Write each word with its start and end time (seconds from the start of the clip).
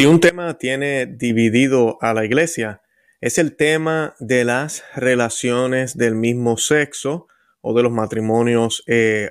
Si 0.00 0.06
un 0.06 0.18
tema 0.18 0.56
tiene 0.56 1.04
dividido 1.04 1.98
a 2.00 2.14
la 2.14 2.24
iglesia, 2.24 2.80
es 3.20 3.36
el 3.36 3.54
tema 3.54 4.14
de 4.18 4.46
las 4.46 4.82
relaciones 4.96 5.94
del 5.98 6.14
mismo 6.14 6.56
sexo 6.56 7.26
o 7.60 7.74
de 7.74 7.82
los 7.82 7.92
matrimonios 7.92 8.82
eh, 8.86 9.30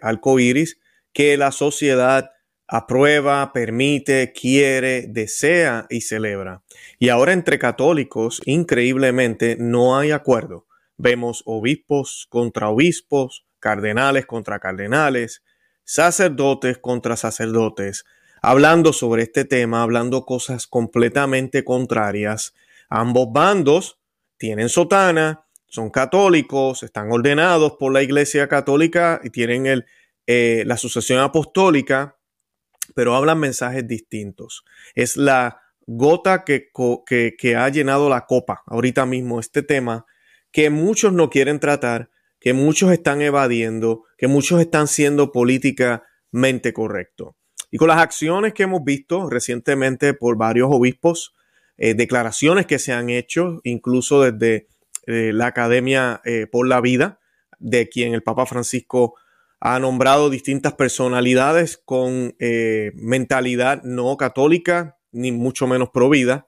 que 1.12 1.38
la 1.38 1.52
sociedad 1.52 2.30
aprueba, 2.68 3.52
permite, 3.52 4.32
quiere, 4.32 5.08
desea 5.08 5.88
y 5.90 6.02
celebra. 6.02 6.62
Y 7.00 7.10
ahora 7.10 7.34
entre 7.34 7.58
católicos, 7.58 8.40
increíblemente, 8.46 9.58
no 9.60 9.98
hay 9.98 10.12
acuerdo. 10.12 10.68
Vemos 10.98 11.42
obispos 11.48 12.28
contra 12.30 12.70
obispos, 12.70 13.48
cardenales 13.60 14.28
contra 14.28 14.60
cardenales, 14.60 15.42
sacerdotes 15.84 16.78
contra 16.78 17.18
sacerdotes, 17.18 18.06
hablando 18.42 18.94
sobre 18.94 19.24
este 19.24 19.46
tema, 19.46 19.84
hablando 19.84 20.26
cosas 20.26 20.68
completamente 20.68 21.64
contrarias. 21.64 22.54
Ambos 22.90 23.32
bandos 23.32 24.00
tienen 24.38 24.70
sotana, 24.70 25.46
son 25.68 25.90
católicos, 25.90 26.84
están 26.84 27.12
ordenados 27.12 27.74
por 27.80 27.94
la 27.94 28.02
Iglesia 28.02 28.48
Católica 28.48 29.22
y 29.24 29.30
tienen 29.30 29.66
el, 29.66 29.86
eh, 30.26 30.64
la 30.66 30.78
sucesión 30.78 31.20
apostólica, 31.20 32.18
pero 32.96 33.16
hablan 33.16 33.40
mensajes 33.40 33.88
distintos. 33.88 34.64
Es 34.96 35.18
la 35.18 35.62
gota 35.86 36.44
que, 36.44 36.70
que, 37.06 37.36
que 37.38 37.56
ha 37.56 37.70
llenado 37.70 38.10
la 38.10 38.26
copa 38.26 38.64
ahorita 38.68 39.06
mismo 39.06 39.40
este 39.40 39.64
tema 39.64 40.06
que 40.52 40.70
muchos 40.70 41.14
no 41.14 41.30
quieren 41.30 41.60
tratar, 41.60 42.10
que 42.40 42.54
muchos 42.54 42.92
están 42.92 43.22
evadiendo, 43.22 44.04
que 44.18 44.28
muchos 44.28 44.62
están 44.62 44.88
siendo 44.88 45.32
políticamente 45.32 46.74
correctos. 46.74 47.36
Y 47.72 47.78
con 47.78 47.88
las 47.88 48.00
acciones 48.00 48.54
que 48.54 48.64
hemos 48.64 48.84
visto 48.84 49.30
recientemente 49.30 50.14
por 50.14 50.38
varios 50.38 50.70
obispos, 50.72 51.36
eh, 51.78 51.94
declaraciones 51.94 52.66
que 52.66 52.80
se 52.80 52.94
han 52.94 53.10
hecho, 53.10 53.62
incluso 53.64 54.22
desde 54.22 54.68
eh, 55.06 55.32
la 55.34 55.48
Academia 55.48 56.22
eh, 56.26 56.48
por 56.52 56.68
la 56.68 56.82
Vida, 56.82 57.20
de 57.60 57.90
quien 57.90 58.14
el 58.14 58.24
Papa 58.24 58.46
Francisco 58.46 59.16
ha 59.60 59.80
nombrado 59.80 60.30
distintas 60.30 60.74
personalidades 60.74 61.78
con 61.84 62.34
mentalidad 62.94 63.84
no 63.84 64.16
católica, 64.16 64.98
ni 65.12 65.34
mucho 65.34 65.68
menos 65.68 65.90
pro 65.90 66.10
vida. 66.10 66.48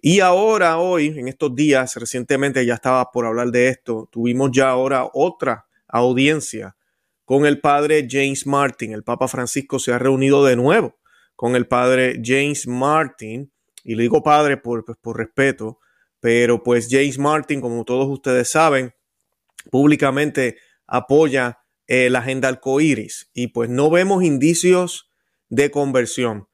Y 0.00 0.20
ahora, 0.20 0.78
hoy, 0.78 1.08
en 1.18 1.28
estos 1.28 1.54
días, 1.54 1.96
recientemente 1.96 2.64
ya 2.64 2.74
estaba 2.74 3.10
por 3.12 3.26
hablar 3.26 3.50
de 3.50 3.68
esto, 3.68 4.08
tuvimos 4.10 4.50
ya 4.52 4.70
ahora 4.70 5.06
otra 5.12 5.66
audiencia 5.86 6.75
con 7.26 7.44
el 7.44 7.60
padre 7.60 8.06
James 8.08 8.46
Martin. 8.46 8.94
El 8.94 9.02
Papa 9.02 9.28
Francisco 9.28 9.78
se 9.78 9.92
ha 9.92 9.98
reunido 9.98 10.46
de 10.46 10.56
nuevo 10.56 10.96
con 11.34 11.54
el 11.54 11.68
padre 11.68 12.20
James 12.24 12.66
Martin, 12.66 13.52
y 13.84 13.94
le 13.94 14.04
digo 14.04 14.22
padre 14.22 14.56
por, 14.56 14.86
pues, 14.86 14.96
por 14.98 15.18
respeto, 15.18 15.78
pero 16.18 16.62
pues 16.62 16.88
James 16.90 17.18
Martin, 17.18 17.60
como 17.60 17.84
todos 17.84 18.08
ustedes 18.08 18.50
saben, 18.50 18.94
públicamente 19.70 20.56
apoya 20.86 21.58
eh, 21.86 22.08
la 22.10 22.20
agenda 22.20 22.48
arcoíris 22.48 23.30
y 23.34 23.48
pues 23.48 23.68
no 23.68 23.90
vemos 23.90 24.24
indicios 24.24 25.10
de 25.50 25.70
conversión. 25.70 26.48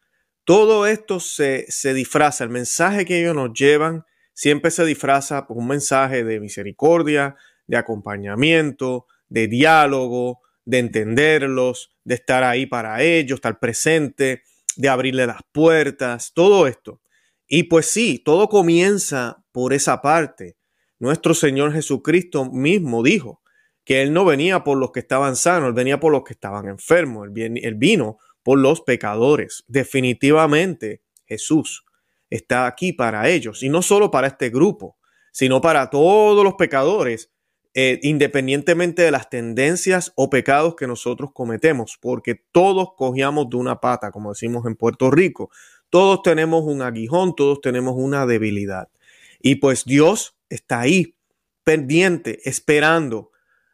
Todo 0.45 0.87
esto 0.87 1.20
se, 1.20 1.65
se 1.69 1.95
disfraza, 1.95 2.43
el 2.43 2.50
mensaje 2.50 3.05
que 3.05 3.20
ellos 3.20 3.37
nos 3.37 3.53
llevan 3.55 4.05
siempre 4.34 4.70
se 4.70 4.84
disfraza 4.84 5.47
por 5.47 5.59
un 5.59 5.69
mensaje 5.69 6.25
de 6.25 6.41
misericordia, 6.41 7.37
de 7.67 7.77
acompañamiento, 7.77 9.06
de 9.28 9.47
diálogo, 9.47 10.41
de 10.65 10.79
entenderlos, 10.79 11.91
de 12.05 12.15
estar 12.15 12.45
ahí 12.45 12.67
para 12.67 13.03
ellos, 13.03 13.37
estar 13.37 13.59
presente, 13.59 14.43
de 14.77 14.89
abrirle 14.89 15.27
las 15.27 15.41
puertas, 15.53 16.33
todo 16.35 16.67
esto. 16.67 17.01
Y 17.47 17.65
pues 17.65 17.87
sí, 17.87 18.19
todo 18.25 18.49
comienza 18.49 19.45
por 19.53 19.73
esa 19.73 20.01
parte. 20.01 20.57
Nuestro 20.99 21.35
Señor 21.35 21.73
Jesucristo 21.73 22.45
mismo 22.51 23.03
dijo 23.03 23.43
que 23.85 24.03
Él 24.03 24.13
no 24.13 24.25
venía 24.25 24.63
por 24.63 24.78
los 24.78 24.93
que 24.93 25.01
estaban 25.01 25.37
sanos, 25.37 25.69
Él 25.69 25.75
venía 25.75 25.99
por 25.99 26.12
los 26.12 26.22
que 26.22 26.33
estaban 26.33 26.69
enfermos, 26.69 27.28
Él 27.34 27.75
vino 27.75 28.19
por 28.43 28.59
los 28.59 28.83
pecadores. 28.83 29.65
Definitivamente 29.67 31.03
Jesús 31.25 31.84
está 32.31 32.67
aquí 32.67 32.93
para 32.93 33.28
ellos, 33.28 33.62
y 33.62 33.69
no 33.69 33.83
solo 33.83 34.11
para 34.11 34.28
este 34.28 34.51
grupo, 34.51 34.97
sino 35.33 35.61
para 35.61 35.91
todos 35.91 36.45
los 36.45 36.55
pecadores 36.55 37.31
eh, 37.75 38.00
independientemente 38.03 39.03
de 39.03 39.10
las 39.10 39.31
tendencias 39.31 40.12
o 40.15 40.28
pecados 40.28 40.77
que 40.77 40.87
nosotros 40.87 41.31
cometemos, 41.33 41.99
porque 42.00 42.34
todos 42.53 42.91
cogíamos 42.97 43.49
de 43.49 43.56
una 43.56 43.81
pata, 43.81 44.10
como 44.10 44.31
decimos 44.33 44.66
en 44.66 44.77
Puerto 44.77 45.10
Rico. 45.10 45.50
Todos 45.88 46.22
tenemos 46.22 46.65
un 46.65 46.83
aguijón, 46.83 47.34
todos 47.34 47.60
tenemos 47.60 47.94
una 47.97 48.27
debilidad. 48.27 48.88
Y 49.41 49.56
pues 49.56 49.84
Dios 49.84 50.37
está 50.50 50.81
ahí, 50.81 51.16
pendiente, 51.65 52.41
esperando 52.49 53.31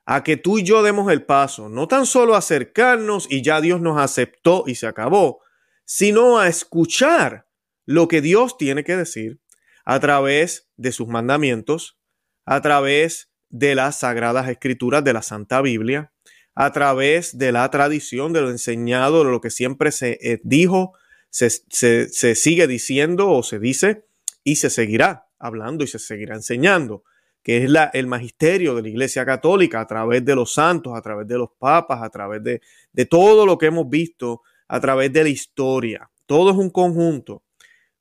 a 0.06 0.22
que 0.22 0.36
tú 0.36 0.58
y 0.58 0.62
yo 0.62 0.82
demos 0.82 1.10
el 1.12 1.24
paso, 1.24 1.68
no 1.68 1.88
tan 1.88 2.06
solo 2.06 2.34
acercarnos 2.34 3.26
y 3.30 3.42
ya 3.42 3.60
Dios 3.60 3.80
nos 3.80 4.00
aceptó 4.00 4.64
y 4.66 4.76
se 4.76 4.86
acabó, 4.86 5.40
sino 5.84 6.38
a 6.38 6.48
escuchar 6.48 7.46
lo 7.84 8.08
que 8.08 8.20
Dios 8.20 8.56
tiene 8.56 8.84
que 8.84 8.96
decir 8.96 9.40
a 9.84 9.98
través 10.00 10.70
de 10.76 10.92
sus 10.92 11.08
mandamientos, 11.08 11.98
a 12.46 12.62
través 12.62 13.27
de 13.50 13.74
las 13.74 14.00
sagradas 14.00 14.48
escrituras 14.48 15.04
de 15.04 15.12
la 15.12 15.22
Santa 15.22 15.60
Biblia, 15.62 16.12
a 16.54 16.72
través 16.72 17.38
de 17.38 17.52
la 17.52 17.70
tradición, 17.70 18.32
de 18.32 18.40
lo 18.40 18.50
enseñado, 18.50 19.24
de 19.24 19.30
lo 19.30 19.40
que 19.40 19.50
siempre 19.50 19.92
se 19.92 20.18
eh, 20.20 20.40
dijo, 20.42 20.92
se, 21.30 22.34
sigue 22.34 22.66
diciendo 22.66 23.30
o 23.30 23.42
se 23.42 23.58
dice 23.58 24.04
y 24.42 24.56
se 24.56 24.70
seguirá 24.70 25.28
hablando 25.38 25.84
y 25.84 25.86
se 25.86 25.98
seguirá 25.98 26.34
enseñando, 26.34 27.04
que 27.42 27.62
es 27.62 27.70
la, 27.70 27.90
el 27.94 28.06
magisterio 28.06 28.74
de 28.74 28.82
la 28.82 28.88
Iglesia 28.88 29.24
Católica 29.24 29.80
a 29.80 29.86
través 29.86 30.24
de 30.24 30.34
los 30.34 30.52
santos, 30.52 30.94
a 30.96 31.00
través 31.00 31.28
de 31.28 31.38
los 31.38 31.50
papas, 31.58 32.02
a 32.02 32.10
través 32.10 32.42
de, 32.42 32.60
de 32.92 33.06
todo 33.06 33.46
lo 33.46 33.56
que 33.56 33.66
hemos 33.66 33.88
visto, 33.88 34.42
a 34.66 34.80
través 34.80 35.12
de 35.12 35.22
la 35.22 35.28
historia. 35.28 36.10
Todo 36.26 36.50
es 36.50 36.56
un 36.56 36.70
conjunto. 36.70 37.44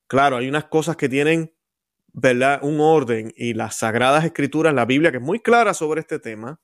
Claro, 0.08 0.38
hay 0.38 0.48
unas 0.48 0.66
cosas 0.66 0.96
que 0.96 1.10
tienen 1.10 1.54
¿verdad? 2.20 2.60
un 2.64 2.80
orden 2.80 3.32
y 3.38 3.54
las 3.54 3.78
sagradas 3.78 4.26
escrituras, 4.26 4.74
la 4.74 4.86
Biblia, 4.86 5.12
que 5.12 5.18
es 5.18 5.24
muy 5.24 5.40
clara 5.40 5.76
sobre 5.76 6.02
este 6.02 6.18
tema, 6.18 6.60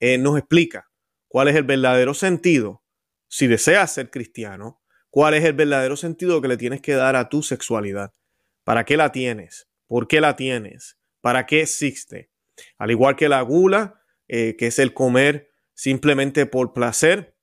eh, 0.00 0.18
nos 0.18 0.36
explica 0.36 0.90
cuál 1.28 1.46
es 1.46 1.54
el 1.54 1.62
verdadero 1.62 2.14
sentido, 2.14 2.82
si 3.28 3.46
deseas 3.46 3.94
ser 3.94 4.10
cristiano, 4.10 4.82
cuál 5.08 5.34
es 5.34 5.44
el 5.44 5.52
verdadero 5.52 5.96
sentido 5.96 6.42
que 6.42 6.48
le 6.48 6.56
tienes 6.56 6.80
que 6.80 6.94
dar 6.94 7.14
a 7.14 7.28
tu 7.28 7.44
sexualidad. 7.44 8.12
¿Para 8.64 8.84
qué 8.84 8.96
la 8.96 9.12
tienes? 9.12 9.68
¿Por 9.86 10.08
qué 10.08 10.20
la 10.20 10.34
tienes? 10.34 10.98
¿Para 11.20 11.46
qué 11.46 11.62
existe? 11.62 12.32
Al 12.76 12.90
igual 12.90 13.14
que 13.14 13.28
la 13.28 13.40
gula, 13.42 14.02
eh, 14.26 14.56
que 14.56 14.66
es 14.66 14.80
el 14.80 14.94
comer 14.94 15.48
simplemente 15.74 16.44
por 16.46 16.72
placer, 16.72 17.36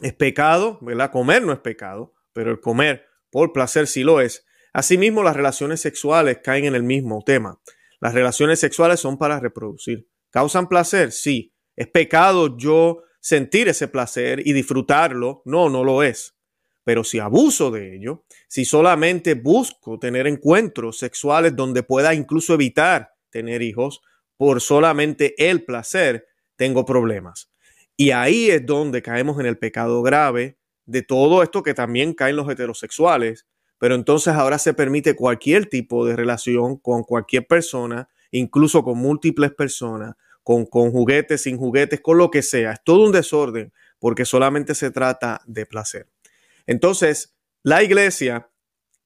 es 0.00 0.14
pecado. 0.14 0.80
Comer 1.12 1.42
no 1.42 1.52
es 1.52 1.58
pecado, 1.58 2.14
pero 2.32 2.50
el 2.50 2.60
comer 2.60 3.06
por 3.30 3.52
placer 3.52 3.86
sí 3.86 4.02
lo 4.02 4.22
es. 4.22 4.45
Asimismo, 4.76 5.22
las 5.22 5.34
relaciones 5.34 5.80
sexuales 5.80 6.40
caen 6.44 6.66
en 6.66 6.74
el 6.74 6.82
mismo 6.82 7.22
tema. 7.24 7.58
Las 7.98 8.12
relaciones 8.12 8.60
sexuales 8.60 9.00
son 9.00 9.16
para 9.16 9.40
reproducir. 9.40 10.06
¿Causan 10.28 10.68
placer? 10.68 11.12
Sí. 11.12 11.54
¿Es 11.74 11.86
pecado 11.86 12.58
yo 12.58 13.02
sentir 13.18 13.68
ese 13.68 13.88
placer 13.88 14.46
y 14.46 14.52
disfrutarlo? 14.52 15.40
No, 15.46 15.70
no 15.70 15.82
lo 15.82 16.02
es. 16.02 16.36
Pero 16.84 17.04
si 17.04 17.18
abuso 17.18 17.70
de 17.70 17.96
ello, 17.96 18.26
si 18.48 18.66
solamente 18.66 19.32
busco 19.32 19.98
tener 19.98 20.26
encuentros 20.26 20.98
sexuales 20.98 21.56
donde 21.56 21.82
pueda 21.82 22.12
incluso 22.12 22.52
evitar 22.52 23.14
tener 23.30 23.62
hijos 23.62 24.02
por 24.36 24.60
solamente 24.60 25.34
el 25.38 25.64
placer, 25.64 26.26
tengo 26.56 26.84
problemas. 26.84 27.50
Y 27.96 28.10
ahí 28.10 28.50
es 28.50 28.66
donde 28.66 29.00
caemos 29.00 29.40
en 29.40 29.46
el 29.46 29.56
pecado 29.56 30.02
grave 30.02 30.58
de 30.84 31.00
todo 31.00 31.42
esto 31.42 31.62
que 31.62 31.72
también 31.72 32.12
caen 32.12 32.36
los 32.36 32.50
heterosexuales, 32.50 33.46
pero 33.78 33.94
entonces 33.94 34.34
ahora 34.34 34.58
se 34.58 34.74
permite 34.74 35.14
cualquier 35.14 35.66
tipo 35.66 36.06
de 36.06 36.16
relación 36.16 36.76
con 36.76 37.02
cualquier 37.02 37.46
persona, 37.46 38.08
incluso 38.30 38.82
con 38.82 38.98
múltiples 38.98 39.52
personas, 39.52 40.14
con, 40.42 40.66
con 40.66 40.90
juguetes, 40.90 41.42
sin 41.42 41.58
juguetes, 41.58 42.00
con 42.00 42.18
lo 42.18 42.30
que 42.30 42.42
sea. 42.42 42.72
Es 42.72 42.84
todo 42.84 43.04
un 43.04 43.12
desorden 43.12 43.72
porque 43.98 44.24
solamente 44.24 44.74
se 44.74 44.90
trata 44.90 45.42
de 45.46 45.66
placer. 45.66 46.08
Entonces, 46.66 47.36
la 47.62 47.82
iglesia 47.82 48.50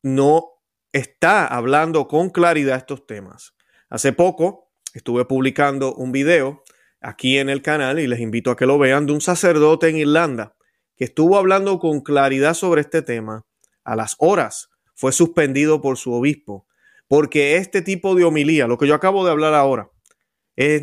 no 0.02 0.46
está 0.92 1.46
hablando 1.46 2.08
con 2.08 2.30
claridad 2.30 2.76
estos 2.76 3.06
temas. 3.06 3.54
Hace 3.88 4.12
poco 4.12 4.70
estuve 4.94 5.24
publicando 5.24 5.94
un 5.94 6.12
video 6.12 6.62
aquí 7.00 7.38
en 7.38 7.48
el 7.48 7.62
canal 7.62 7.98
y 7.98 8.06
les 8.06 8.20
invito 8.20 8.50
a 8.50 8.56
que 8.56 8.66
lo 8.66 8.78
vean 8.78 9.06
de 9.06 9.12
un 9.12 9.20
sacerdote 9.20 9.88
en 9.88 9.96
Irlanda 9.96 10.56
que 10.96 11.04
estuvo 11.04 11.38
hablando 11.38 11.78
con 11.78 12.02
claridad 12.02 12.52
sobre 12.52 12.82
este 12.82 13.00
tema 13.00 13.46
a 13.84 13.96
las 13.96 14.16
horas 14.18 14.70
fue 14.94 15.12
suspendido 15.12 15.80
por 15.80 15.96
su 15.96 16.12
obispo, 16.12 16.66
porque 17.08 17.56
este 17.56 17.82
tipo 17.82 18.14
de 18.14 18.24
homilía, 18.24 18.66
lo 18.66 18.78
que 18.78 18.86
yo 18.86 18.94
acabo 18.94 19.24
de 19.24 19.30
hablar 19.30 19.54
ahora, 19.54 19.90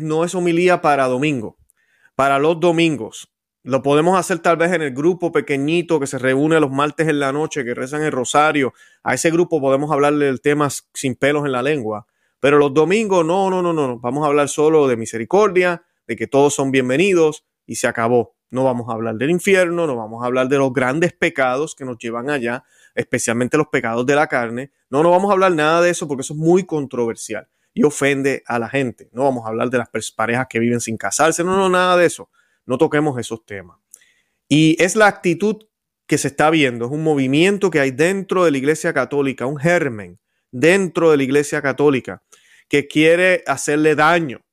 no 0.00 0.24
es 0.24 0.34
homilía 0.34 0.80
para 0.80 1.06
domingo. 1.06 1.56
Para 2.16 2.38
los 2.38 2.58
domingos, 2.58 3.32
Lo 3.68 3.82
podemos 3.82 4.18
hacer 4.18 4.38
tal 4.38 4.56
vez 4.56 4.72
en 4.72 4.80
el 4.80 4.94
grupo 4.94 5.30
pequeñito 5.30 6.00
que 6.00 6.06
se 6.06 6.18
reúne 6.18 6.58
los 6.58 6.70
martes 6.70 7.06
en 7.08 7.20
la 7.20 7.32
noche, 7.32 7.64
que 7.66 7.74
rezan 7.74 8.02
el 8.02 8.12
rosario. 8.12 8.72
A 9.02 9.12
ese 9.12 9.30
grupo 9.30 9.60
podemos 9.60 9.90
hablarle 9.90 10.24
del 10.24 10.40
tema 10.40 10.68
sin 10.94 11.16
pelos 11.16 11.44
en 11.44 11.52
la 11.52 11.62
lengua. 11.62 12.06
Pero 12.40 12.56
los 12.56 12.72
domingos, 12.72 13.26
no, 13.26 13.50
no, 13.50 13.60
no, 13.60 13.74
no. 13.74 13.98
Vamos 13.98 14.24
a 14.24 14.28
hablar 14.28 14.48
solo 14.48 14.88
de 14.88 14.96
misericordia, 14.96 15.82
de 16.06 16.16
que 16.16 16.26
todos 16.26 16.54
son 16.54 16.70
bienvenidos 16.70 17.44
y 17.66 17.74
se 17.74 17.88
acabó. 17.88 18.36
No 18.50 18.64
vamos 18.64 18.88
a 18.88 18.92
hablar 18.92 19.16
del 19.16 19.30
infierno, 19.30 19.86
no 19.86 19.96
vamos 19.96 20.22
a 20.22 20.26
hablar 20.26 20.48
de 20.48 20.56
los 20.56 20.72
grandes 20.72 21.12
pecados 21.12 21.74
que 21.74 21.84
nos 21.84 21.98
llevan 21.98 22.30
allá, 22.30 22.64
especialmente 22.98 23.56
los 23.56 23.68
pecados 23.68 24.04
de 24.04 24.14
la 24.14 24.26
carne. 24.26 24.70
No, 24.90 25.02
no 25.02 25.10
vamos 25.10 25.30
a 25.30 25.32
hablar 25.32 25.52
nada 25.52 25.80
de 25.80 25.90
eso 25.90 26.06
porque 26.06 26.22
eso 26.22 26.34
es 26.34 26.38
muy 26.38 26.64
controversial 26.64 27.48
y 27.72 27.82
ofende 27.84 28.42
a 28.46 28.58
la 28.58 28.68
gente. 28.68 29.08
No 29.12 29.24
vamos 29.24 29.44
a 29.46 29.48
hablar 29.48 29.70
de 29.70 29.78
las 29.78 29.88
parejas 30.12 30.46
que 30.50 30.58
viven 30.58 30.80
sin 30.80 30.96
casarse, 30.96 31.44
no, 31.44 31.56
no, 31.56 31.68
nada 31.68 31.96
de 31.96 32.06
eso 32.06 32.28
no 32.68 32.78
toquemos 32.78 33.18
esos 33.18 33.44
temas. 33.44 33.78
Y 34.46 34.80
es 34.80 34.94
la 34.94 35.06
actitud 35.06 35.56
que 36.06 36.18
se 36.18 36.28
está 36.28 36.50
viendo, 36.50 36.84
es 36.84 36.90
un 36.92 37.02
movimiento 37.02 37.70
que 37.70 37.80
hay 37.80 37.90
dentro 37.90 38.44
de 38.44 38.50
la 38.50 38.58
Iglesia 38.58 38.92
Católica, 38.92 39.46
un 39.46 39.58
germen 39.58 40.20
dentro 40.52 41.10
de 41.10 41.16
la 41.16 41.22
Iglesia 41.22 41.60
Católica 41.60 42.22
que 42.68 42.86
quiere 42.86 43.42
hacerle 43.46 43.94
daño 43.94 44.44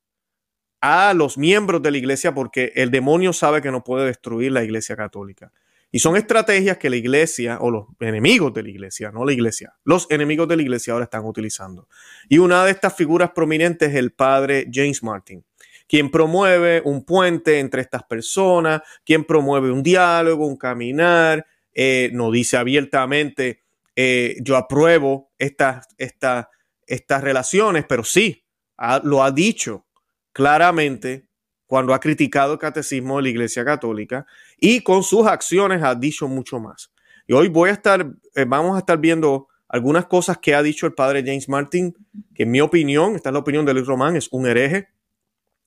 a 0.81 1.13
los 1.13 1.37
miembros 1.37 1.81
de 1.81 1.91
la 1.91 1.97
Iglesia 1.97 2.33
porque 2.33 2.71
el 2.75 2.89
demonio 2.89 3.33
sabe 3.33 3.61
que 3.61 3.71
no 3.71 3.83
puede 3.83 4.05
destruir 4.05 4.51
la 4.53 4.63
Iglesia 4.63 4.95
Católica. 4.95 5.51
Y 5.91 5.99
son 5.99 6.17
estrategias 6.17 6.77
que 6.77 6.89
la 6.89 6.97
Iglesia 6.97 7.57
o 7.61 7.71
los 7.71 7.85
enemigos 7.99 8.53
de 8.53 8.63
la 8.63 8.69
Iglesia, 8.69 9.11
no 9.11 9.23
la 9.23 9.31
Iglesia, 9.31 9.73
los 9.85 10.07
enemigos 10.09 10.47
de 10.47 10.57
la 10.57 10.61
Iglesia 10.61 10.93
ahora 10.93 11.05
están 11.05 11.25
utilizando. 11.25 11.87
Y 12.27 12.39
una 12.39 12.65
de 12.65 12.71
estas 12.71 12.95
figuras 12.95 13.31
prominentes 13.31 13.89
es 13.89 13.95
el 13.95 14.11
padre 14.11 14.67
James 14.71 15.03
Martin 15.03 15.43
quien 15.87 16.09
promueve 16.09 16.81
un 16.83 17.05
puente 17.05 17.59
entre 17.59 17.81
estas 17.81 18.03
personas, 18.03 18.81
quien 19.03 19.23
promueve 19.23 19.71
un 19.71 19.83
diálogo, 19.83 20.47
un 20.47 20.57
caminar, 20.57 21.45
eh, 21.73 22.09
no 22.13 22.31
dice 22.31 22.57
abiertamente, 22.57 23.63
eh, 23.95 24.37
yo 24.41 24.57
apruebo 24.57 25.31
estas, 25.37 25.87
estas 25.97 27.21
relaciones, 27.21 27.85
pero 27.87 28.03
sí, 28.03 28.45
lo 29.03 29.23
ha 29.23 29.31
dicho 29.31 29.85
claramente 30.33 31.27
cuando 31.65 31.93
ha 31.93 31.99
criticado 31.99 32.53
el 32.53 32.59
catecismo 32.59 33.17
de 33.17 33.23
la 33.23 33.29
Iglesia 33.29 33.63
Católica 33.63 34.25
y 34.59 34.81
con 34.81 35.03
sus 35.03 35.27
acciones 35.27 35.83
ha 35.83 35.95
dicho 35.95 36.27
mucho 36.27 36.59
más. 36.59 36.91
Y 37.27 37.33
hoy 37.33 37.47
voy 37.47 37.69
a 37.69 37.73
estar, 37.73 38.07
eh, 38.35 38.45
vamos 38.47 38.75
a 38.75 38.79
estar 38.79 38.97
viendo 38.99 39.47
algunas 39.67 40.05
cosas 40.05 40.37
que 40.37 40.53
ha 40.53 40.61
dicho 40.61 40.85
el 40.85 40.93
padre 40.93 41.23
James 41.25 41.49
Martin, 41.49 41.95
que 42.33 42.43
en 42.43 42.51
mi 42.51 42.61
opinión, 42.61 43.15
esta 43.15 43.29
es 43.29 43.33
la 43.33 43.39
opinión 43.39 43.65
de 43.65 43.73
Luis 43.73 43.87
Román, 43.87 44.15
es 44.15 44.29
un 44.31 44.45
hereje, 44.45 44.89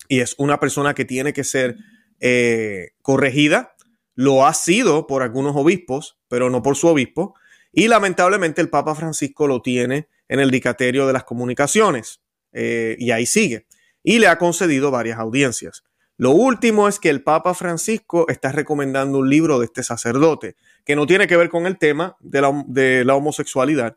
y 0.09 0.21
es 0.21 0.35
una 0.39 0.59
persona 0.59 0.95
que 0.95 1.05
tiene 1.05 1.33
que 1.33 1.45
ser 1.45 1.77
eh, 2.21 2.91
corregida. 3.03 3.75
Lo 4.15 4.47
ha 4.47 4.55
sido 4.55 5.07
por 5.07 5.23
algunos 5.23 5.55
obispos, 5.55 6.19
pero 6.29 6.51
no 6.51 6.63
por 6.63 6.77
su 6.77 6.89
obispo. 6.89 7.35
Y 7.73 7.89
lamentablemente 7.89 8.61
el 8.61 8.71
Papa 8.71 8.95
Francisco 8.95 9.47
lo 9.47 9.61
tiene 9.61 10.09
en 10.29 10.41
el 10.41 10.51
dicaterio 10.51 11.07
de 11.07 11.13
las 11.13 11.25
comunicaciones. 11.25 12.21
Eh, 12.53 12.97
y 12.99 13.11
ahí 13.11 13.27
sigue. 13.27 13.67
Y 14.03 14.19
le 14.19 14.29
ha 14.29 14.39
concedido 14.39 14.91
varias 14.91 15.19
audiencias. 15.19 15.85
Lo 16.19 16.33
último 16.33 16.89
es 16.89 16.99
que 16.99 17.11
el 17.11 17.23
Papa 17.23 17.55
Francisco 17.55 18.27
está 18.29 18.51
recomendando 18.51 19.19
un 19.19 19.31
libro 19.31 19.61
de 19.61 19.67
este 19.67 19.85
sacerdote, 19.85 20.57
que 20.85 20.97
no 20.97 21.07
tiene 21.07 21.29
que 21.29 21.37
ver 21.37 21.49
con 21.49 21.65
el 21.65 21.79
tema 21.79 22.17
de 22.19 23.05
la, 23.05 23.15
homosexualidad, 23.15 23.97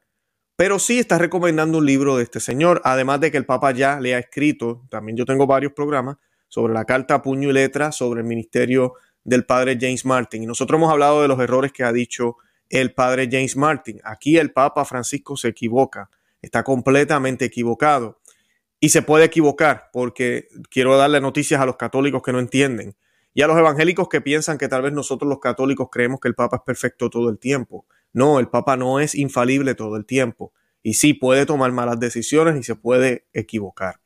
pero 0.55 0.77
sí 0.77 0.99
está 0.99 1.17
recomendando 1.17 1.79
un 1.79 1.87
libro 1.87 2.17
de 2.17 2.23
este 2.23 2.39
señor, 2.39 2.79
además 2.85 3.21
de 3.21 3.31
que 3.31 3.37
el 3.37 3.47
Papa 3.47 3.71
ya 3.71 3.99
le 3.99 4.13
ha 4.13 4.19
escrito, 4.19 4.83
también 4.91 5.17
yo 5.17 5.25
tengo 5.25 5.47
varios 5.47 5.73
programas 5.73 6.17
sobre 6.47 6.73
la 6.73 6.85
carta 6.85 7.23
puño 7.23 7.49
y 7.49 7.53
letra 7.53 7.91
sobre 7.91 8.21
el 8.21 8.27
ministerio 8.27 8.93
del 9.23 9.43
padre 9.43 9.79
James 9.81 10.05
Martin. 10.05 10.43
Y 10.43 10.45
nosotros 10.45 10.77
hemos 10.77 10.91
hablado 10.91 11.23
de 11.23 11.27
los 11.27 11.39
errores 11.39 11.71
que 11.71 11.83
ha 11.83 11.91
dicho 11.91 12.37
el 12.69 12.93
padre 12.93 13.29
James 13.31 13.57
Martin. 13.57 13.99
Aquí 14.03 14.37
el 14.37 14.51
Papa 14.51 14.85
Francisco 14.85 15.35
se 15.35 15.47
equivoca, 15.47 16.11
está 16.39 16.63
completamente 16.63 17.45
equivocado. 17.45 18.20
Y 18.81 18.89
se 18.89 19.01
puede 19.01 19.25
equivocar 19.25 19.89
porque 19.93 20.49
quiero 20.69 20.97
darle 20.97 21.21
noticias 21.21 21.61
a 21.61 21.65
los 21.65 21.77
católicos 21.77 22.21
que 22.21 22.33
no 22.33 22.39
entienden 22.39 22.95
y 23.33 23.43
a 23.43 23.47
los 23.47 23.57
evangélicos 23.57 24.09
que 24.09 24.19
piensan 24.19 24.57
que 24.57 24.67
tal 24.67 24.81
vez 24.81 24.91
nosotros 24.91 25.29
los 25.29 25.39
católicos 25.39 25.87
creemos 25.89 26.19
que 26.19 26.27
el 26.27 26.35
Papa 26.35 26.57
es 26.57 26.63
perfecto 26.65 27.09
todo 27.09 27.29
el 27.29 27.37
tiempo. 27.37 27.85
No, 28.11 28.39
el 28.39 28.49
Papa 28.49 28.75
no 28.75 28.99
es 28.99 29.15
infalible 29.15 29.75
todo 29.75 29.95
el 29.95 30.05
tiempo 30.05 30.51
y 30.83 30.95
sí 30.95 31.13
puede 31.13 31.45
tomar 31.45 31.71
malas 31.71 31.99
decisiones 31.99 32.57
y 32.57 32.63
se 32.63 32.75
puede 32.75 33.27
equivocar. 33.33 34.01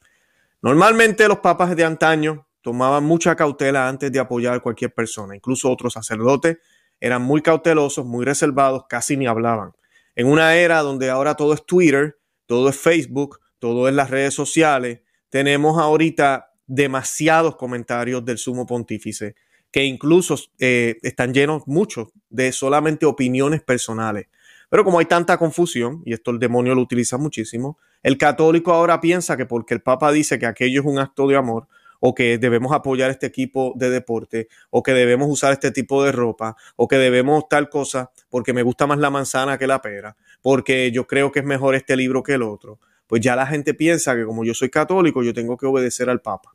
Normalmente 0.61 1.27
los 1.27 1.39
papas 1.39 1.75
de 1.75 1.83
antaño 1.83 2.45
tomaban 2.61 3.03
mucha 3.03 3.35
cautela 3.35 3.87
antes 3.87 4.11
de 4.11 4.19
apoyar 4.19 4.55
a 4.55 4.59
cualquier 4.59 4.93
persona, 4.93 5.35
incluso 5.35 5.71
otros 5.71 5.93
sacerdotes 5.93 6.57
eran 6.99 7.21
muy 7.21 7.41
cautelosos, 7.41 8.05
muy 8.05 8.25
reservados, 8.25 8.85
casi 8.89 9.15
ni 9.15 9.27
hablaban. 9.27 9.73
En 10.15 10.27
una 10.27 10.55
era 10.55 10.79
donde 10.79 11.09
ahora 11.09 11.35
todo 11.35 11.53
es 11.53 11.65
Twitter, 11.65 12.17
todo 12.45 12.69
es 12.69 12.77
Facebook, 12.77 13.39
todo 13.65 13.89
es 13.89 13.95
las 13.95 14.11
redes 14.11 14.35
sociales, 14.35 14.99
tenemos 15.31 15.81
ahorita 15.81 16.51
demasiados 16.67 17.55
comentarios 17.55 18.23
del 18.23 18.37
sumo 18.37 18.67
pontífice 18.67 19.33
que 19.71 19.83
incluso 19.85 20.35
eh, 20.59 20.99
están 21.01 21.33
llenos 21.33 21.63
muchos 21.65 22.09
de 22.29 22.51
solamente 22.51 23.07
opiniones 23.07 23.63
personales. 23.63 24.27
Pero 24.69 24.83
como 24.83 24.99
hay 24.99 25.05
tanta 25.05 25.39
confusión, 25.39 26.03
y 26.05 26.13
esto 26.13 26.29
el 26.29 26.37
demonio 26.37 26.75
lo 26.75 26.81
utiliza 26.81 27.17
muchísimo, 27.17 27.79
el 28.03 28.19
católico 28.19 28.71
ahora 28.71 29.01
piensa 29.01 29.35
que 29.35 29.47
porque 29.47 29.73
el 29.73 29.81
Papa 29.81 30.11
dice 30.11 30.37
que 30.37 30.45
aquello 30.45 30.81
es 30.81 30.85
un 30.85 30.99
acto 30.99 31.27
de 31.27 31.37
amor, 31.37 31.67
o 31.99 32.13
que 32.13 32.37
debemos 32.37 32.71
apoyar 32.71 33.09
este 33.09 33.25
equipo 33.25 33.73
de 33.75 33.89
deporte, 33.89 34.47
o 34.69 34.83
que 34.83 34.93
debemos 34.93 35.27
usar 35.27 35.53
este 35.53 35.71
tipo 35.71 36.03
de 36.03 36.11
ropa, 36.11 36.55
o 36.75 36.87
que 36.87 36.97
debemos 36.97 37.49
tal 37.49 37.67
cosa, 37.67 38.11
porque 38.29 38.53
me 38.53 38.61
gusta 38.61 38.85
más 38.85 38.99
la 38.99 39.09
manzana 39.09 39.57
que 39.57 39.65
la 39.65 39.81
pera, 39.81 40.15
porque 40.43 40.91
yo 40.91 41.07
creo 41.07 41.31
que 41.31 41.39
es 41.39 41.45
mejor 41.45 41.73
este 41.73 41.97
libro 41.97 42.21
que 42.21 42.35
el 42.35 42.43
otro, 42.43 42.79
pues 43.07 43.21
ya 43.21 43.35
la 43.35 43.47
gente 43.47 43.73
piensa 43.73 44.15
que 44.15 44.25
como 44.25 44.43
yo 44.43 44.53
soy 44.53 44.69
católico, 44.69 45.23
yo 45.23 45.33
tengo 45.33 45.57
que 45.57 45.65
obedecer 45.65 46.09
al 46.09 46.21
Papa. 46.21 46.53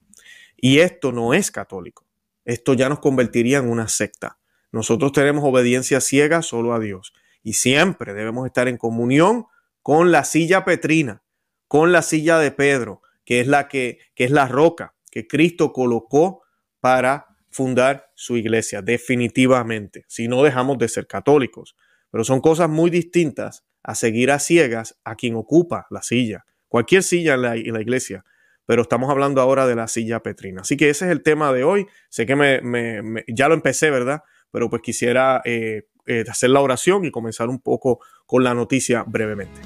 Y 0.56 0.81
esto 0.81 1.12
no 1.12 1.35
es 1.35 1.50
católico 1.50 2.11
esto 2.44 2.75
ya 2.75 2.88
nos 2.88 3.00
convertiría 3.00 3.58
en 3.58 3.69
una 3.69 3.88
secta. 3.88 4.38
Nosotros 4.73 5.12
tenemos 5.12 5.44
obediencia 5.44 6.00
ciega 6.00 6.43
solo 6.43 6.75
a 6.75 6.81
Dios 6.81 7.12
y 7.43 7.55
siempre 7.55 8.14
debemos 8.14 8.47
estar 8.47 8.69
en 8.69 8.76
comunión 8.76 9.47
con 9.82 10.12
la 10.12 10.25
silla 10.25 10.64
petrina, 10.64 11.23
con 11.69 11.93
la 11.93 12.02
silla 12.02 12.38
de 12.38 12.50
Pedro, 12.50 13.02
que 13.25 13.41
es 13.41 13.47
la 13.47 13.69
que, 13.69 13.99
que 14.14 14.25
es 14.25 14.31
la 14.31 14.47
roca 14.47 14.94
que 15.11 15.26
Cristo 15.26 15.73
colocó 15.73 16.43
para 16.81 17.26
fundar 17.50 18.11
su 18.14 18.37
iglesia, 18.37 18.81
definitivamente, 18.81 20.05
si 20.06 20.29
no 20.29 20.43
dejamos 20.43 20.79
de 20.79 20.88
ser 20.88 21.06
católicos. 21.06 21.76
Pero 22.11 22.23
son 22.23 22.41
cosas 22.41 22.69
muy 22.69 22.91
distintas 22.91 23.64
a 23.82 23.94
seguir 23.94 24.31
a 24.31 24.38
ciegas 24.38 24.99
a 25.05 25.17
quien 25.17 25.35
ocupa 25.37 25.87
la 25.91 26.03
silla, 26.03 26.44
cualquier 26.69 27.03
silla 27.03 27.35
en 27.35 27.43
la, 27.43 27.57
en 27.57 27.73
la 27.73 27.81
iglesia 27.81 28.25
pero 28.71 28.83
estamos 28.83 29.11
hablando 29.11 29.40
ahora 29.40 29.66
de 29.66 29.75
la 29.75 29.88
silla 29.88 30.23
petrina. 30.23 30.61
Así 30.61 30.76
que 30.76 30.90
ese 30.90 31.07
es 31.07 31.11
el 31.11 31.25
tema 31.25 31.52
de 31.52 31.64
hoy. 31.64 31.88
Sé 32.09 32.25
que 32.25 32.37
me, 32.37 33.25
ya 33.26 33.49
lo 33.49 33.55
empecé, 33.55 33.90
¿verdad? 33.90 34.23
Pero 34.52 34.71
pues 34.71 34.81
quisiera 34.81 35.43
eh, 35.45 35.88
eh, 36.07 36.23
hacer 36.31 36.50
la 36.50 36.61
oración 36.61 37.05
y 37.05 37.11
comenzar 37.11 37.49
un 37.49 37.61
poco 37.61 37.99
con 38.26 38.45
la 38.45 38.55
noticia 38.55 39.02
brevemente. 39.05 39.61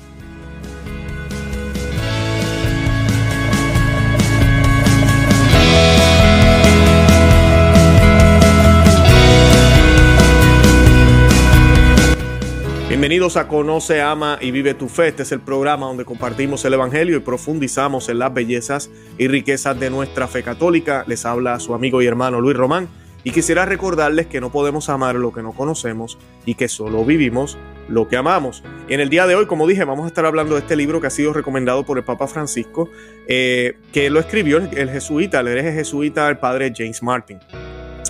Bienvenidos 13.05 13.37
a 13.37 13.49
Conoce, 13.49 14.01
Ama 14.01 14.39
y 14.41 14.51
Vive 14.51 14.73
tu 14.73 14.89
Fe. 14.89 15.09
Este 15.09 15.25
es 15.25 15.33
el 15.33 15.41
programa 15.41 15.85
donde 15.85 16.07
compartimos 16.07 16.65
el 16.65 16.73
Evangelio 16.73 17.19
y 17.19 17.21
profundizamos 17.21 18.09
en 18.09 18.19
las 18.19 18.33
bellezas 18.33 18.89
y 19.19 19.29
riquezas 19.29 19.79
de 19.79 19.91
nuestra 19.91 20.27
fe 20.27 20.43
católica. 20.43 21.05
Les 21.07 21.27
habla 21.27 21.61
su 21.61 21.75
amigo 21.75 22.01
y 22.01 22.07
hermano 22.07 22.41
Luis 22.41 22.57
Román 22.57 22.89
y 23.23 23.33
quisiera 23.33 23.67
recordarles 23.67 24.27
que 24.29 24.41
no 24.41 24.51
podemos 24.51 24.89
amar 24.89 25.17
lo 25.17 25.35
que 25.35 25.43
no 25.43 25.53
conocemos 25.53 26.17
y 26.47 26.55
que 26.55 26.67
solo 26.67 27.05
vivimos 27.05 27.59
lo 27.91 28.09
que 28.09 28.17
amamos. 28.17 28.63
Y 28.89 28.95
en 28.95 29.01
el 29.01 29.11
día 29.11 29.27
de 29.27 29.35
hoy, 29.35 29.45
como 29.45 29.67
dije, 29.67 29.85
vamos 29.85 30.07
a 30.07 30.09
estar 30.09 30.25
hablando 30.25 30.55
de 30.55 30.63
este 30.63 30.75
libro 30.75 31.03
que 31.03 31.09
ha 31.09 31.11
sido 31.11 31.35
recomendado 31.35 31.85
por 31.85 31.99
el 31.99 32.05
Papa 32.05 32.27
Francisco, 32.27 32.89
eh, 33.29 33.77
que 33.93 34.09
lo 34.09 34.19
escribió 34.19 34.57
el 34.57 34.89
jesuita, 34.89 35.41
el 35.41 35.49
hereje 35.49 35.75
jesuita, 35.75 36.27
el 36.31 36.39
padre 36.39 36.73
James 36.75 37.03
Martin. 37.03 37.39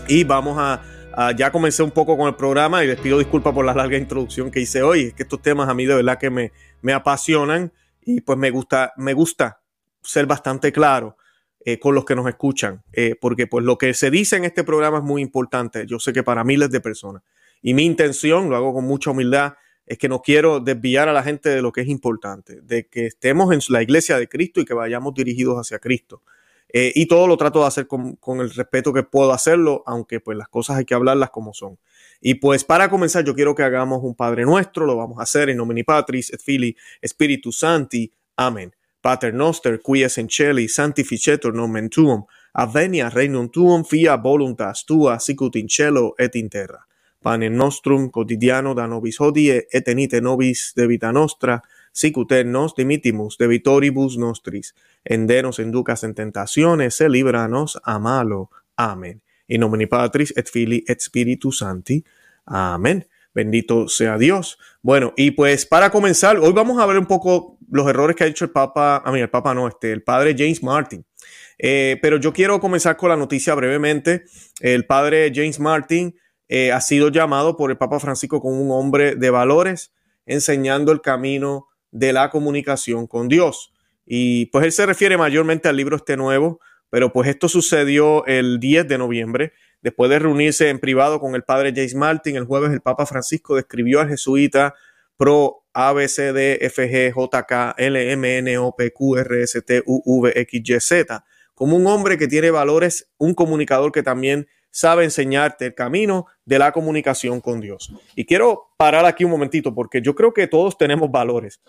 Y 0.07 0.23
vamos 0.23 0.57
a 0.57 0.83
Ah, 1.17 1.31
ya 1.31 1.53
comencé 1.53 1.85
un 1.85 1.93
poco 1.93 2.17
con 2.17 2.27
el 2.27 2.35
programa 2.35 2.83
y 2.83 2.89
les 2.89 2.99
pido 2.99 3.19
disculpas 3.19 3.55
por 3.55 3.65
la 3.65 3.73
larga 3.73 3.97
introducción 3.97 4.51
que 4.51 4.61
hice 4.61 4.83
hoy. 4.83 5.03
Es 5.03 5.15
que 5.15 5.23
estos 5.23 5.41
temas 5.41 5.69
a 5.69 5.75
mí 5.75 5.87
de 5.87 5.95
verdad 5.95 6.19
que 6.19 6.29
me, 6.29 6.51
me 6.83 6.93
apasionan 6.93 7.73
y 8.01 8.21
pues 8.21 8.37
me 8.37 8.51
gusta, 8.51 8.93
me 8.97 9.15
gusta 9.15 9.61
ser 10.03 10.27
bastante 10.27 10.73
claro 10.73 11.17
eh, 11.65 11.79
con 11.79 11.95
los 11.95 12.05
que 12.05 12.17
nos 12.17 12.27
escuchan, 12.27 12.83
eh, 12.93 13.15
porque 13.21 13.47
pues 13.47 13.65
lo 13.65 13.79
que 13.79 13.95
se 13.95 14.11
dice 14.11 14.37
en 14.37 14.45
este 14.45 14.65
programa 14.65 14.99
es 14.99 15.05
muy 15.05 15.23
importante. 15.23 15.87
Yo 15.87 16.01
sé 16.01 16.13
que 16.13 16.25
para 16.25 16.43
miles 16.43 16.71
de 16.71 16.81
personas. 16.81 17.23
Y 17.63 17.75
mi 17.75 17.85
intención, 17.85 18.51
lo 18.51 18.57
hago 18.57 18.75
con 18.75 18.85
mucha 18.85 19.13
humildad, 19.13 19.55
es 19.87 19.99
que 19.99 20.09
no 20.09 20.21
quiero 20.21 20.59
desviar 20.59 21.09
a 21.09 21.13
la 21.13 21.23
gente 21.23 21.49
de 21.49 21.63
lo 21.63 21.71
que 21.71 21.83
es 21.83 21.89
importante, 21.89 22.61
de 22.61 22.89
que 22.89 23.07
estemos 23.07 23.53
en 23.53 23.61
la 23.73 23.83
iglesia 23.83 24.19
de 24.19 24.29
Cristo 24.29 24.61
y 24.61 24.65
que 24.65 24.75
vayamos 24.75 25.15
dirigidos 25.15 25.57
hacia 25.59 25.79
Cristo. 25.79 26.23
Eh, 26.77 26.91
y 26.97 27.07
todo 27.07 27.29
lo 27.29 27.37
trato 27.37 27.61
de 27.61 27.69
hacer 27.69 27.87
con, 27.87 28.19
el 28.41 28.51
respeto 28.51 28.93
que 28.93 29.05
puedo 29.05 29.33
hacerlo, 29.33 29.85
aunque 29.87 30.19
pues 30.19 30.37
las 30.37 30.49
cosas 30.49 30.77
hay 30.77 30.85
que 30.85 30.95
hablarlas 30.95 31.31
como 31.31 31.55
son. 31.55 31.79
Y 32.21 32.35
pues 32.35 32.65
para 32.65 32.91
comenzar, 32.91 33.25
yo 33.25 33.33
quiero 33.33 33.55
que 33.55 33.63
hagamos 33.63 34.03
un 34.03 34.17
Padre 34.17 34.45
Nuestro, 34.45 34.85
lo 34.85 34.97
vamos 34.97 35.21
a 35.21 35.23
hacer 35.23 35.51
en 35.51 35.59
nomine 35.59 35.85
Patris, 35.85 36.33
et 36.33 36.41
Filii, 36.41 36.77
Spiritus 37.07 37.61
Santi. 37.61 38.11
Amén. 38.35 38.75
Pater 39.01 39.33
noster, 39.33 39.81
qui 39.81 40.03
es 40.03 40.19
in 40.19 40.29
celi, 40.29 40.67
sanctificetur 40.67 41.55
nomen 41.55 41.91
tuum, 41.91 42.25
avenia 42.55 43.09
regnum 43.09 43.51
tuum, 43.51 43.85
fia 43.85 44.17
voluntas 44.17 44.85
tua, 44.85 45.21
sicut 45.21 45.55
in 45.55 45.69
cielo 45.69 46.15
et 46.19 46.35
in 46.35 46.49
terra. 46.49 46.85
Panem 47.23 47.55
nostrum 47.55 48.11
quotidiano 48.11 48.75
da 48.75 48.87
nobis 48.87 49.21
hodie, 49.21 49.69
et 49.71 49.87
enite 49.89 50.21
nobis 50.21 50.73
de 50.75 50.89
vita 50.89 51.13
nostra, 51.13 51.61
sicut 51.95 52.33
et 52.33 52.45
nos 52.45 52.75
dimitimus 52.75 53.39
de 53.39 53.47
vitoribus 53.47 54.19
nostris, 54.19 54.75
endenos 55.05 55.61
ducas 55.71 56.03
en 56.05 56.15
tentaciones, 56.15 56.97
se 56.97 57.09
libranos 57.09 57.81
a 57.85 57.99
malo. 57.99 58.51
Amén. 58.77 59.23
In 59.47 59.61
nomine 59.61 59.87
Patris 59.87 60.33
et 60.37 60.49
Filii 60.51 60.85
et 60.87 61.01
Spiritus 61.01 61.59
Santi. 61.59 62.05
Amén. 62.45 63.07
Bendito 63.33 63.89
sea 63.89 64.19
Dios. 64.19 64.59
Bueno, 64.83 65.13
y 65.17 65.33
pues 65.33 65.67
para 65.67 65.91
comenzar, 65.91 66.39
hoy 66.39 66.53
vamos 66.53 66.81
a 66.81 66.87
ver 66.87 66.99
un 66.99 67.07
poco 67.07 67.59
los 67.71 67.89
errores 67.89 68.17
que 68.17 68.25
ha 68.25 68.27
hecho 68.27 68.45
el 68.45 68.51
Papa, 68.51 69.03
a 69.05 69.13
mí 69.13 69.21
el 69.21 69.31
Papa 69.31 69.55
no, 69.55 69.67
este, 69.67 69.93
el 69.93 70.03
padre 70.03 70.35
James 70.37 70.63
Martin. 70.63 71.05
Eh, 71.59 71.99
pero 72.03 72.19
yo 72.19 72.33
quiero 72.33 72.61
comenzar 72.61 72.97
con 72.97 73.09
la 73.09 73.17
noticia 73.17 73.55
brevemente. 73.55 74.25
El 74.61 74.87
padre 74.87 75.33
James 75.35 75.61
Martin 75.61 76.17
eh, 76.49 76.73
ha 76.73 76.81
sido 76.81 77.09
llamado 77.09 77.57
por 77.57 77.71
el 77.71 77.77
Papa 77.77 78.01
Francisco 78.01 78.41
como 78.41 78.61
un 78.61 78.71
hombre 78.71 79.15
de 79.15 79.31
valores, 79.31 79.93
enseñando 80.27 80.93
el 80.93 81.01
camino 81.01 81.69
de 81.95 82.13
la 82.13 82.29
comunicación 82.29 83.07
con 83.07 83.29
Dios. 83.29 83.73
Y 84.05 84.47
pues 84.47 84.67
él 84.67 84.73
se 84.73 84.85
refiere 84.85 85.17
mayormente 85.17 85.69
al 85.69 85.77
libro 85.77 85.97
este 85.97 86.17
nuevo, 86.17 86.61
pero 86.91 87.13
pues 87.13 87.29
esto 87.29 87.49
sucedió 87.49 88.27
el 88.27 88.61
10 88.61 88.89
de 88.89 88.99
noviembre, 88.99 89.53
después 89.81 90.11
de 90.11 90.19
reunirse 90.19 90.69
en 90.69 90.81
privado 90.81 91.21
con 91.21 91.35
el 91.35 91.45
padre 91.45 91.73
James 91.75 91.95
Martin. 91.95 92.37
El 92.37 92.45
jueves 92.45 92.73
el 92.73 92.81
Papa 92.81 93.07
Francisco 93.07 93.55
describió 93.55 94.01
al 94.01 94.09
jesuita 94.09 94.75
pro 95.17 95.65
ABCDFGJK 95.73 97.53
Z 100.81 101.25
como 101.55 101.77
un 101.77 101.87
hombre 101.87 102.19
que 102.19 102.27
tiene 102.27 102.51
valores, 102.51 103.09
un 103.19 103.35
comunicador 103.35 103.93
que 103.93 104.03
también 104.03 104.49
sabe 104.75 105.05
enseñarte 105.05 105.67
el 105.67 105.75
camino 105.75 106.27
de 106.45 106.59
la 106.59 106.73
comunicación 106.73 107.41
con 107.41 107.61
Dios. 107.61 107.93
Y 108.17 108.25
quiero 108.25 108.75
parar 108.77 109.07
aquí 109.07 109.23
un 109.23 109.31
momentito 109.31 109.73
porque 109.73 110.03
yo 110.03 110.17
creo 110.17 110.35
que 110.35 110.49
todos 110.49 110.77
tenemos 110.77 111.13
valores. 111.13 111.61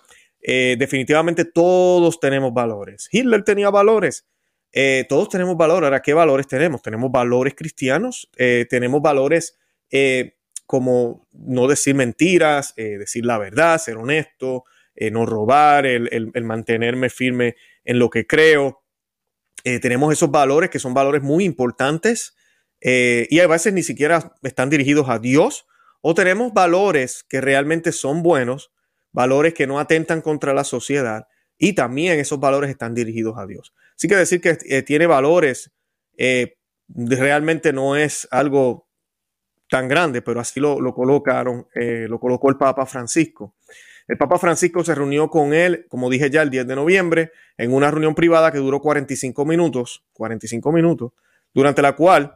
Eh, 0.42 0.76
definitivamente 0.80 1.46
todos 1.46 2.20
tenemos 2.20 2.52
valores. 2.52 3.08
Hitler 3.12 3.44
tenía 3.44 3.70
valores. 3.70 4.26
Eh, 4.72 5.06
todos 5.08 5.30
tenemos 5.30 5.56
valores. 5.56 5.86
Ahora, 5.86 6.02
¿qué 6.02 6.16
valores 6.16 6.48
tenemos? 6.48 6.82
Tenemos 6.82 7.12
valores 7.12 7.54
cristianos, 7.54 8.28
eh, 8.38 8.66
tenemos 8.68 9.02
valores 9.02 9.56
como 10.66 11.28
no 11.32 11.68
decir 11.68 11.94
mentiras, 11.94 12.74
decir 12.76 13.24
la 13.24 13.38
verdad, 13.38 13.78
ser 13.78 13.96
honesto, 13.96 14.66
no 15.12 15.26
robar, 15.26 15.86
el, 15.86 16.32
mantenerme 16.44 17.10
firme 17.10 17.56
en 17.86 18.00
lo 18.00 18.10
que 18.10 18.26
creo. 18.28 18.82
Tenemos 19.64 20.12
esos 20.12 20.32
valores 20.32 20.70
que 20.70 20.80
son 20.80 20.94
valores 20.94 21.22
muy 21.22 21.46
importantes 21.46 22.35
y 22.88 23.40
a 23.40 23.48
veces 23.48 23.74
ni 23.74 23.82
siquiera 23.82 24.34
están 24.44 24.70
dirigidos 24.70 25.10
a 25.10 25.18
Dios 25.18 25.66
o 26.02 26.14
tenemos 26.14 26.54
valores 26.54 27.26
que 27.28 27.42
realmente 27.42 27.92
son 27.92 28.22
buenos, 28.22 28.72
valores 29.12 29.56
que 29.56 29.66
no 29.66 29.80
atentan 29.80 30.22
contra 30.22 30.54
la 30.54 30.64
sociedad 30.64 31.28
y 31.58 31.74
también 31.74 32.20
esos 32.20 32.40
valores 32.40 32.70
están 32.70 32.94
dirigidos 32.94 33.40
a 33.40 33.48
Dios. 33.48 33.74
Así 33.96 34.08
que 34.08 34.16
decir 34.16 34.40
que 34.40 34.84
tiene 34.84 35.08
valores 35.08 35.72
realmente 36.88 37.74
no 37.74 37.96
es 37.96 38.28
algo 38.32 38.88
tan 39.70 39.88
grande, 39.88 40.22
pero 40.22 40.40
así 40.40 40.60
lo, 40.60 40.78
colocaron, 40.94 41.68
eh, 41.74 42.06
lo 42.08 42.20
colocó 42.20 42.50
el 42.50 42.58
Papa 42.58 42.86
Francisco. 42.86 43.56
El 44.08 44.18
Papa 44.18 44.38
Francisco 44.38 44.84
se 44.84 44.94
reunió 44.94 45.30
con 45.30 45.54
él, 45.54 45.88
como 45.90 46.10
dije 46.10 46.30
ya, 46.30 46.44
el 46.44 46.52
10 46.52 46.68
de 46.68 46.76
noviembre, 46.76 47.32
en 47.58 47.74
una 47.74 47.90
reunión 47.90 48.14
privada 48.14 48.52
que 48.52 48.60
duró 48.60 48.80
45 48.80 49.46
minutos, 49.46 50.06
45 50.14 50.72
minutos, 50.72 51.14
durante 51.54 51.82
la 51.82 51.96
cual 51.96 52.36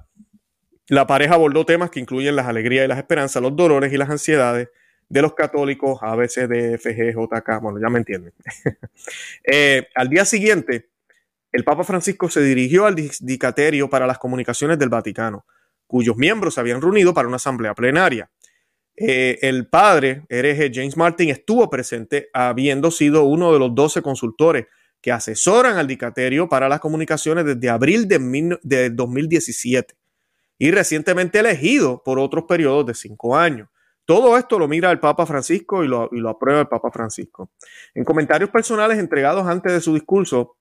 la 0.89 1.07
pareja 1.07 1.35
abordó 1.35 1.65
temas 1.65 1.89
que 1.91 1.99
incluyen 1.99 2.35
las 2.35 2.47
alegrías 2.47 2.85
y 2.85 2.87
las 2.87 2.97
esperanzas, 2.97 3.41
los 3.41 3.55
dolores 3.55 3.93
y 3.93 3.97
las 3.97 4.09
ansiedades 4.09 4.69
de 5.07 5.21
los 5.21 5.33
católicos 5.33 5.99
A, 6.01 6.15
B, 6.15 6.27
C, 6.27 6.47
D, 6.47 6.75
F, 6.75 6.95
G, 6.95 7.13
J, 7.13 7.41
K, 7.41 7.59
bueno, 7.59 7.79
ya 7.79 7.89
me 7.89 7.99
entienden. 7.99 8.33
Eh, 9.43 9.87
al 9.95 10.09
día 10.09 10.25
siguiente, 10.25 10.89
el 11.51 11.63
Papa 11.63 11.83
Francisco 11.83 12.29
se 12.29 12.41
dirigió 12.41 12.85
al 12.85 12.95
dicaterio 12.95 13.89
para 13.89 14.05
las 14.05 14.19
comunicaciones 14.19 14.77
del 14.77 14.89
Vaticano, 14.89 15.45
cuyos 15.87 16.15
miembros 16.17 16.53
se 16.53 16.59
habían 16.59 16.81
reunido 16.81 17.13
para 17.13 17.27
una 17.27 17.37
asamblea 17.37 17.73
plenaria. 17.73 18.29
Eh, 18.95 19.39
el 19.41 19.67
padre, 19.67 20.23
hereje 20.29 20.69
James 20.73 20.97
Martin, 20.97 21.29
estuvo 21.29 21.69
presente, 21.69 22.29
habiendo 22.33 22.91
sido 22.91 23.23
uno 23.23 23.53
de 23.53 23.59
los 23.59 23.73
12 23.73 24.01
consultores 24.01 24.67
que 25.01 25.11
asesoran 25.11 25.77
al 25.77 25.87
dicaterio 25.87 26.49
para 26.49 26.67
las 26.67 26.79
comunicaciones 26.79 27.45
desde 27.45 27.69
abril 27.69 28.07
de, 28.07 28.89
2017 28.89 29.95
y 30.59 30.71
recientemente 30.71 31.39
elegido 31.39 32.03
por 32.03 32.19
otros 32.19 32.43
periodos 32.43 32.85
de 32.85 32.93
cinco 32.93 33.35
años. 33.35 33.69
Todo 34.05 34.37
esto 34.37 34.59
lo 34.59 34.67
mira 34.67 34.91
el 34.91 34.99
Papa 34.99 35.25
Francisco 35.25 35.83
y 35.83 35.87
lo, 35.87 36.09
aprueba 36.27 36.61
el 36.61 36.67
Papa 36.67 36.91
Francisco. 36.91 37.49
En 37.93 38.03
comentarios 38.03 38.49
personales 38.49 38.99
entregados 38.99 39.47
antes 39.47 39.71
de 39.71 39.81
su 39.81 39.93
discurso, 39.93 40.57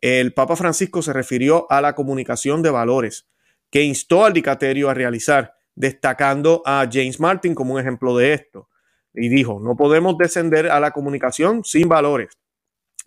el 0.00 0.32
Papa 0.32 0.56
Francisco 0.56 1.02
se 1.02 1.12
refirió 1.12 1.70
a 1.70 1.80
la 1.80 1.94
comunicación 1.94 2.62
de 2.62 2.70
valores, 2.70 3.28
que 3.70 3.82
instó 3.82 4.24
al 4.24 4.32
dicaterio 4.32 4.88
a 4.88 4.94
realizar, 4.94 5.54
destacando 5.74 6.62
a 6.64 6.88
James 6.90 7.20
Martin 7.20 7.54
como 7.54 7.74
un 7.74 7.80
ejemplo 7.80 8.16
de 8.16 8.32
esto. 8.34 8.68
Y 9.14 9.28
dijo, 9.28 9.60
no 9.60 9.76
podemos 9.76 10.16
descender 10.16 10.70
a 10.70 10.80
la 10.80 10.92
comunicación 10.92 11.62
sin 11.64 11.88
valores. 11.88 12.38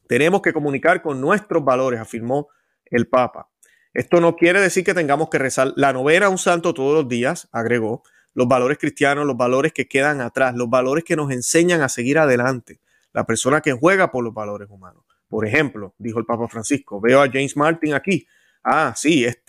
Tenemos 0.07 0.41
que 0.41 0.53
comunicar 0.53 1.01
con 1.01 1.19
nuestros 1.19 1.63
valores, 1.63 1.99
afirmó 1.99 2.49
el 2.85 3.07
Papa. 3.07 3.49
Esto 3.95 4.19
no 4.19 4.35
quiere 4.35 4.59
decir 4.59 4.83
que 4.83 4.93
tengamos 4.93 5.29
que 5.29 5.39
rezar 5.39 5.71
la 5.77 5.93
novena 5.93 6.25
a 6.25 6.29
un 6.29 6.37
santo 6.37 6.73
todos 6.73 6.93
los 6.93 7.07
días, 7.07 7.47
agregó, 7.53 8.03
los 8.33 8.45
valores 8.45 8.77
cristianos, 8.77 9.25
los 9.25 9.37
valores 9.37 9.71
que 9.71 9.87
quedan 9.87 10.19
atrás, 10.19 10.53
los 10.53 10.69
valores 10.69 11.05
que 11.05 11.15
nos 11.15 11.31
enseñan 11.31 11.81
a 11.81 11.87
seguir 11.87 12.19
adelante, 12.19 12.81
la 13.13 13.25
persona 13.25 13.61
que 13.61 13.71
juega 13.71 14.11
por 14.11 14.21
los 14.21 14.33
valores 14.33 14.69
humanos. 14.69 15.05
Por 15.29 15.47
ejemplo, 15.47 15.95
dijo 15.97 16.19
el 16.19 16.25
Papa 16.25 16.49
Francisco, 16.49 16.99
veo 16.99 17.21
a 17.21 17.27
James 17.31 17.55
Martin 17.55 17.93
aquí. 17.93 18.27
Ah, 18.65 18.93
sí, 18.97 19.23
es, 19.23 19.39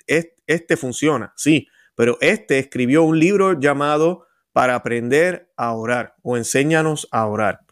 este 0.47 0.77
funciona, 0.77 1.33
sí, 1.35 1.67
pero 1.97 2.17
este 2.21 2.61
escribió 2.61 3.03
un 3.03 3.19
libro 3.19 3.59
llamado 3.59 4.29
Para 4.53 4.77
aprender 4.77 5.53
a 5.57 5.73
orar 5.73 6.15
o 6.23 6.37
Enséñanos 6.37 7.09
a 7.11 7.27
orar. 7.27 7.63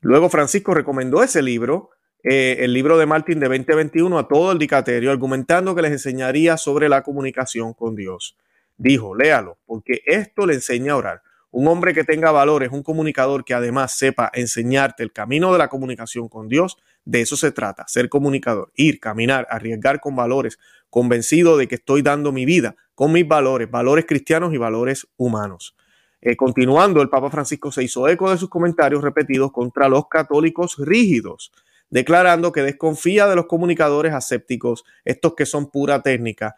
Luego 0.00 0.28
Francisco 0.28 0.74
recomendó 0.74 1.22
ese 1.22 1.40
libro, 1.40 1.90
eh, 2.30 2.64
el 2.64 2.74
libro 2.74 2.98
de 2.98 3.06
Martín 3.06 3.40
de 3.40 3.48
2021, 3.48 4.18
a 4.18 4.28
todo 4.28 4.52
el 4.52 4.58
dicaterio, 4.58 5.10
argumentando 5.10 5.74
que 5.74 5.80
les 5.80 5.92
enseñaría 5.92 6.58
sobre 6.58 6.90
la 6.90 7.02
comunicación 7.02 7.72
con 7.72 7.96
Dios. 7.96 8.36
Dijo, 8.76 9.14
léalo, 9.14 9.56
porque 9.64 10.02
esto 10.04 10.46
le 10.46 10.52
enseña 10.52 10.92
a 10.92 10.96
orar. 10.96 11.22
Un 11.50 11.66
hombre 11.68 11.94
que 11.94 12.04
tenga 12.04 12.30
valores, 12.30 12.70
un 12.70 12.82
comunicador 12.82 13.46
que 13.46 13.54
además 13.54 13.96
sepa 13.96 14.30
enseñarte 14.34 15.02
el 15.02 15.10
camino 15.10 15.52
de 15.54 15.58
la 15.58 15.68
comunicación 15.68 16.28
con 16.28 16.48
Dios, 16.48 16.76
de 17.06 17.22
eso 17.22 17.34
se 17.34 17.50
trata, 17.50 17.86
ser 17.88 18.10
comunicador, 18.10 18.70
ir, 18.74 19.00
caminar, 19.00 19.46
arriesgar 19.48 19.98
con 19.98 20.14
valores, 20.14 20.58
convencido 20.90 21.56
de 21.56 21.66
que 21.66 21.76
estoy 21.76 22.02
dando 22.02 22.30
mi 22.30 22.44
vida 22.44 22.76
con 22.94 23.10
mis 23.10 23.26
valores, 23.26 23.70
valores 23.70 24.04
cristianos 24.06 24.52
y 24.52 24.58
valores 24.58 25.08
humanos. 25.16 25.74
Eh, 26.20 26.36
continuando, 26.36 27.00
el 27.00 27.08
Papa 27.08 27.30
Francisco 27.30 27.72
se 27.72 27.84
hizo 27.84 28.06
eco 28.06 28.30
de 28.30 28.36
sus 28.36 28.50
comentarios 28.50 29.02
repetidos 29.02 29.50
contra 29.50 29.88
los 29.88 30.08
católicos 30.08 30.76
rígidos, 30.78 31.52
declarando 31.90 32.52
que 32.52 32.62
desconfía 32.62 33.26
de 33.26 33.36
los 33.36 33.46
comunicadores 33.46 34.12
asépticos, 34.12 34.84
estos 35.04 35.34
que 35.34 35.46
son 35.46 35.70
pura 35.70 36.02
técnica, 36.02 36.56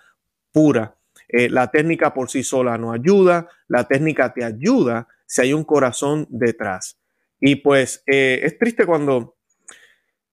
pura. 0.53 0.97
Eh, 1.29 1.49
la 1.49 1.71
técnica 1.71 2.13
por 2.13 2.31
sí 2.31 2.43
sola 2.43 2.77
no 2.77 2.93
ayuda, 2.93 3.49
la 3.69 3.87
técnica 3.87 4.33
te 4.33 4.45
ayuda 4.45 5.07
si 5.27 5.43
hay 5.43 5.53
un 5.53 5.65
corazón 5.65 6.27
detrás. 6.29 6.99
Y 7.41 7.57
pues 7.57 8.03
eh, 8.07 8.41
es 8.43 8.59
triste 8.59 8.87
cuando 8.87 9.37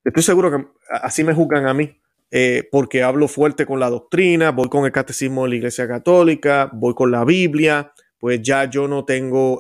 Estoy 0.04 0.24
seguro 0.24 0.50
que 0.50 0.66
así 0.90 1.26
me 1.26 1.34
juzgan 1.34 1.68
a 1.68 1.74
mí, 1.74 2.00
eh, 2.32 2.66
porque 2.72 3.04
hablo 3.04 3.28
fuerte 3.28 3.66
con 3.66 3.78
la 3.78 3.90
doctrina, 3.90 4.52
voy 4.52 4.70
con 4.70 4.86
el 4.86 4.94
catecismo 4.94 5.44
de 5.44 5.50
la 5.50 5.56
Iglesia 5.58 5.86
Católica, 5.86 6.70
voy 6.72 6.94
con 6.94 7.12
la 7.12 7.26
Biblia, 7.26 7.92
pues 8.18 8.42
ya 8.42 8.70
yo 8.70 8.88
no 8.88 9.04
tengo 9.04 9.60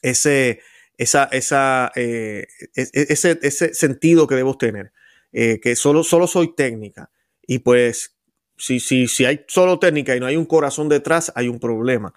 ese, 0.00 0.60
esa, 0.98 1.92
eh, 1.96 2.46
e, 2.74 2.82
e, 2.82 3.06
ese, 3.10 3.38
ese, 3.42 3.74
sentido 3.74 4.26
que 4.26 4.34
debo 4.34 4.56
tener, 4.56 4.92
que 5.32 5.74
solo, 5.74 6.04
solo 6.04 6.26
soy 6.26 6.54
técnica. 6.54 7.10
Y 7.46 7.58
pues, 7.58 8.16
si, 8.56 8.80
si, 8.80 9.08
si 9.08 9.24
hay 9.24 9.44
solo 9.48 9.78
técnica 9.78 10.14
y 10.14 10.20
no 10.20 10.26
hay 10.26 10.36
un 10.36 10.46
corazón 10.46 10.88
detrás, 10.88 11.32
hay 11.34 11.48
un 11.48 11.58
problema. 11.58 12.14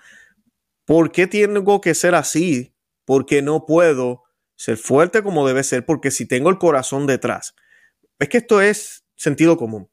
¿Por 0.85 1.11
qué 1.11 1.27
tengo 1.27 1.81
que 1.81 1.95
ser 1.95 2.15
así? 2.15 2.73
Porque 3.05 3.41
no 3.41 3.65
puedo 3.65 4.23
ser 4.55 4.77
fuerte 4.77 5.23
como 5.23 5.47
debe 5.47 5.63
ser, 5.63 5.85
porque 5.85 6.11
si 6.11 6.25
tengo 6.25 6.49
el 6.49 6.57
corazón 6.57 7.07
detrás, 7.07 7.55
es 8.19 8.29
que 8.29 8.37
esto 8.37 8.61
es 8.61 9.05
sentido 9.15 9.57
común. 9.57 9.89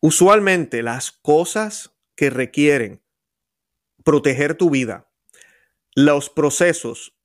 usualmente 0.00 0.82
las 0.82 1.10
cosas 1.10 1.96
que 2.14 2.30
requieren 2.30 3.02
proteger 4.04 4.54
tu 4.54 4.70
vida, 4.70 5.10
los 5.94 6.30
procesos, 6.30 7.15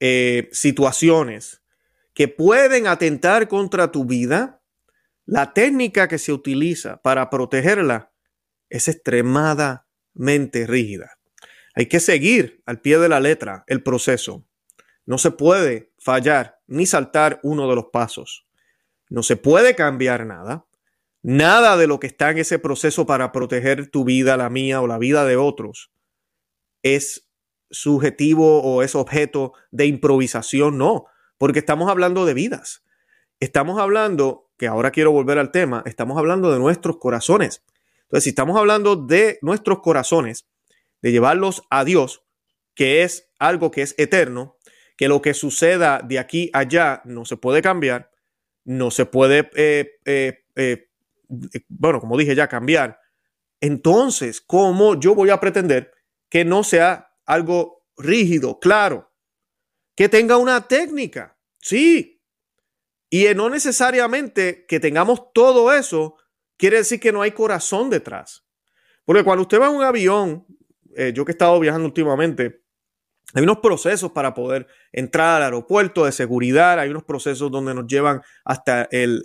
eh, 0.00 0.48
situaciones 0.52 1.62
que 2.14 2.28
pueden 2.28 2.86
atentar 2.86 3.48
contra 3.48 3.92
tu 3.92 4.04
vida, 4.04 4.62
la 5.24 5.52
técnica 5.52 6.08
que 6.08 6.18
se 6.18 6.32
utiliza 6.32 7.00
para 7.02 7.30
protegerla 7.30 8.12
es 8.70 8.88
extremadamente 8.88 10.66
rígida. 10.66 11.18
Hay 11.74 11.86
que 11.86 12.00
seguir 12.00 12.62
al 12.66 12.80
pie 12.80 12.98
de 12.98 13.08
la 13.08 13.20
letra 13.20 13.64
el 13.66 13.82
proceso. 13.82 14.44
No 15.06 15.18
se 15.18 15.30
puede 15.30 15.92
fallar 15.98 16.58
ni 16.66 16.86
saltar 16.86 17.40
uno 17.42 17.68
de 17.68 17.76
los 17.76 17.86
pasos. 17.92 18.46
No 19.08 19.22
se 19.22 19.36
puede 19.36 19.74
cambiar 19.74 20.26
nada. 20.26 20.66
Nada 21.22 21.76
de 21.76 21.86
lo 21.86 22.00
que 22.00 22.06
está 22.08 22.30
en 22.30 22.38
ese 22.38 22.58
proceso 22.58 23.06
para 23.06 23.32
proteger 23.32 23.90
tu 23.90 24.04
vida, 24.04 24.36
la 24.36 24.50
mía 24.50 24.80
o 24.80 24.86
la 24.86 24.98
vida 24.98 25.24
de 25.24 25.36
otros 25.36 25.92
es 26.82 27.27
subjetivo 27.70 28.62
o 28.62 28.82
es 28.82 28.94
objeto 28.94 29.52
de 29.70 29.86
improvisación, 29.86 30.78
no, 30.78 31.06
porque 31.38 31.60
estamos 31.60 31.90
hablando 31.90 32.26
de 32.26 32.34
vidas. 32.34 32.82
Estamos 33.40 33.78
hablando, 33.78 34.50
que 34.56 34.66
ahora 34.66 34.90
quiero 34.90 35.12
volver 35.12 35.38
al 35.38 35.52
tema, 35.52 35.82
estamos 35.86 36.18
hablando 36.18 36.52
de 36.52 36.58
nuestros 36.58 36.98
corazones. 36.98 37.64
Entonces, 38.02 38.24
si 38.24 38.30
estamos 38.30 38.58
hablando 38.58 38.96
de 38.96 39.38
nuestros 39.42 39.80
corazones, 39.80 40.48
de 41.02 41.12
llevarlos 41.12 41.62
a 41.70 41.84
Dios, 41.84 42.24
que 42.74 43.02
es 43.02 43.30
algo 43.38 43.70
que 43.70 43.82
es 43.82 43.94
eterno, 43.98 44.56
que 44.96 45.08
lo 45.08 45.22
que 45.22 45.34
suceda 45.34 46.00
de 46.02 46.18
aquí 46.18 46.50
allá 46.52 47.02
no 47.04 47.24
se 47.24 47.36
puede 47.36 47.62
cambiar, 47.62 48.10
no 48.64 48.90
se 48.90 49.06
puede, 49.06 49.50
eh, 49.54 49.98
eh, 50.04 50.44
eh, 50.56 50.88
bueno, 51.68 52.00
como 52.00 52.16
dije 52.18 52.34
ya, 52.34 52.48
cambiar. 52.48 52.98
Entonces, 53.60 54.40
¿cómo 54.40 54.98
yo 54.98 55.14
voy 55.14 55.30
a 55.30 55.40
pretender 55.40 55.92
que 56.28 56.44
no 56.44 56.64
sea 56.64 57.07
algo 57.28 57.84
rígido, 57.96 58.58
claro, 58.58 59.12
que 59.94 60.08
tenga 60.08 60.36
una 60.36 60.66
técnica? 60.66 61.38
Sí. 61.58 62.20
Y 63.10 63.26
no 63.34 63.48
necesariamente 63.48 64.66
que 64.66 64.80
tengamos 64.80 65.32
todo 65.32 65.72
eso, 65.72 66.16
quiere 66.56 66.78
decir 66.78 67.00
que 67.00 67.12
no 67.12 67.22
hay 67.22 67.30
corazón 67.30 67.90
detrás. 67.90 68.44
Porque 69.04 69.24
cuando 69.24 69.42
usted 69.42 69.60
va 69.60 69.68
en 69.68 69.76
un 69.76 69.84
avión, 69.84 70.46
yo 71.14 71.24
que 71.24 71.32
he 71.32 71.34
estado 71.34 71.58
viajando 71.60 71.86
últimamente, 71.86 72.62
hay 73.34 73.42
unos 73.42 73.58
procesos 73.58 74.12
para 74.12 74.32
poder 74.32 74.66
entrar 74.90 75.36
al 75.36 75.42
aeropuerto 75.42 76.06
de 76.06 76.12
seguridad, 76.12 76.78
hay 76.78 76.88
unos 76.88 77.04
procesos 77.04 77.50
donde 77.50 77.74
nos 77.74 77.86
llevan 77.86 78.22
hasta 78.44 78.88
el, 78.90 79.22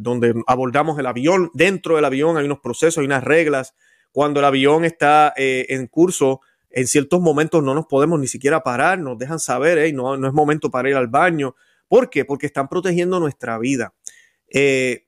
donde 0.00 0.34
abordamos 0.46 0.98
el 0.98 1.06
avión. 1.06 1.50
Dentro 1.52 1.96
del 1.96 2.06
avión 2.06 2.38
hay 2.38 2.46
unos 2.46 2.60
procesos, 2.60 2.98
hay 2.98 3.06
unas 3.06 3.22
reglas. 3.22 3.74
Cuando 4.10 4.40
el 4.40 4.46
avión 4.46 4.86
está 4.86 5.34
eh, 5.36 5.66
en 5.68 5.86
curso, 5.86 6.40
en 6.70 6.86
ciertos 6.86 7.20
momentos 7.20 7.62
no 7.62 7.74
nos 7.74 7.86
podemos 7.86 8.18
ni 8.18 8.26
siquiera 8.26 8.62
parar, 8.62 8.98
nos 8.98 9.18
dejan 9.18 9.38
saber, 9.38 9.92
no, 9.94 10.16
no 10.16 10.28
es 10.28 10.32
momento 10.32 10.70
para 10.70 10.88
ir 10.88 10.96
al 10.96 11.08
baño. 11.08 11.54
¿Por 11.88 12.08
qué? 12.10 12.24
Porque 12.24 12.46
están 12.46 12.68
protegiendo 12.68 13.18
nuestra 13.18 13.58
vida. 13.58 13.92
Eh, 14.48 15.06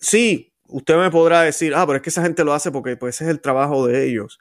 sí, 0.00 0.52
usted 0.66 0.96
me 0.96 1.10
podrá 1.10 1.42
decir, 1.42 1.74
ah, 1.74 1.86
pero 1.86 1.96
es 1.96 2.02
que 2.02 2.10
esa 2.10 2.22
gente 2.22 2.44
lo 2.44 2.52
hace 2.52 2.70
porque 2.70 2.96
pues, 2.96 3.16
ese 3.16 3.24
es 3.24 3.30
el 3.30 3.40
trabajo 3.40 3.86
de 3.86 4.08
ellos. 4.08 4.40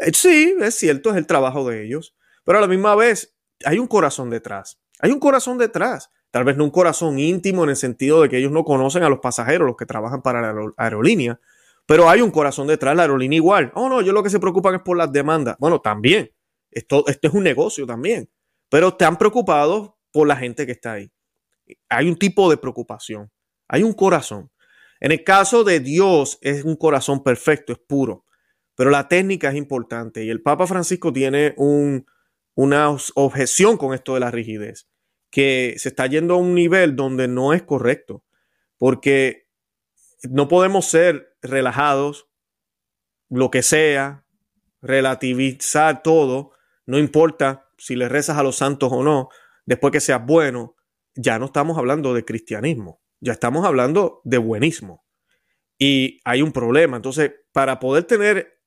Eh, 0.00 0.12
sí, 0.12 0.54
es 0.60 0.74
cierto, 0.74 1.10
es 1.10 1.16
el 1.16 1.26
trabajo 1.26 1.68
de 1.68 1.84
ellos. 1.84 2.14
Pero 2.44 2.58
a 2.58 2.60
la 2.60 2.66
misma 2.66 2.94
vez 2.94 3.34
hay 3.64 3.78
un 3.78 3.86
corazón 3.86 4.30
detrás. 4.30 4.80
Hay 5.00 5.10
un 5.10 5.20
corazón 5.20 5.58
detrás. 5.58 6.10
Tal 6.30 6.44
vez 6.44 6.56
no 6.56 6.64
un 6.64 6.70
corazón 6.70 7.18
íntimo 7.18 7.62
en 7.62 7.70
el 7.70 7.76
sentido 7.76 8.20
de 8.20 8.28
que 8.28 8.38
ellos 8.38 8.50
no 8.50 8.64
conocen 8.64 9.04
a 9.04 9.08
los 9.08 9.20
pasajeros, 9.20 9.66
los 9.66 9.76
que 9.76 9.86
trabajan 9.86 10.20
para 10.20 10.52
la 10.52 10.72
aerolínea, 10.76 11.38
pero 11.86 12.08
hay 12.08 12.20
un 12.20 12.30
corazón 12.30 12.66
detrás, 12.66 12.96
la 12.96 13.02
aerolínea 13.02 13.36
igual. 13.36 13.70
Oh, 13.74 13.88
no, 13.88 14.00
yo 14.00 14.12
lo 14.12 14.22
que 14.22 14.30
se 14.30 14.40
preocupan 14.40 14.76
es 14.76 14.82
por 14.82 14.96
las 14.96 15.12
demandas. 15.12 15.56
Bueno, 15.58 15.80
también. 15.80 16.30
Esto, 16.70 17.04
es 17.06 17.18
un 17.32 17.44
negocio 17.44 17.86
también. 17.86 18.30
Pero 18.70 18.88
están 18.88 19.16
preocupados 19.18 19.92
por 20.10 20.26
la 20.26 20.36
gente 20.36 20.66
que 20.66 20.72
está 20.72 20.94
ahí. 20.94 21.10
Hay 21.88 22.08
un 22.08 22.16
tipo 22.16 22.50
de 22.50 22.56
preocupación. 22.56 23.30
Hay 23.68 23.82
un 23.82 23.92
corazón. 23.92 24.50
En 25.00 25.12
el 25.12 25.22
caso 25.22 25.64
de 25.64 25.80
Dios 25.80 26.38
es 26.40 26.64
un 26.64 26.76
corazón 26.76 27.22
perfecto, 27.22 27.72
es 27.72 27.78
puro. 27.78 28.24
Pero 28.74 28.90
la 28.90 29.06
técnica 29.06 29.50
es 29.50 29.56
importante. 29.56 30.24
Y 30.24 30.30
el 30.30 30.42
Papa 30.42 30.66
Francisco 30.66 31.12
tiene 31.12 31.54
un, 31.58 32.06
una 32.54 32.96
objeción 33.14 33.76
con 33.76 33.94
esto 33.94 34.14
de 34.14 34.20
la 34.20 34.30
rigidez, 34.30 34.88
que 35.30 35.74
se 35.76 35.90
está 35.90 36.06
yendo 36.06 36.34
a 36.34 36.38
un 36.38 36.54
nivel 36.54 36.96
donde 36.96 37.28
no 37.28 37.52
es 37.52 37.62
correcto, 37.62 38.24
porque 38.78 39.48
no 40.30 40.48
podemos 40.48 40.86
ser 40.86 41.33
relajados, 41.44 42.28
lo 43.28 43.50
que 43.50 43.62
sea, 43.62 44.26
relativizar 44.82 46.02
todo, 46.02 46.52
no 46.86 46.98
importa 46.98 47.70
si 47.78 47.96
le 47.96 48.08
rezas 48.08 48.38
a 48.38 48.42
los 48.42 48.56
santos 48.56 48.90
o 48.92 49.02
no, 49.02 49.28
después 49.66 49.92
que 49.92 50.00
seas 50.00 50.24
bueno, 50.24 50.76
ya 51.14 51.38
no 51.38 51.46
estamos 51.46 51.78
hablando 51.78 52.12
de 52.14 52.24
cristianismo, 52.24 53.00
ya 53.20 53.32
estamos 53.32 53.64
hablando 53.64 54.20
de 54.24 54.38
buenismo. 54.38 55.04
Y 55.78 56.20
hay 56.24 56.42
un 56.42 56.52
problema. 56.52 56.96
Entonces, 56.96 57.32
para 57.52 57.78
poder 57.78 58.04
tener 58.04 58.60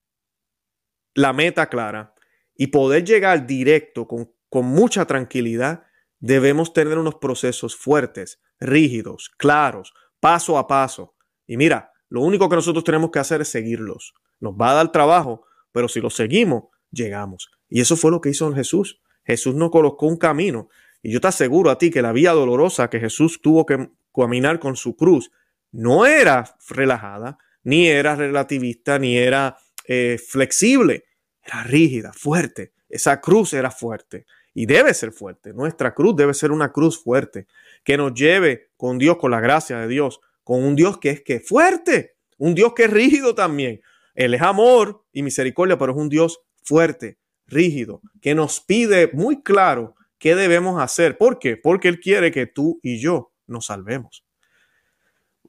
la 1.14 1.34
meta 1.34 1.68
clara, 1.68 2.14
y 2.58 2.68
poder 2.68 3.06
llegar 3.06 3.46
directo 3.46 4.08
con, 4.08 4.36
mucha 4.64 5.06
tranquilidad, 5.06 5.84
debemos 6.20 6.74
tener 6.74 6.98
unos 6.98 7.16
procesos 7.16 7.76
fuertes, 7.76 8.42
rígidos, 8.60 9.30
claros, 9.38 9.94
paso 10.20 10.58
a 10.58 10.68
paso. 10.68 11.16
Y 11.46 11.58
mira, 11.58 11.92
lo 12.10 12.22
único 12.22 12.50
que 12.50 12.56
nosotros 12.56 12.84
tenemos 12.84 13.12
que 13.12 13.20
hacer 13.20 13.42
es 13.42 13.50
seguirlos. 13.50 14.14
Nos 14.40 14.54
va 14.54 14.72
a 14.72 14.76
dar 14.76 14.92
trabajo, 14.92 15.46
pero 15.72 15.88
si 15.88 16.00
los 16.00 16.16
seguimos, 16.16 16.66
llegamos. 16.92 17.50
Y 17.70 17.82
eso 17.82 17.98
fue 17.98 18.12
lo 18.12 18.22
que 18.22 18.30
hizo 18.30 18.54
Jesús. 18.54 19.02
Jesús 19.26 19.56
nos 19.56 19.72
colocó 19.72 20.08
un 20.08 20.18
camino. 20.18 20.70
Y 21.02 21.12
yo 21.12 21.22
te 21.22 21.28
aseguro 21.28 21.70
a 21.70 21.78
ti 21.78 21.92
que 21.92 22.02
la 22.02 22.14
vía 22.14 22.32
dolorosa 22.32 22.90
que 22.90 23.00
Jesús 23.00 23.42
tuvo 23.42 23.66
que 23.66 23.90
caminar 24.14 24.60
con 24.60 24.76
su 24.76 24.96
cruz 24.96 25.32
no 25.72 26.06
era 26.06 26.56
relajada, 26.70 27.38
ni 27.64 27.88
era 27.88 28.16
relativista, 28.16 28.98
ni 28.98 29.18
era 29.18 29.58
eh, 29.86 30.18
flexible 30.18 31.04
era 31.48 31.64
rígida, 31.64 32.12
fuerte. 32.14 32.74
Esa 32.90 33.22
cruz 33.22 33.54
era 33.54 33.72
fuerte 33.72 34.26
y 34.54 34.66
debe 34.66 34.94
ser 34.94 35.12
fuerte. 35.12 35.54
Nuestra 35.54 35.94
cruz 35.94 36.16
debe 36.16 36.34
ser 36.34 36.52
una 36.52 36.72
cruz 36.72 37.02
fuerte 37.02 37.48
que 37.84 37.98
nos 37.98 38.14
lleve 38.14 38.72
con 38.78 38.98
Dios, 38.98 39.18
con 39.18 39.32
la 39.32 39.40
gracia 39.40 39.80
de 39.80 39.88
Dios, 39.88 40.20
con 40.48 40.64
un 40.64 40.78
Dios 40.78 40.98
que 40.98 41.10
es 41.10 41.22
que 41.22 41.42
fuerte, 41.42 42.16
un 42.38 42.56
Dios 42.56 42.72
que 42.74 42.86
es 42.86 42.90
rígido 42.90 43.36
también. 43.36 43.82
Él 44.16 44.34
es 44.34 44.42
amor 44.42 45.04
y 45.12 45.22
misericordia, 45.22 45.78
pero 45.78 45.92
es 45.92 45.98
un 45.98 46.08
Dios 46.08 46.40
fuerte, 46.64 47.18
rígido, 47.48 48.00
que 48.22 48.34
nos 48.34 48.62
pide 48.62 49.12
muy 49.12 49.44
claro 49.44 49.96
qué 50.18 50.36
debemos 50.36 50.82
hacer. 50.82 51.18
¿Por 51.18 51.38
qué? 51.38 51.58
Porque 51.58 51.90
Él 51.90 52.00
quiere 52.00 52.32
que 52.32 52.48
tú 52.48 52.80
y 52.82 52.98
yo 52.98 53.34
nos 53.46 53.66
salvemos. 53.66 54.24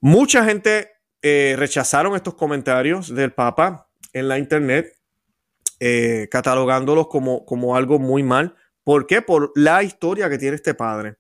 Mucha 0.01 0.45
gente 0.45 0.91
eh, 1.23 1.55
rechazaron 1.57 2.17
estos 2.17 2.35
comentarios 2.35 3.15
del 3.15 3.33
Papa 3.33 3.89
en 4.13 4.27
la 4.27 4.37
internet 4.37 4.99
eh, 5.79 6.27
catalogándolos 6.29 7.07
como, 7.07 7.45
como 7.45 7.77
algo 7.77 8.01
muy 8.01 8.25
mal. 8.25 8.57
¿Por 8.83 9.07
qué? 9.07 9.23
Por 9.23 9.53
la 9.55 9.85
historia 9.85 10.29
que 10.29 10.39
tiene 10.39 10.57
este 10.57 10.75
padre. 10.75 11.19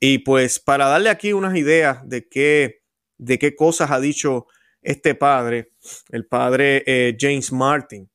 Y 0.00 0.20
pues 0.20 0.58
para 0.58 0.86
darle 0.88 1.10
aquí 1.10 1.34
unas 1.34 1.54
ideas 1.56 2.08
de 2.08 2.26
qué, 2.26 2.77
de 3.18 3.38
qué 3.38 3.54
cosas 3.54 3.90
ha 3.90 4.00
dicho 4.00 4.46
este 4.80 5.14
padre, 5.14 5.70
el 6.10 6.26
padre 6.26 6.82
eh, 6.86 7.16
James 7.18 7.52
Martin. 7.52 8.08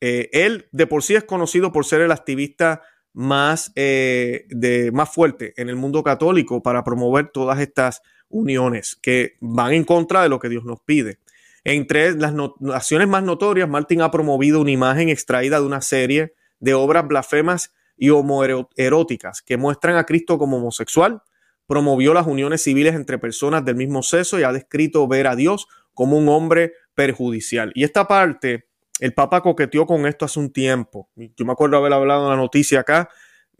Eh, 0.00 0.30
él 0.32 0.68
de 0.72 0.86
por 0.86 1.02
sí 1.02 1.14
es 1.14 1.24
conocido 1.24 1.72
por 1.72 1.84
ser 1.84 2.00
el 2.02 2.12
activista 2.12 2.82
más, 3.12 3.72
de, 3.74 4.90
más 4.92 5.12
fuerte 5.12 5.52
en 5.56 5.68
el 5.68 5.76
mundo 5.76 6.02
católico 6.04 6.62
para 6.62 6.84
promover 6.84 7.28
todas 7.32 7.58
estas 7.58 8.02
uniones 8.28 8.96
que 9.02 9.36
van 9.40 9.72
en 9.72 9.84
contra 9.84 10.22
de 10.22 10.28
lo 10.28 10.38
que 10.38 10.48
Dios 10.48 10.64
nos 10.64 10.80
pide. 10.80 11.18
Entre 11.64 12.14
las 12.14 12.34
acciones 12.72 13.08
más 13.08 13.22
notorias, 13.22 13.68
Martin 13.68 14.00
ha 14.00 14.10
promovido 14.10 14.60
una 14.60 14.70
imagen 14.70 15.08
extraída 15.08 15.60
de 15.60 15.66
una 15.66 15.82
serie 15.82 16.34
de 16.58 16.74
obras 16.74 17.06
blasfemas 17.06 17.72
y 17.96 18.10
homoeróticas 18.10 19.42
que 19.42 19.58
muestran 19.58 19.96
a 19.96 20.06
Cristo 20.06 20.38
como 20.38 20.56
homosexual, 20.56 21.22
promovió 21.70 22.12
las 22.12 22.26
uniones 22.26 22.62
civiles 22.62 22.96
entre 22.96 23.16
personas 23.16 23.64
del 23.64 23.76
mismo 23.76 24.02
sexo 24.02 24.40
y 24.40 24.42
ha 24.42 24.50
descrito 24.50 25.06
ver 25.06 25.28
a 25.28 25.36
Dios 25.36 25.68
como 25.94 26.18
un 26.18 26.28
hombre 26.28 26.72
perjudicial. 26.96 27.70
Y 27.76 27.84
esta 27.84 28.08
parte, 28.08 28.66
el 28.98 29.14
Papa 29.14 29.40
coqueteó 29.40 29.86
con 29.86 30.04
esto 30.04 30.24
hace 30.24 30.40
un 30.40 30.52
tiempo. 30.52 31.10
Yo 31.14 31.44
me 31.44 31.52
acuerdo 31.52 31.76
haber 31.76 31.92
hablado 31.92 32.24
en 32.24 32.30
la 32.30 32.36
noticia 32.36 32.80
acá, 32.80 33.08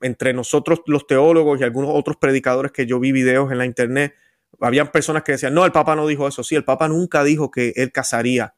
entre 0.01 0.33
nosotros 0.33 0.81
los 0.87 1.07
teólogos 1.07 1.61
y 1.61 1.62
algunos 1.62 1.90
otros 1.94 2.16
predicadores 2.16 2.73
que 2.73 2.85
yo 2.85 2.99
vi 2.99 3.12
videos 3.12 3.53
en 3.53 3.59
la 3.59 3.64
internet, 3.64 4.16
habían 4.59 4.90
personas 4.90 5.23
que 5.23 5.31
decían, 5.31 5.55
no, 5.55 5.64
el 5.64 5.70
Papa 5.70 5.94
no 5.94 6.05
dijo 6.09 6.27
eso. 6.27 6.42
Sí, 6.42 6.57
el 6.57 6.64
Papa 6.64 6.88
nunca 6.88 7.23
dijo 7.23 7.53
que 7.53 7.75
él 7.77 7.92
casaría 7.92 8.57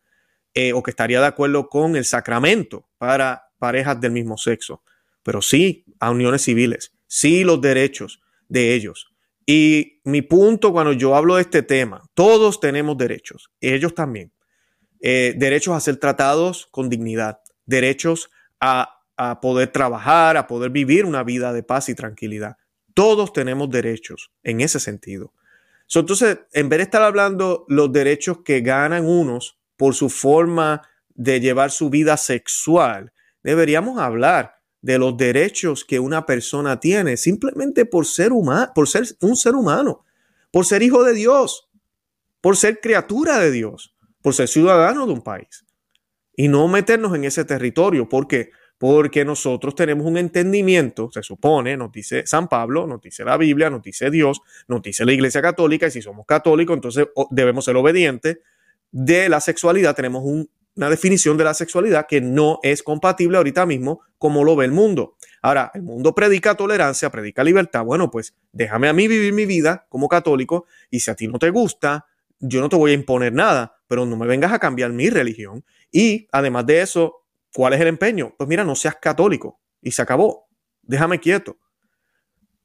eh, 0.54 0.72
o 0.72 0.82
que 0.82 0.92
estaría 0.92 1.20
de 1.20 1.26
acuerdo 1.26 1.68
con 1.68 1.94
el 1.96 2.06
sacramento 2.06 2.88
para 2.96 3.50
parejas 3.58 4.00
del 4.00 4.12
mismo 4.12 4.38
sexo, 4.38 4.82
pero 5.22 5.42
sí 5.42 5.84
a 6.00 6.10
uniones 6.10 6.40
civiles, 6.40 6.94
sí 7.06 7.44
los 7.44 7.60
derechos 7.60 8.22
de 8.48 8.72
ellos. 8.72 9.11
Y 9.46 10.00
mi 10.04 10.22
punto 10.22 10.72
cuando 10.72 10.92
yo 10.92 11.16
hablo 11.16 11.36
de 11.36 11.42
este 11.42 11.62
tema, 11.62 12.02
todos 12.14 12.60
tenemos 12.60 12.96
derechos, 12.96 13.50
ellos 13.60 13.94
también. 13.94 14.32
eh, 15.00 15.34
derechos 15.36 15.74
a 15.74 15.80
ser 15.80 15.96
tratados 15.96 16.68
con 16.70 16.88
dignidad, 16.88 17.40
derechos 17.66 18.30
a, 18.60 18.98
poder 19.40 19.68
trabajar, 19.68 20.36
a 20.36 20.48
poder 20.48 20.70
vivir 20.70 21.04
una 21.04 21.22
vida 21.22 21.52
de 21.52 21.62
paz 21.62 21.88
y 21.88 21.94
tranquilidad. 21.94 22.56
Todos 22.92 23.32
tenemos 23.32 23.70
derechos 23.70 24.32
en 24.42 24.60
ese 24.60 24.80
sentido. 24.80 25.32
entonces, 25.94 26.38
en 26.52 26.68
vez 26.68 26.78
de 26.78 26.82
estar 26.84 27.02
hablando 27.02 27.64
los 27.68 27.92
derechos 27.92 28.38
que 28.44 28.60
ganan 28.60 29.06
unos 29.06 29.58
por 29.76 29.94
su 29.94 30.08
forma 30.08 30.82
de 31.14 31.40
llevar 31.40 31.70
su 31.70 31.88
vida 31.88 32.16
sexual, 32.16 33.12
deberíamos 33.44 33.98
hablar 34.00 34.61
de 34.82 34.98
los 34.98 35.16
derechos 35.16 35.84
que 35.84 36.00
una 36.00 36.26
persona 36.26 36.80
tiene 36.80 37.16
simplemente 37.16 37.86
por 37.86 38.04
ser 38.04 38.32
humano, 38.32 38.72
por 38.74 38.88
ser 38.88 39.04
un 39.20 39.36
ser 39.36 39.54
humano, 39.54 40.04
por 40.50 40.66
ser 40.66 40.82
hijo 40.82 41.04
de 41.04 41.14
Dios, 41.14 41.70
por 42.40 42.56
ser 42.56 42.80
criatura 42.80 43.38
de 43.38 43.52
Dios, 43.52 43.94
por 44.20 44.34
ser 44.34 44.48
ciudadano 44.48 45.06
de 45.06 45.12
un 45.12 45.22
país. 45.22 45.64
Y 46.36 46.48
no 46.48 46.66
meternos 46.66 47.14
en 47.14 47.24
ese 47.24 47.44
territorio. 47.44 48.08
¿Por 48.08 48.26
qué? 48.26 48.50
Porque 48.76 49.24
nosotros 49.24 49.76
tenemos 49.76 50.04
un 50.04 50.16
entendimiento, 50.16 51.08
se 51.12 51.22
supone, 51.22 51.76
nos 51.76 51.92
dice 51.92 52.26
San 52.26 52.48
Pablo, 52.48 52.86
nos 52.88 53.00
dice 53.00 53.24
la 53.24 53.36
Biblia, 53.36 53.70
nos 53.70 53.82
dice 53.82 54.10
Dios, 54.10 54.40
nos 54.66 54.82
dice 54.82 55.04
la 55.04 55.12
Iglesia 55.12 55.40
Católica, 55.40 55.86
y 55.86 55.92
si 55.92 56.02
somos 56.02 56.26
católicos, 56.26 56.74
entonces 56.74 57.06
debemos 57.30 57.64
ser 57.64 57.76
obedientes. 57.76 58.38
De 58.90 59.28
la 59.28 59.40
sexualidad 59.40 59.94
tenemos 59.94 60.24
una 60.74 60.88
definición 60.88 61.36
de 61.36 61.44
la 61.44 61.54
sexualidad 61.54 62.06
que 62.08 62.20
no 62.20 62.58
es 62.62 62.82
compatible 62.82 63.36
ahorita 63.36 63.66
mismo 63.66 64.00
como 64.18 64.44
lo 64.44 64.56
ve 64.56 64.64
el 64.64 64.72
mundo. 64.72 65.16
Ahora, 65.42 65.70
el 65.74 65.82
mundo 65.82 66.14
predica 66.14 66.54
tolerancia, 66.54 67.10
predica 67.10 67.44
libertad. 67.44 67.84
Bueno, 67.84 68.10
pues 68.10 68.34
déjame 68.52 68.88
a 68.88 68.92
mí 68.92 69.08
vivir 69.08 69.32
mi 69.32 69.46
vida 69.46 69.86
como 69.88 70.08
católico 70.08 70.66
y 70.90 71.00
si 71.00 71.10
a 71.10 71.14
ti 71.14 71.28
no 71.28 71.38
te 71.38 71.50
gusta, 71.50 72.06
yo 72.38 72.60
no 72.60 72.68
te 72.68 72.76
voy 72.76 72.92
a 72.92 72.94
imponer 72.94 73.32
nada, 73.32 73.76
pero 73.86 74.06
no 74.06 74.16
me 74.16 74.26
vengas 74.26 74.52
a 74.52 74.58
cambiar 74.58 74.92
mi 74.92 75.10
religión. 75.10 75.64
Y 75.90 76.28
además 76.32 76.66
de 76.66 76.80
eso, 76.80 77.24
¿cuál 77.52 77.74
es 77.74 77.80
el 77.80 77.88
empeño? 77.88 78.34
Pues 78.38 78.48
mira, 78.48 78.64
no 78.64 78.74
seas 78.74 78.96
católico 78.96 79.60
y 79.80 79.90
se 79.90 80.02
acabó. 80.02 80.48
Déjame 80.82 81.20
quieto. 81.20 81.58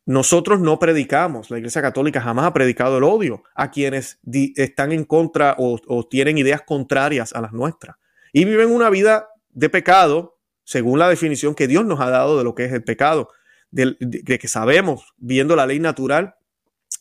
Nosotros 0.07 0.61
no 0.61 0.79
predicamos, 0.79 1.51
la 1.51 1.57
Iglesia 1.57 1.81
Católica 1.81 2.21
jamás 2.21 2.45
ha 2.45 2.53
predicado 2.53 2.97
el 2.97 3.03
odio 3.03 3.43
a 3.53 3.71
quienes 3.71 4.19
están 4.55 4.93
en 4.93 5.03
contra 5.03 5.53
o, 5.59 6.07
tienen 6.09 6.37
ideas 6.37 6.61
contrarias 6.61 7.33
a 7.33 7.41
las 7.41 7.51
nuestras. 7.51 7.97
Y 8.31 8.45
viven 8.45 8.71
una 8.71 8.89
vida 8.89 9.27
de 9.49 9.69
pecado, 9.69 10.39
según 10.63 10.97
la 10.97 11.09
definición 11.09 11.55
que 11.55 11.67
Dios 11.67 11.85
nos 11.85 11.99
ha 11.99 12.09
dado 12.09 12.37
de 12.37 12.45
lo 12.45 12.55
que 12.55 12.63
es 12.63 12.71
el 12.71 12.85
pecado, 12.85 13.27
de 13.69 14.39
que 14.39 14.47
sabemos, 14.47 15.13
viendo 15.17 15.57
la 15.57 15.65
ley 15.65 15.81
natural 15.81 16.35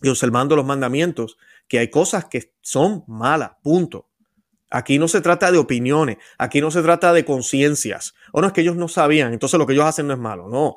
y 0.03 0.09
observando 0.09 0.57
los 0.57 0.67
mandamientos, 0.67 1.39
que 1.69 1.79
hay 1.79 1.91
cosas 1.91 2.25
que 2.25 2.55
son 2.61 3.05
malas, 3.07 3.53
punto. 3.63 4.09
Aquí 4.69 4.99
no 4.99 5.07
se 5.07 5.21
trata 5.21 5.53
de 5.53 5.59
opiniones, 5.59 6.17
aquí 6.39 6.61
no 6.61 6.73
se 6.73 6.83
trata 6.83 7.13
de 7.13 7.25
conciencias. 7.25 8.15
O 8.33 8.41
no 8.41 8.49
es 8.49 8.53
que 8.53 8.63
ellos 8.63 8.75
no 8.75 8.89
sabían, 8.89 9.33
entonces 9.33 9.59
lo 9.59 9.67
que 9.67 9.75
ellos 9.75 9.85
hacen 9.85 10.09
no 10.09 10.15
es 10.15 10.19
malo. 10.19 10.49
No, 10.49 10.75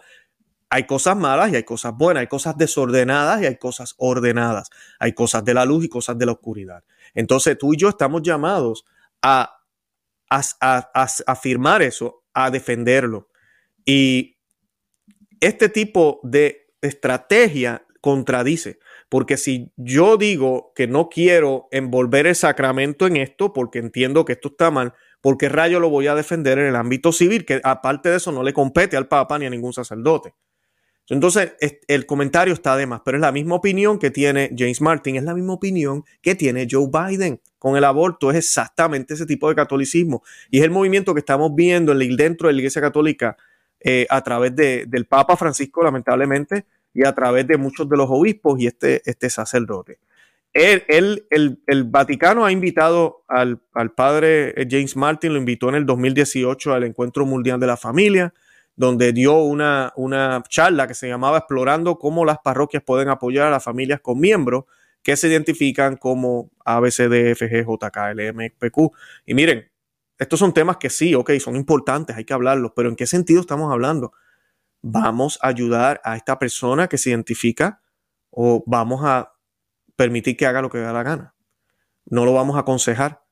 hay 0.70 0.86
cosas 0.86 1.18
malas 1.18 1.52
y 1.52 1.56
hay 1.56 1.64
cosas 1.64 1.94
buenas, 1.96 2.22
hay 2.22 2.28
cosas 2.28 2.58
desordenadas 2.58 3.42
y 3.42 3.46
hay 3.46 3.58
cosas 3.58 3.96
ordenadas, 3.98 4.70
hay 5.00 5.14
cosas 5.14 5.44
de 5.44 5.54
la 5.54 5.66
luz 5.66 5.86
y 5.86 5.90
cosas 5.90 6.18
de 6.18 6.26
la 6.26 6.34
oscuridad. 6.34 6.84
Entonces 7.14 7.58
tú 7.58 7.74
y 7.74 7.78
yo 7.78 7.90
estamos 7.90 8.22
llamados 8.22 8.86
a, 9.22 9.62
a, 10.30 10.42
a 10.62 11.08
afirmar 11.28 11.82
eso, 11.82 12.24
a 12.34 12.52
defenderlo. 12.52 13.30
Y 13.84 14.38
este 15.40 15.70
tipo 15.70 16.20
de 16.24 16.68
estrategia 16.82 17.86
contradice. 18.02 18.80
Porque 19.10 19.38
si 19.38 19.72
yo 19.76 20.18
digo 20.18 20.72
que 20.76 20.88
no 20.88 21.10
quiero 21.10 21.68
envolver 21.72 22.28
el 22.28 22.36
sacramento 22.36 23.08
en 23.08 23.18
esto, 23.18 23.54
porque 23.54 23.80
entiendo 23.80 24.24
que 24.24 24.34
esto 24.34 24.50
está 24.50 24.70
mal, 24.70 24.94
¿por 25.22 25.38
qué 25.38 25.50
rayo 25.50 25.80
lo 25.80 25.90
voy 25.90 26.08
a 26.08 26.16
defender 26.16 26.60
en 26.60 26.68
el 26.68 26.76
ámbito 26.76 27.12
civil? 27.12 27.46
Que 27.46 27.60
aparte 27.64 28.10
de 28.10 28.18
eso 28.18 28.32
no 28.32 28.44
le 28.44 28.54
compete 28.54 28.98
al 28.98 29.08
Papa 29.08 29.40
ni 29.40 29.48
a 29.48 29.50
ningún 29.50 29.74
sacerdote. 29.74 30.36
Entonces, 31.10 31.54
el 31.88 32.06
comentario 32.06 32.54
está 32.54 32.78
de 32.78 32.86
más, 32.86 33.02
pero 33.04 33.18
es 33.18 33.22
la 33.22 33.32
misma 33.32 33.56
opinión 33.56 33.98
que 33.98 34.12
tiene 34.12 34.52
James 34.56 34.80
Martin, 34.80 35.16
es 35.16 35.24
la 35.24 35.34
misma 35.34 35.54
opinión 35.54 36.04
que 36.22 36.36
tiene 36.36 36.68
Joe 36.70 36.88
Biden 36.88 37.42
con 37.58 37.76
el 37.76 37.84
aborto, 37.84 38.30
es 38.30 38.38
exactamente 38.38 39.16
ese 39.16 39.26
tipo 39.26 39.50
de 39.50 39.56
catolicismo. 39.56 40.24
Y 40.52 40.60
es 40.60 40.64
el 40.64 40.72
movimiento 40.72 41.14
que 41.16 41.20
estamos 41.20 41.54
viendo 41.56 41.96
dentro 41.96 42.48
de 42.48 42.54
la 42.54 42.60
Iglesia 42.60 42.82
Católica 42.82 43.36
eh, 43.80 44.06
a 44.10 44.22
través 44.24 44.56
del 44.56 45.06
Papa 45.06 45.36
Francisco, 45.36 45.84
lamentablemente, 45.84 46.66
y 46.94 47.06
a 47.06 47.14
través 47.14 47.48
de 47.48 47.58
muchos 47.58 47.90
de 47.90 47.98
los 47.98 48.08
obispos 48.10 48.60
y 48.60 48.68
este, 48.68 49.02
este 49.10 49.30
sacerdote. 49.30 50.00
el, 50.54 51.24
Vaticano 51.86 52.46
ha 52.46 52.52
invitado 52.52 53.24
al, 53.28 53.60
padre 53.96 54.54
James 54.70 54.96
Martin, 54.96 55.34
lo 55.34 55.40
invitó 55.40 55.70
en 55.70 55.76
el 55.76 55.86
2018 55.86 56.74
al 56.74 56.84
Encuentro 56.84 57.26
Mundial 57.26 57.60
de 57.60 57.68
la 57.68 57.78
Familia, 57.78 58.34
donde 58.80 59.14
dio 59.14 59.36
una, 59.44 59.94
una 59.96 60.42
charla 60.50 60.88
que 60.88 60.96
se 60.96 61.08
llamaba 61.08 61.38
Explorando 61.38 62.00
cómo 62.00 62.26
las 62.26 62.40
parroquias 62.40 62.82
pueden 62.84 63.10
apoyar 63.10 63.48
a 63.48 63.52
las 63.52 63.64
familias 63.64 64.00
con 64.00 64.20
miembros 64.20 64.64
que 65.04 65.16
se 65.16 65.28
identifican 65.28 65.98
como 65.98 66.50
ABCDFG, 66.66 67.66
JK, 67.68 68.58
PQ. 68.58 68.92
Y 69.28 69.34
miren, 69.36 69.70
estos 70.18 70.40
son 70.40 70.54
temas 70.54 70.78
que 70.78 70.90
sí, 70.90 71.14
ok, 71.14 71.32
son 71.40 71.56
importantes, 71.56 72.16
hay 72.16 72.26
que 72.26 72.34
hablarlos, 72.34 72.72
pero 72.76 72.90
¿en 72.90 72.96
qué 72.96 73.06
sentido 73.06 73.42
estamos 73.42 73.72
hablando? 73.72 74.12
vamos 74.82 75.40
a 75.42 75.48
ayudar 75.48 76.02
a 76.04 76.16
esta 76.16 76.40
persona 76.40 76.88
que 76.88 76.98
se 76.98 77.10
identifica 77.10 77.82
o 78.30 78.64
vamos 78.66 79.02
a 79.04 79.34
permitir 79.96 80.38
que 80.38 80.46
haga 80.46 80.62
lo 80.62 80.70
que 80.70 80.80
da 80.80 80.94
la 80.94 81.04
gana. 81.04 81.36
No 82.06 82.26
lo 82.26 82.34
vamos 82.34 82.56
a 82.56 82.62
aconsejar, 82.62 83.24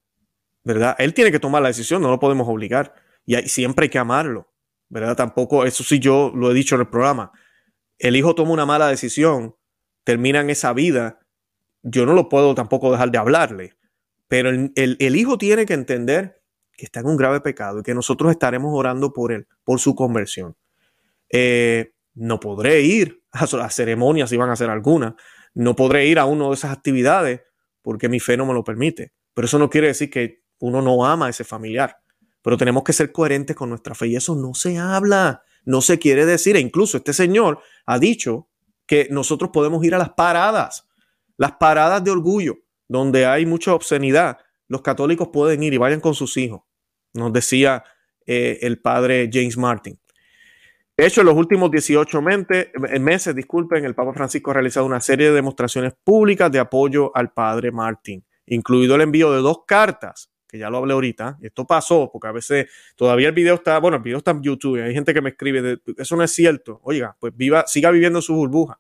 ¿verdad? 0.64 0.96
Él 1.00 1.14
tiene 1.14 1.32
que 1.32 1.40
tomar 1.40 1.62
la 1.62 1.70
decisión, 1.70 2.02
no 2.02 2.10
lo 2.10 2.20
podemos 2.20 2.48
obligar. 2.48 2.94
Y 3.26 3.36
siempre 3.50 3.86
hay 3.86 3.90
que 3.90 4.00
amarlo, 4.00 4.54
¿verdad? 4.90 5.16
Tampoco, 5.16 5.66
eso 5.66 5.84
sí 5.84 6.00
yo 6.00 6.32
lo 6.36 6.52
he 6.52 6.54
dicho 6.54 6.76
en 6.76 6.82
el 6.82 6.88
programa. 6.88 7.32
El 7.98 8.16
hijo 8.16 8.36
toma 8.36 8.52
una 8.52 8.66
mala 8.66 8.88
decisión, 8.88 9.56
termina 10.04 10.42
en 10.42 10.50
esa 10.50 10.74
vida, 10.74 11.20
yo 11.84 12.06
no 12.06 12.14
lo 12.14 12.30
puedo 12.30 12.56
tampoco 12.56 12.92
dejar 12.92 13.12
de 13.12 13.18
hablarle. 13.18 13.74
Pero 14.28 14.50
el, 14.50 14.72
el 14.76 15.16
hijo 15.16 15.38
tiene 15.38 15.66
que 15.66 15.74
entender 15.74 16.42
que 16.78 16.86
está 16.86 17.00
en 17.00 17.08
un 17.08 17.18
grave 17.18 17.42
pecado 17.42 17.80
y 17.80 17.84
que 17.84 17.96
nosotros 17.96 18.32
estaremos 18.32 18.72
orando 18.74 19.12
por 19.12 19.32
él, 19.32 19.48
por 19.64 19.80
su 19.80 19.96
conversión. 19.96 20.56
Eh, 21.30 21.94
no 22.14 22.40
podré 22.40 22.82
ir 22.82 23.24
a 23.32 23.46
las 23.58 23.76
ceremonias 23.76 24.30
si 24.30 24.38
van 24.38 24.50
a 24.50 24.54
hacer 24.54 24.70
alguna, 24.70 25.16
no 25.54 25.76
podré 25.76 26.06
ir 26.06 26.20
a 26.20 26.26
una 26.26 26.48
de 26.48 26.54
esas 26.54 26.72
actividades 26.72 27.42
porque 27.82 28.10
mi 28.10 28.20
fe 28.20 28.38
no 28.38 28.46
me 28.46 28.54
lo 28.54 28.64
permite. 28.64 29.14
Pero 29.34 29.46
eso 29.46 29.60
no 29.60 29.70
quiere 29.70 29.88
decir 29.88 30.10
que 30.10 30.44
uno 30.60 30.82
no 30.82 31.06
ama 31.06 31.28
a 31.28 31.30
ese 31.30 31.44
familiar. 31.44 31.98
Pero 32.48 32.56
tenemos 32.56 32.86
que 32.86 32.94
ser 32.94 33.12
coherentes 33.12 33.58
con 33.58 33.68
nuestra 33.68 33.94
fe 33.94 34.08
y 34.08 34.16
eso 34.16 34.34
no 34.34 34.54
se 34.54 34.78
habla, 34.78 35.44
no 35.66 35.82
se 35.82 36.00
quiere 36.00 36.26
decir. 36.26 36.56
E 36.56 36.62
incluso 36.62 36.96
este 36.96 37.12
señor 37.12 37.60
ha 37.86 38.00
dicho 38.00 38.48
que 38.86 39.10
nosotros 39.12 39.50
podemos 39.52 39.84
ir 39.84 39.94
a 39.94 39.98
las 39.98 40.12
paradas, 40.12 40.88
las 41.36 41.52
paradas 41.58 42.02
de 42.06 42.12
orgullo, 42.12 42.56
donde 42.88 43.26
hay 43.26 43.46
mucha 43.46 43.74
obscenidad. 43.74 44.38
Los 44.70 44.82
católicos 44.82 45.28
pueden 45.28 45.62
ir 45.62 45.74
y 45.74 45.78
vayan 45.78 46.00
con 46.00 46.14
sus 46.16 46.38
hijos, 46.38 46.62
nos 47.14 47.34
decía 47.34 47.84
eh, 48.26 48.60
el 48.62 48.80
padre 48.80 49.30
James 49.30 49.58
Martin. 49.58 50.00
De 50.96 51.06
hecho, 51.06 51.20
en 51.20 51.28
los 51.28 51.36
últimos 51.36 51.70
18 51.70 52.22
eh, 52.50 53.00
meses, 53.02 53.36
disculpen, 53.36 53.84
el 53.84 53.94
Papa 53.94 54.14
Francisco 54.14 54.52
ha 54.52 54.54
realizado 54.54 54.86
una 54.86 55.02
serie 55.02 55.28
de 55.28 55.34
demostraciones 55.34 55.96
públicas 56.02 56.50
de 56.50 56.60
apoyo 56.60 57.12
al 57.14 57.34
padre 57.34 57.74
Martín, 57.74 58.26
incluido 58.46 58.96
el 58.96 59.02
envío 59.02 59.34
de 59.34 59.42
dos 59.42 59.66
cartas, 59.68 60.32
que 60.48 60.58
ya 60.58 60.70
lo 60.70 60.78
hablé 60.78 60.94
ahorita, 60.94 61.38
y 61.42 61.48
esto 61.48 61.66
pasó, 61.66 62.10
porque 62.12 62.28
a 62.28 62.32
veces 62.32 62.68
todavía 62.96 63.28
el 63.28 63.34
video 63.34 63.56
está, 63.56 63.80
bueno, 63.80 63.98
el 63.98 64.04
video 64.04 64.20
está 64.20 64.32
en 64.32 64.42
YouTube, 64.42 64.78
y 64.78 64.82
hay 64.82 64.94
gente 64.94 65.14
que 65.14 65.22
me 65.22 65.30
escribe, 65.30 65.80
eso 65.98 66.16
no 66.16 66.24
es 66.24 66.32
cierto, 66.32 66.80
oiga, 66.84 67.16
pues 67.20 67.36
viva, 67.36 67.66
siga 67.68 67.92
viviendo 67.92 68.22
su 68.22 68.34
burbuja. 68.36 68.80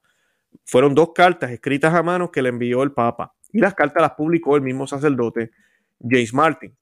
Fueron 0.66 0.96
dos 0.96 1.12
cartas 1.14 1.52
escritas 1.52 1.94
a 1.94 2.02
mano 2.04 2.32
que 2.32 2.42
le 2.42 2.50
envió 2.50 2.84
el 2.84 2.92
Papa, 2.92 3.34
y 3.52 3.60
las 3.60 3.74
cartas 3.74 4.02
las 4.02 4.12
publicó 4.12 4.56
el 4.56 4.62
mismo 4.62 4.88
sacerdote, 4.88 5.52
James 6.00 6.34
Martin. 6.34 6.76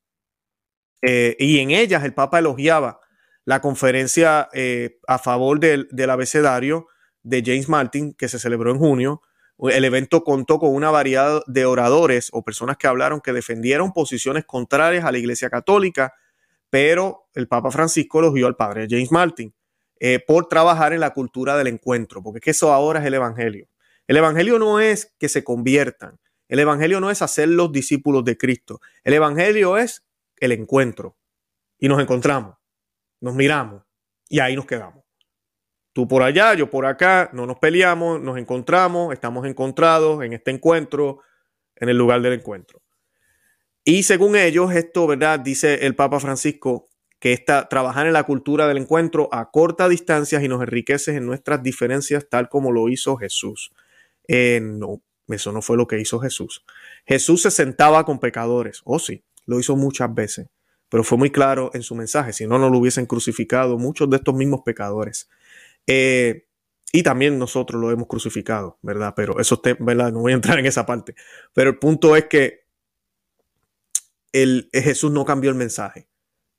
Eh, 1.02 1.36
y 1.40 1.60
en 1.60 1.72
ellas 1.72 2.04
el 2.04 2.14
Papa 2.14 2.40
elogiaba 2.40 3.00
la 3.46 3.62
conferencia 3.62 4.50
eh, 4.54 4.98
a 5.08 5.20
favor 5.20 5.60
del, 5.60 5.88
abecedario 6.10 6.88
de 7.22 7.44
James 7.46 7.70
Martin, 7.70 8.14
que 8.14 8.28
se 8.28 8.40
celebró 8.40 8.72
en 8.72 8.80
junio. 8.80 9.22
El 9.60 9.86
evento 9.86 10.24
contó 10.24 10.60
con 10.60 10.74
una 10.74 10.92
variedad 10.92 11.42
de 11.48 11.66
oradores 11.66 12.30
o 12.34 12.44
personas 12.44 12.78
que 12.78 12.88
hablaron 12.88 13.22
que 13.22 13.34
defendieron 13.34 13.94
posiciones 13.94 14.46
contrarias 14.46 15.06
a 15.06 15.12
la 15.12 15.18
Iglesia 15.18 15.50
Católica, 15.50 16.14
pero 16.70 17.30
el 17.34 17.48
Papa 17.48 17.72
Francisco 17.72 18.20
elogió 18.20 18.48
al 18.48 18.56
padre 18.56 18.88
James 18.90 19.12
Martin 19.12 19.54
eh, 20.00 20.20
por 20.20 20.48
trabajar 20.48 20.92
en 20.92 21.00
la 21.00 21.12
cultura 21.12 21.58
del 21.58 21.68
encuentro, 21.68 22.22
porque 22.22 22.40
es 22.40 22.44
que 22.44 22.52
eso 22.52 22.74
ahora 22.74 23.00
es 23.00 23.06
el 23.06 23.14
Evangelio. 23.14 23.68
El 24.08 24.18
Evangelio 24.18 24.60
no 24.60 24.80
es 24.80 25.14
que 25.18 25.30
se 25.30 25.44
conviertan, 25.44 26.20
el 26.48 26.60
Evangelio 26.60 27.00
no 27.00 27.10
es 27.10 27.22
hacer 27.22 27.48
los 27.50 27.72
discípulos 27.72 28.24
de 28.26 28.38
Cristo, 28.38 28.82
el 29.04 29.14
Evangelio 29.14 29.78
es 29.78 30.06
el 30.38 30.52
encuentro 30.52 31.18
y 31.80 31.88
nos 31.88 32.02
encontramos 32.02 32.56
nos 33.26 33.34
miramos 33.34 33.84
y 34.30 34.40
ahí 34.40 34.56
nos 34.56 34.66
quedamos. 34.66 35.05
Tú 35.96 36.10
por 36.10 36.24
allá, 36.24 36.54
yo 36.56 36.70
por 36.70 36.86
acá, 36.86 37.30
no 37.32 37.46
nos 37.46 37.58
peleamos, 37.58 38.20
nos 38.22 38.38
encontramos, 38.38 39.14
estamos 39.14 39.48
encontrados 39.48 40.22
en 40.26 40.34
este 40.34 40.52
encuentro, 40.52 41.22
en 41.78 41.88
el 41.88 41.98
lugar 41.98 42.22
del 42.22 42.34
encuentro. 42.34 42.82
Y 43.86 44.04
según 44.04 44.36
ellos, 44.36 44.74
esto, 44.74 45.08
¿verdad? 45.08 45.40
Dice 45.40 45.86
el 45.86 45.96
Papa 45.96 46.20
Francisco, 46.20 46.90
que 47.18 47.32
esta, 47.32 47.70
trabajar 47.70 48.08
en 48.08 48.12
la 48.12 48.24
cultura 48.24 48.68
del 48.68 48.76
encuentro 48.76 49.30
a 49.32 49.52
corta 49.52 49.88
distancia 49.88 50.44
y 50.44 50.50
nos 50.50 50.62
enriquece 50.62 51.16
en 51.16 51.26
nuestras 51.26 51.64
diferencias 51.64 52.28
tal 52.30 52.50
como 52.50 52.74
lo 52.74 52.90
hizo 52.90 53.16
Jesús. 53.16 53.72
Eh, 54.28 54.60
no, 54.62 55.02
eso 55.30 55.54
no 55.54 55.62
fue 55.62 55.78
lo 55.78 55.88
que 55.88 55.98
hizo 55.98 56.20
Jesús. 56.20 56.66
Jesús 57.06 57.44
se 57.44 57.52
sentaba 57.52 58.04
con 58.04 58.20
pecadores. 58.20 58.82
Oh, 58.84 59.00
sí, 59.00 59.24
lo 59.46 59.62
hizo 59.62 59.78
muchas 59.78 60.14
veces, 60.14 60.50
pero 60.90 61.06
fue 61.06 61.18
muy 61.18 61.30
claro 61.30 61.72
en 61.74 61.84
su 61.84 61.96
mensaje. 61.96 62.34
Si 62.34 62.46
no, 62.48 62.60
no 62.60 62.70
lo 62.70 62.80
hubiesen 62.80 63.06
crucificado 63.06 63.78
muchos 63.78 64.10
de 64.10 64.18
estos 64.18 64.36
mismos 64.36 64.60
pecadores. 64.66 65.30
Eh, 65.88 66.48
y 66.92 67.04
también 67.04 67.38
nosotros 67.38 67.82
lo 67.82 67.92
hemos 67.92 68.08
crucificado, 68.08 68.80
¿verdad? 68.82 69.14
Pero 69.16 69.40
eso, 69.40 69.62
¿verdad? 69.80 70.12
No 70.12 70.22
voy 70.22 70.32
a 70.32 70.36
entrar 70.36 70.60
en 70.60 70.66
esa 70.66 70.86
parte. 70.86 71.16
Pero 71.54 71.72
el 71.72 71.78
punto 71.78 72.16
es 72.16 72.26
que 72.26 72.66
el, 74.32 74.70
Jesús 74.72 75.12
no 75.12 75.26
cambió 75.26 75.50
el 75.50 75.56
mensaje. 75.56 76.08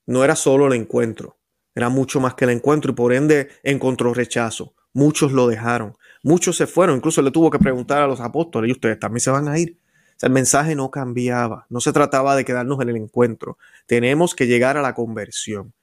No 0.05 0.23
era 0.23 0.35
solo 0.35 0.67
el 0.67 0.73
encuentro, 0.73 1.37
era 1.75 1.89
mucho 1.89 2.19
más 2.19 2.33
que 2.35 2.45
el 2.45 2.51
encuentro 2.51 2.91
y 2.91 2.95
por 2.95 3.13
ende 3.13 3.49
encontró 3.63 4.13
rechazo. 4.13 4.73
Muchos 4.93 5.31
lo 5.31 5.47
dejaron, 5.47 5.95
muchos 6.23 6.55
se 6.55 6.65
fueron, 6.65 6.97
incluso 6.97 7.21
le 7.21 7.29
tuvo 7.29 7.51
que 7.51 7.59
preguntar 7.59 8.01
a 8.01 8.07
los 8.07 8.21
apóstoles, 8.21 8.69
¿y 8.69 8.71
ustedes 8.71 8.99
también 8.99 9.19
se 9.19 9.31
van 9.31 9.47
a 9.47 9.59
ir? 9.59 9.77
el 10.21 10.31
mensaje 10.31 10.75
no 10.75 10.89
cambiaba, 10.89 11.67
no 11.69 11.79
se 11.79 11.93
trataba 11.93 12.35
de 12.35 12.45
quedarnos 12.45 12.81
en 12.81 12.89
el 12.89 12.97
encuentro, 12.97 13.57
tenemos 13.85 14.33
que 14.33 14.47
llegar 14.47 14.77
a 14.77 14.81
la 14.81 14.93
conversión. 14.93 15.73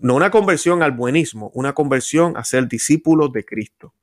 No 0.00 0.14
una 0.14 0.30
conversión 0.30 0.82
al 0.82 0.92
buenismo, 0.92 1.50
una 1.54 1.72
conversión 1.72 2.36
a 2.36 2.44
ser 2.44 2.68
discípulos 2.68 3.32
de 3.32 3.44
Cristo. 3.44 3.94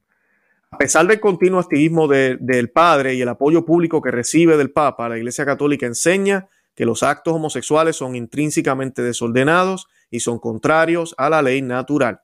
A 0.71 0.77
pesar 0.77 1.07
del 1.07 1.19
continuo 1.19 1.59
activismo 1.59 2.07
del 2.07 2.69
Padre 2.69 3.13
y 3.13 3.21
el 3.21 3.29
apoyo 3.29 3.65
público 3.65 4.01
que 4.01 4.11
recibe 4.11 4.57
del 4.57 4.71
Papa, 4.71 5.07
la 5.07 5.17
Iglesia 5.17 5.45
Católica 5.45 5.85
enseña 5.85 6.49
que 6.75 6.85
los 6.85 7.01
actos 7.01 7.33
homosexuales 7.33 7.95
son 7.95 8.15
intrínsecamente 8.15 9.01
desordenados 9.01 9.87
y 10.11 10.19
son 10.19 10.39
contrarios 10.39 11.15
a 11.17 11.29
la 11.29 11.41
ley 11.41 11.61
natural. 11.61 12.19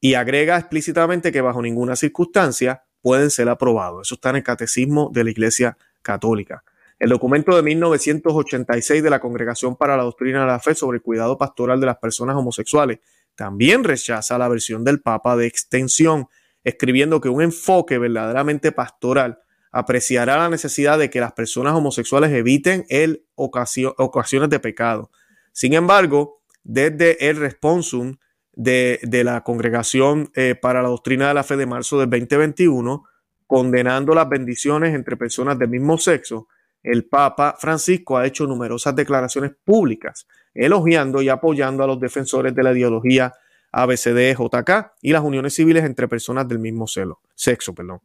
Y 0.00 0.14
agrega 0.14 0.56
explícitamente 0.56 1.30
que 1.30 1.42
bajo 1.42 1.60
ninguna 1.60 1.94
circunstancia 1.94 2.84
pueden 3.02 3.30
ser 3.30 3.50
aprobados. 3.50 4.08
Eso 4.08 4.14
está 4.14 4.30
en 4.30 4.36
el 4.36 4.42
Catecismo 4.42 5.10
de 5.12 5.24
la 5.24 5.30
Iglesia 5.30 5.76
Católica. 6.00 6.64
El 7.00 7.08
documento 7.08 7.56
de 7.56 7.62
1986 7.62 9.02
de 9.02 9.08
la 9.08 9.20
Congregación 9.20 9.74
para 9.74 9.96
la 9.96 10.02
Doctrina 10.02 10.40
de 10.42 10.46
la 10.46 10.60
Fe 10.60 10.74
sobre 10.74 10.96
el 10.98 11.02
cuidado 11.02 11.38
pastoral 11.38 11.80
de 11.80 11.86
las 11.86 11.96
personas 11.96 12.36
homosexuales 12.36 12.98
también 13.34 13.84
rechaza 13.84 14.36
la 14.36 14.48
versión 14.48 14.84
del 14.84 15.00
Papa 15.00 15.34
de 15.34 15.46
extensión, 15.46 16.28
escribiendo 16.62 17.22
que 17.22 17.30
un 17.30 17.40
enfoque 17.40 17.96
verdaderamente 17.96 18.70
pastoral 18.70 19.38
apreciará 19.72 20.36
la 20.36 20.50
necesidad 20.50 20.98
de 20.98 21.08
que 21.08 21.20
las 21.20 21.32
personas 21.32 21.72
homosexuales 21.72 22.32
eviten 22.32 22.84
el 22.90 23.24
ocasiones 23.34 24.50
de 24.50 24.60
pecado. 24.60 25.10
Sin 25.52 25.72
embargo, 25.72 26.42
desde 26.64 27.30
el 27.30 27.36
responsum 27.38 28.16
de, 28.52 29.00
la 29.24 29.42
Congregación 29.42 30.30
eh, 30.34 30.54
para 30.54 30.82
la 30.82 30.90
Doctrina 30.90 31.28
de 31.28 31.34
la 31.34 31.44
Fe 31.44 31.56
de 31.56 31.64
marzo 31.64 31.98
del 31.98 32.10
2021, 32.10 33.04
condenando 33.46 34.14
las 34.14 34.28
bendiciones 34.28 34.94
entre 34.94 35.16
personas 35.16 35.58
del 35.58 35.70
mismo 35.70 35.96
sexo, 35.96 36.46
el 36.82 37.06
Papa 37.06 37.56
Francisco 37.58 38.16
ha 38.16 38.26
hecho 38.26 38.46
numerosas 38.46 38.94
declaraciones 38.94 39.52
públicas 39.64 40.26
elogiando 40.54 41.22
y 41.22 41.28
apoyando 41.28 41.84
a 41.84 41.86
los 41.86 42.00
defensores 42.00 42.54
de 42.54 42.62
la 42.62 42.72
ideología 42.72 43.32
ABCDJK 43.72 44.92
y 45.02 45.12
las 45.12 45.22
uniones 45.22 45.54
civiles 45.54 45.84
entre 45.84 46.08
personas 46.08 46.48
del 46.48 46.58
mismo 46.58 46.86
sexo. 47.34 47.74
Perdón 47.74 48.00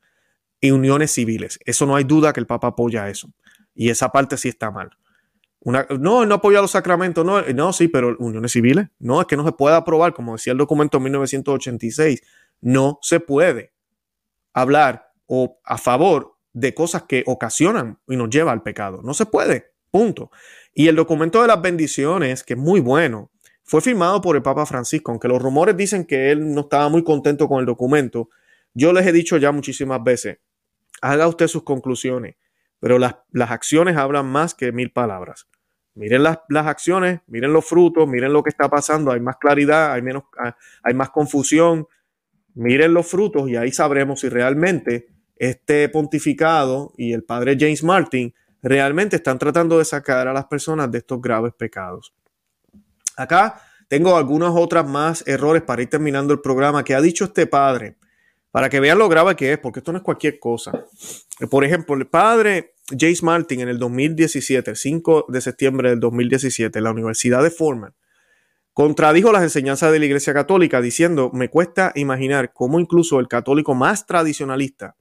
y 0.66 0.72
uniones 0.72 1.12
civiles. 1.12 1.60
Eso 1.66 1.86
no 1.86 1.96
hay 1.96 2.04
duda 2.04 2.34
que 2.34 2.40
el 2.40 2.48
Papa 2.48 2.68
apoya 2.68 3.10
eso. 3.10 3.30
Y 3.74 3.90
esa 3.90 4.10
parte 4.10 4.38
sí 4.38 4.50
está 4.50 4.72
mal. 4.72 4.90
Una, 5.60 5.86
no, 6.00 6.26
no 6.26 6.36
apoya 6.36 6.62
los 6.62 6.72
sacramentos, 6.72 7.26
no, 7.26 7.42
no, 7.42 7.74
sí, 7.74 7.88
pero 7.88 8.16
uniones 8.20 8.52
civiles, 8.52 8.88
no, 9.00 9.22
es 9.22 9.28
que 9.28 9.36
no 9.36 9.44
se 9.44 9.52
puede 9.52 9.76
aprobar, 9.76 10.14
como 10.14 10.34
decía 10.34 10.54
el 10.54 10.60
documento 10.60 11.00
1986, 11.00 12.22
no 12.62 13.00
se 13.02 13.20
puede 13.20 13.74
hablar 14.54 15.12
o 15.26 15.60
a 15.64 15.78
favor 15.78 16.35
de 16.56 16.74
cosas 16.74 17.04
que 17.04 17.24
ocasionan 17.28 18.00
y 18.08 18.16
nos 18.16 18.30
lleva 18.30 18.54
al 18.54 18.64
pecado. 18.64 19.02
No 19.04 19.14
se 19.14 19.26
puede, 19.26 19.74
punto. 19.92 20.32
Y 20.74 20.88
el 20.88 20.96
documento 20.96 21.42
de 21.42 21.50
las 21.50 21.62
bendiciones, 21.62 22.44
que 22.44 22.54
es 22.54 22.60
muy 22.60 22.80
bueno, 22.80 23.30
fue 23.64 23.82
firmado 23.82 24.22
por 24.22 24.38
el 24.38 24.42
Papa 24.42 24.66
Francisco, 24.66 25.12
aunque 25.12 25.28
los 25.28 25.42
rumores 25.42 25.76
dicen 25.76 26.06
que 26.06 26.32
él 26.32 26.54
no 26.54 26.62
estaba 26.62 26.88
muy 26.88 27.04
contento 27.04 27.50
con 27.50 27.60
el 27.60 27.66
documento, 27.66 28.30
yo 28.74 28.94
les 28.94 29.06
he 29.06 29.12
dicho 29.12 29.36
ya 29.38 29.52
muchísimas 29.52 30.02
veces, 30.02 30.38
haga 31.02 31.28
usted 31.28 31.48
sus 31.48 31.64
conclusiones, 31.64 32.36
pero 32.80 33.00
las, 33.00 33.16
acciones 33.34 33.98
hablan 33.98 34.26
más 34.26 34.56
que 34.56 34.72
mil 34.72 34.92
palabras. 34.92 35.50
Miren 35.94 36.24
las, 36.24 36.40
acciones, 36.54 37.20
miren 37.28 37.52
los 37.52 37.66
frutos, 37.66 38.08
miren 38.08 38.32
lo 38.32 38.44
que 38.44 38.50
está 38.50 38.70
pasando, 38.70 39.12
hay 39.12 39.20
más 39.20 39.36
claridad, 39.38 39.92
hay, 39.92 40.02
menos, 40.02 40.24
ah, 40.38 40.56
hay 40.84 40.94
más 40.94 41.10
confusión. 41.10 41.88
Miren 42.54 42.94
los 42.94 43.08
frutos 43.08 43.50
y 43.50 43.58
ahí 43.58 43.72
sabremos 43.72 44.22
si 44.22 44.30
realmente 44.30 45.15
este 45.36 45.90
pontificado 45.90 46.94
y 46.98 47.14
el 47.14 47.24
padre 47.24 47.58
James 47.60 47.84
Martin 47.84 48.34
realmente 48.62 49.18
están 49.18 49.38
tratando 49.38 49.78
de 49.78 49.86
sacar 49.86 50.28
a 50.28 50.34
las 50.34 50.46
personas 50.46 50.92
de 50.92 51.00
estos 51.00 51.22
graves 51.22 51.54
pecados. 51.54 52.14
Acá 53.18 53.62
tengo 53.88 54.18
algunas 54.18 54.52
otras 54.56 54.88
más 54.88 55.24
errores 55.28 55.62
para 55.62 55.82
ir 55.82 55.90
terminando 55.90 56.34
el 56.34 56.42
programa 56.42 56.84
que 56.84 56.96
ha 56.96 57.02
dicho 57.02 57.26
este 57.26 57.48
padre 57.48 57.98
para 58.56 58.70
que 58.70 58.80
vean 58.80 58.98
lo 58.98 59.10
grave 59.10 59.36
que 59.36 59.52
es, 59.52 59.60
porque 59.60 59.80
esto 59.80 59.92
no 59.92 59.98
es 59.98 60.04
cualquier 60.06 60.40
cosa. 60.40 60.72
Por 61.52 61.66
ejemplo, 61.66 61.94
el 61.94 62.08
padre 62.08 62.76
Jace 62.90 63.20
Martin 63.22 63.60
en 63.60 63.68
el 63.68 63.78
2017, 63.78 64.72
el 64.72 64.78
5 64.78 65.26
de 65.28 65.42
septiembre 65.42 65.90
del 65.90 66.00
2017, 66.00 66.80
en 66.80 66.86
la 66.86 66.92
Universidad 66.92 67.44
de 67.44 67.52
Foreman, 67.52 67.96
contradijo 68.72 69.34
las 69.34 69.44
enseñanzas 69.44 69.92
de 69.92 70.00
la 70.00 70.06
Iglesia 70.06 70.34
Católica 70.34 70.80
diciendo, 70.80 71.32
me 71.34 71.50
cuesta 71.50 71.92
imaginar 71.96 72.54
cómo 72.54 72.80
incluso 72.80 73.20
el 73.20 73.28
católico 73.28 73.76
más 73.76 74.06
tradicionalista, 74.06 74.96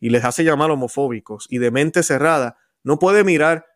y 0.00 0.10
les 0.10 0.24
hace 0.24 0.44
llamar 0.44 0.70
homofóbicos 0.70 1.46
y 1.48 1.58
de 1.58 1.70
mente 1.70 2.02
cerrada, 2.02 2.58
no 2.82 2.98
puede 2.98 3.24
mirar 3.24 3.66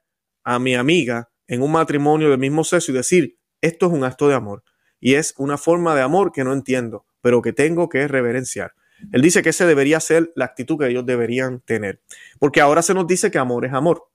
a 0.45 0.59
mi 0.59 0.75
amiga 0.75 1.31
en 1.47 1.63
un 1.63 1.73
matrimonio 1.73 2.31
del 2.31 2.39
mismo 2.39 2.65
sexo 2.65 2.93
y 2.93 2.95
decir, 2.95 3.39
esto 3.61 3.87
es 3.87 3.93
un 3.93 4.05
acto 4.05 4.29
de 4.29 4.35
amor. 4.35 4.63
Y 5.01 5.15
es 5.15 5.35
una 5.39 5.57
forma 5.57 5.95
de 5.95 6.03
amor 6.03 6.33
que 6.33 6.45
no 6.45 6.53
entiendo, 6.53 7.07
pero 7.21 7.43
que 7.43 7.53
tengo 7.53 7.89
que 7.89 8.07
reverenciar. 8.07 8.73
Él 9.13 9.23
dice 9.23 9.43
que 9.43 9.49
esa 9.49 9.67
debería 9.67 9.99
ser 10.01 10.31
la 10.37 10.45
actitud 10.45 10.79
que 10.79 10.89
ellos 10.89 11.07
deberían 11.07 11.61
tener. 11.61 12.03
Porque 12.39 12.61
ahora 12.61 12.83
se 12.83 12.95
nos 12.95 13.07
dice 13.07 13.31
que 13.31 13.39
amor 13.39 13.65
es 13.65 13.73
amor. 13.73 14.09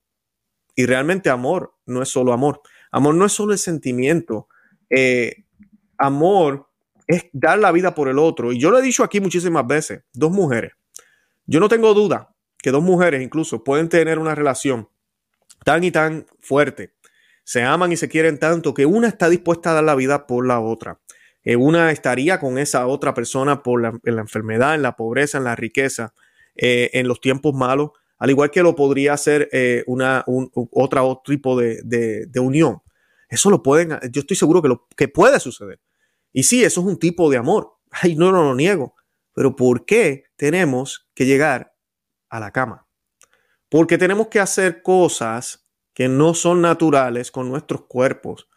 Y 0.75 0.85
realmente 0.85 1.29
amor 1.29 1.73
no 1.85 2.01
es 2.01 2.09
solo 2.09 2.33
amor. 2.33 2.61
Amor 2.91 3.15
no 3.15 3.25
es 3.25 3.31
solo 3.31 3.53
el 3.53 3.59
sentimiento. 3.59 4.47
Eh, 4.89 5.45
amor 5.97 6.69
es 7.07 7.25
dar 7.33 7.59
la 7.59 7.71
vida 7.71 7.95
por 7.95 8.09
el 8.09 8.19
otro. 8.19 8.51
Y 8.51 8.59
yo 8.59 8.69
lo 8.69 8.79
he 8.79 8.81
dicho 8.81 9.03
aquí 9.03 9.19
muchísimas 9.19 9.65
veces. 9.65 10.03
Dos 10.13 10.31
mujeres. 10.31 10.73
Yo 11.47 11.59
no 11.59 11.69
tengo 11.69 11.93
duda 11.93 12.35
que 12.57 12.71
dos 12.71 12.83
mujeres 12.83 13.21
incluso 13.21 13.63
pueden 13.63 13.89
tener 13.89 14.17
una 14.19 14.35
relación 14.35 14.89
tan 15.63 15.83
y 15.83 15.91
tan 15.91 16.25
fuerte. 16.39 16.93
Se 17.43 17.61
aman 17.61 17.91
y 17.91 17.97
se 17.97 18.09
quieren 18.09 18.39
tanto 18.39 18.73
que 18.73 18.85
una 18.85 19.07
está 19.07 19.29
dispuesta 19.29 19.71
a 19.71 19.73
dar 19.75 19.83
la 19.83 19.95
vida 19.95 20.25
por 20.25 20.47
la 20.47 20.59
otra. 20.59 20.99
Eh, 21.43 21.55
una 21.55 21.91
estaría 21.91 22.39
con 22.39 22.57
esa 22.57 22.87
otra 22.87 23.13
persona 23.13 23.61
por 23.61 23.81
la, 23.81 23.99
en 24.03 24.15
la 24.15 24.21
enfermedad, 24.21 24.73
en 24.73 24.81
la 24.81 24.95
pobreza, 24.95 25.37
en 25.37 25.43
la 25.43 25.55
riqueza, 25.55 26.13
eh, 26.55 26.89
en 26.93 27.07
los 27.07 27.21
tiempos 27.21 27.53
malos, 27.53 27.91
al 28.17 28.31
igual 28.31 28.49
que 28.49 28.63
lo 28.63 28.75
podría 28.75 29.13
hacer 29.13 29.47
eh, 29.51 29.83
una, 29.85 30.25
otra, 30.71 31.03
otro 31.03 31.21
tipo 31.23 31.59
de, 31.59 31.81
de, 31.83 32.39
unión. 32.39 32.81
Eso 33.29 33.51
lo 33.51 33.61
pueden, 33.61 33.99
yo 34.11 34.21
estoy 34.21 34.37
seguro 34.37 34.61
que, 34.61 34.69
lo, 34.69 34.87
que 34.95 35.07
puede 35.07 35.39
suceder. 35.39 35.79
Y 36.33 36.43
sí, 36.43 36.63
eso 36.63 36.81
es 36.81 36.87
un 36.87 36.97
tipo 36.97 37.29
de 37.29 37.37
amor. 37.37 37.73
Ay, 37.91 38.15
no, 38.15 38.31
no 38.31 38.43
lo 38.43 38.55
niego. 38.55 38.94
Pero 39.35 39.55
¿por 39.55 39.85
qué 39.85 40.23
tenemos 40.35 41.07
que 41.13 41.27
llegar 41.27 41.75
a 42.29 42.39
la 42.39 42.49
cama? 42.49 42.87
Porque 43.69 43.99
tenemos 43.99 44.29
que 44.29 44.39
hacer 44.39 44.81
cosas 44.81 45.67
que 45.93 46.07
no 46.07 46.33
son 46.33 46.61
naturales 46.61 47.29
con 47.29 47.47
nuestros 47.47 47.85
cuerpos 47.85 48.49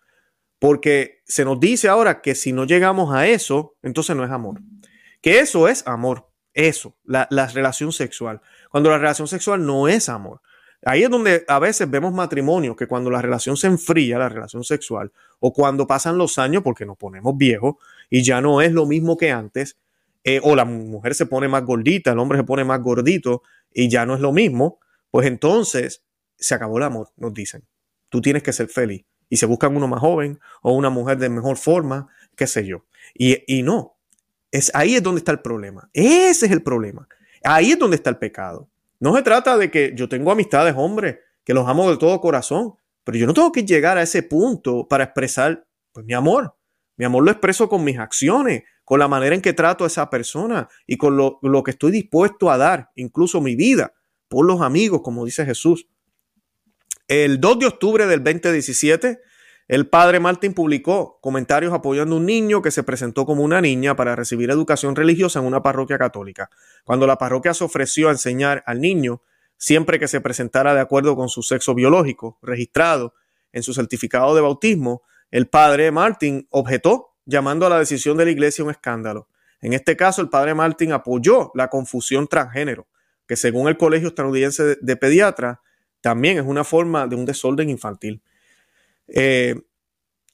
porque 0.59 1.23
se 1.25 1.45
nos 1.45 1.61
dice 1.61 1.89
ahora 1.89 2.21
que 2.21 2.35
si 2.35 2.53
no 2.53 2.65
llegamos 2.65 3.15
a 3.15 3.27
eso, 3.29 3.77
entonces 3.83 4.17
no 4.17 4.25
es 4.25 4.31
amor. 4.31 4.61
Que 5.21 5.41
eso 5.41 5.69
es 5.69 5.87
amor, 5.87 6.29
eso, 6.53 6.97
la, 7.05 7.27
relación 7.53 7.93
sexual. 7.93 8.41
Cuando 8.71 8.91
la 8.91 8.99
relación 8.99 9.29
sexual 9.29 9.65
no 9.65 9.89
es 9.89 10.09
amor. 10.09 10.41
Ahí 10.85 11.03
es 11.03 11.11
donde 11.11 11.45
a 11.49 11.59
veces 11.59 11.91
vemos 11.91 12.13
matrimonios 12.13 12.77
que 12.77 12.87
cuando 12.87 13.11
la 13.11 13.21
relación 13.21 13.57
se 13.57 13.67
enfría, 13.67 14.19
la 14.19 14.29
relación 14.29 14.63
sexual, 14.63 15.13
o 15.41 15.53
cuando 15.53 15.89
pasan 15.89 16.19
los 16.19 16.39
años 16.39 16.63
porque 16.63 16.87
nos 16.87 16.97
ponemos 16.97 17.37
viejos 17.37 17.77
y 18.09 18.23
ya 18.23 18.41
no 18.41 18.61
es 18.61 18.73
lo 18.73 18.87
mismo 18.87 19.17
que 19.17 19.33
antes, 19.33 19.77
eh, 20.29 20.41
o 20.43 20.55
la 20.55 20.67
mujer 20.67 21.15
se 21.15 21.25
pone 21.25 21.49
más 21.49 21.65
gordita, 21.65 22.13
el 22.13 22.19
hombre 22.19 22.37
se 22.37 22.45
pone 22.45 22.63
más 22.63 22.83
gordito 22.83 23.43
y 23.73 23.89
ya 23.89 24.05
no 24.05 24.15
es 24.15 24.21
lo 24.21 24.31
mismo, 24.31 24.79
pues 25.11 25.27
entonces 25.27 26.05
se 26.37 26.55
acabó 26.55 26.77
el 26.77 26.85
amor, 26.85 27.09
nos 27.17 27.33
dicen. 27.33 27.67
Tú 28.11 28.21
tienes 28.21 28.43
que 28.43 28.53
ser 28.53 28.69
feliz 28.69 29.07
y 29.31 29.39
se 29.39 29.47
buscan 29.47 29.75
uno 29.75 29.89
más 29.89 30.01
joven 30.01 30.39
o 30.61 30.75
una 30.75 30.91
mujer 30.91 31.17
de 31.17 31.31
mejor 31.31 31.57
forma, 31.57 32.09
qué 32.37 32.47
sé 32.47 32.67
yo. 32.67 32.85
Y, 33.15 33.63
no, 33.63 33.97
es, 34.51 34.71
ahí 34.75 34.97
es 34.97 35.03
donde 35.03 35.21
está 35.21 35.33
el 35.33 35.41
problema. 35.41 35.89
Ese 35.95 36.45
es 36.45 36.53
el 36.53 36.63
problema. 36.63 37.09
Ahí 37.43 37.73
es 37.73 37.79
donde 37.79 37.97
está 37.97 38.11
el 38.11 38.19
pecado. 38.19 38.69
No 39.01 39.17
se 39.17 39.23
trata 39.23 39.57
de 39.57 39.71
que 39.71 39.95
yo 39.95 40.11
tengo 40.11 40.31
amistades, 40.31 40.75
hombre, 40.77 41.23
que 41.43 41.55
los 41.55 41.67
amo 41.67 41.91
de 41.91 41.97
todo 41.97 42.21
corazón, 42.21 42.75
pero 43.03 43.17
yo 43.17 43.27
no 43.27 43.33
tengo 43.33 43.51
que 43.51 43.65
llegar 43.65 43.97
a 43.97 44.03
ese 44.03 44.23
punto 44.23 44.87
para 44.89 45.05
expresar 45.05 45.67
pues, 45.93 46.05
mi 46.05 46.13
amor. 46.13 46.55
Mi 46.99 47.07
amor 47.07 47.25
lo 47.25 47.31
expreso 47.31 47.69
con 47.69 47.83
mis 47.83 47.99
acciones, 47.99 48.65
con 48.89 49.01
la 49.01 49.07
manera 49.07 49.35
en 49.35 49.43
que 49.43 49.53
trato 49.53 49.85
a 49.85 49.89
esa 49.89 50.09
persona 50.09 50.67
y 50.87 50.97
con 50.97 51.15
lo, 51.15 51.39
lo 51.43 51.63
que 51.63 51.73
estoy 51.73 51.93
dispuesto 51.93 52.51
a 52.51 52.57
dar, 52.57 52.91
incluso 52.95 53.43
mi 53.43 53.55
vida, 53.55 53.93
por 54.29 54.47
los 54.47 54.63
amigos, 54.63 55.03
como 55.05 55.27
dice 55.27 55.45
Jesús. 55.45 55.89
El 57.07 57.39
2 57.39 57.59
de 57.59 57.67
octubre 57.67 58.07
del 58.07 58.25
2017, 58.25 59.21
el 59.69 59.89
padre 59.89 60.21
Martín 60.21 60.55
publicó 60.55 61.19
comentarios 61.21 61.75
apoyando 61.75 62.15
a 62.15 62.19
un 62.19 62.25
niño 62.25 62.63
que 62.63 62.71
se 62.71 62.83
presentó 62.83 63.27
como 63.27 63.43
una 63.43 63.61
niña 63.61 63.95
para 63.95 64.17
recibir 64.17 64.49
educación 64.49 64.97
religiosa 64.97 65.41
en 65.41 65.45
una 65.45 65.63
parroquia 65.63 65.99
católica. 65.99 66.49
Cuando 66.85 67.07
la 67.07 67.19
parroquia 67.19 67.53
se 67.53 67.65
ofreció 67.65 68.09
a 68.09 68.13
enseñar 68.13 68.65
al 68.65 68.81
niño, 68.81 69.21
siempre 69.59 69.99
que 69.99 70.09
se 70.09 70.23
presentara 70.23 70.73
de 70.73 70.81
acuerdo 70.81 71.15
con 71.15 71.29
su 71.29 71.43
sexo 71.43 71.75
biológico 71.75 72.39
registrado 72.41 73.13
en 73.53 73.63
su 73.63 73.75
certificado 73.75 74.35
de 74.35 74.41
bautismo, 74.41 75.03
el 75.31 75.47
padre 75.47 75.91
Martín 75.91 76.47
objetó, 76.49 77.18
llamando 77.29 77.67
a 77.67 77.69
la 77.69 77.79
decisión 77.79 78.17
de 78.17 78.25
la 78.25 78.31
iglesia 78.31 78.65
un 78.65 78.71
escándalo. 78.71 79.29
En 79.61 79.75
este 79.75 79.97
caso, 79.97 80.23
el 80.23 80.31
padre 80.31 80.55
Martín 80.55 80.93
apoyó 80.93 81.53
la 81.55 81.69
confusión 81.69 82.27
transgénero, 82.27 82.89
que 83.27 83.37
según 83.37 83.69
el 83.69 83.77
Colegio 83.77 84.09
Estadounidense 84.09 84.79
de 84.81 84.97
Pediatras, 84.97 85.59
también 86.01 86.39
es 86.39 86.45
una 86.45 86.65
forma 86.65 87.07
de 87.07 87.17
un 87.17 87.27
desorden 87.27 87.69
infantil. 87.69 88.23
Eh, 89.09 89.61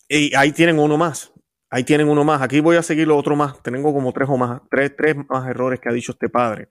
y 0.08 0.34
ahí 0.36 0.52
tienen 0.52 0.78
uno 0.78 0.96
más. 0.96 1.32
Ahí 1.68 1.82
tienen 1.82 2.08
uno 2.08 2.22
más. 2.22 2.40
Aquí 2.42 2.60
voy 2.60 2.76
a 2.76 2.82
seguir 2.82 3.08
lo 3.08 3.16
otro 3.16 3.34
más. 3.34 3.60
Tengo 3.62 3.92
como 3.92 4.12
tres 4.12 4.28
o 4.30 4.36
más, 4.36 4.62
tres, 4.70 4.94
tres 4.96 5.16
más 5.28 5.48
errores 5.48 5.80
que 5.80 5.88
ha 5.88 5.92
dicho 5.92 6.12
este 6.12 6.28
padre. 6.28 6.68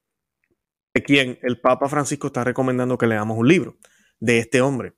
De 0.93 1.03
quien 1.03 1.37
el 1.41 1.59
Papa 1.59 1.89
Francisco 1.89 2.27
está 2.27 2.45
recomendando 2.45 2.97
que 2.97 3.07
leamos 3.07 3.37
un 3.37 3.47
libro 3.47 3.77
de 4.21 4.39
este 4.39 4.61
hombre. 4.61 4.93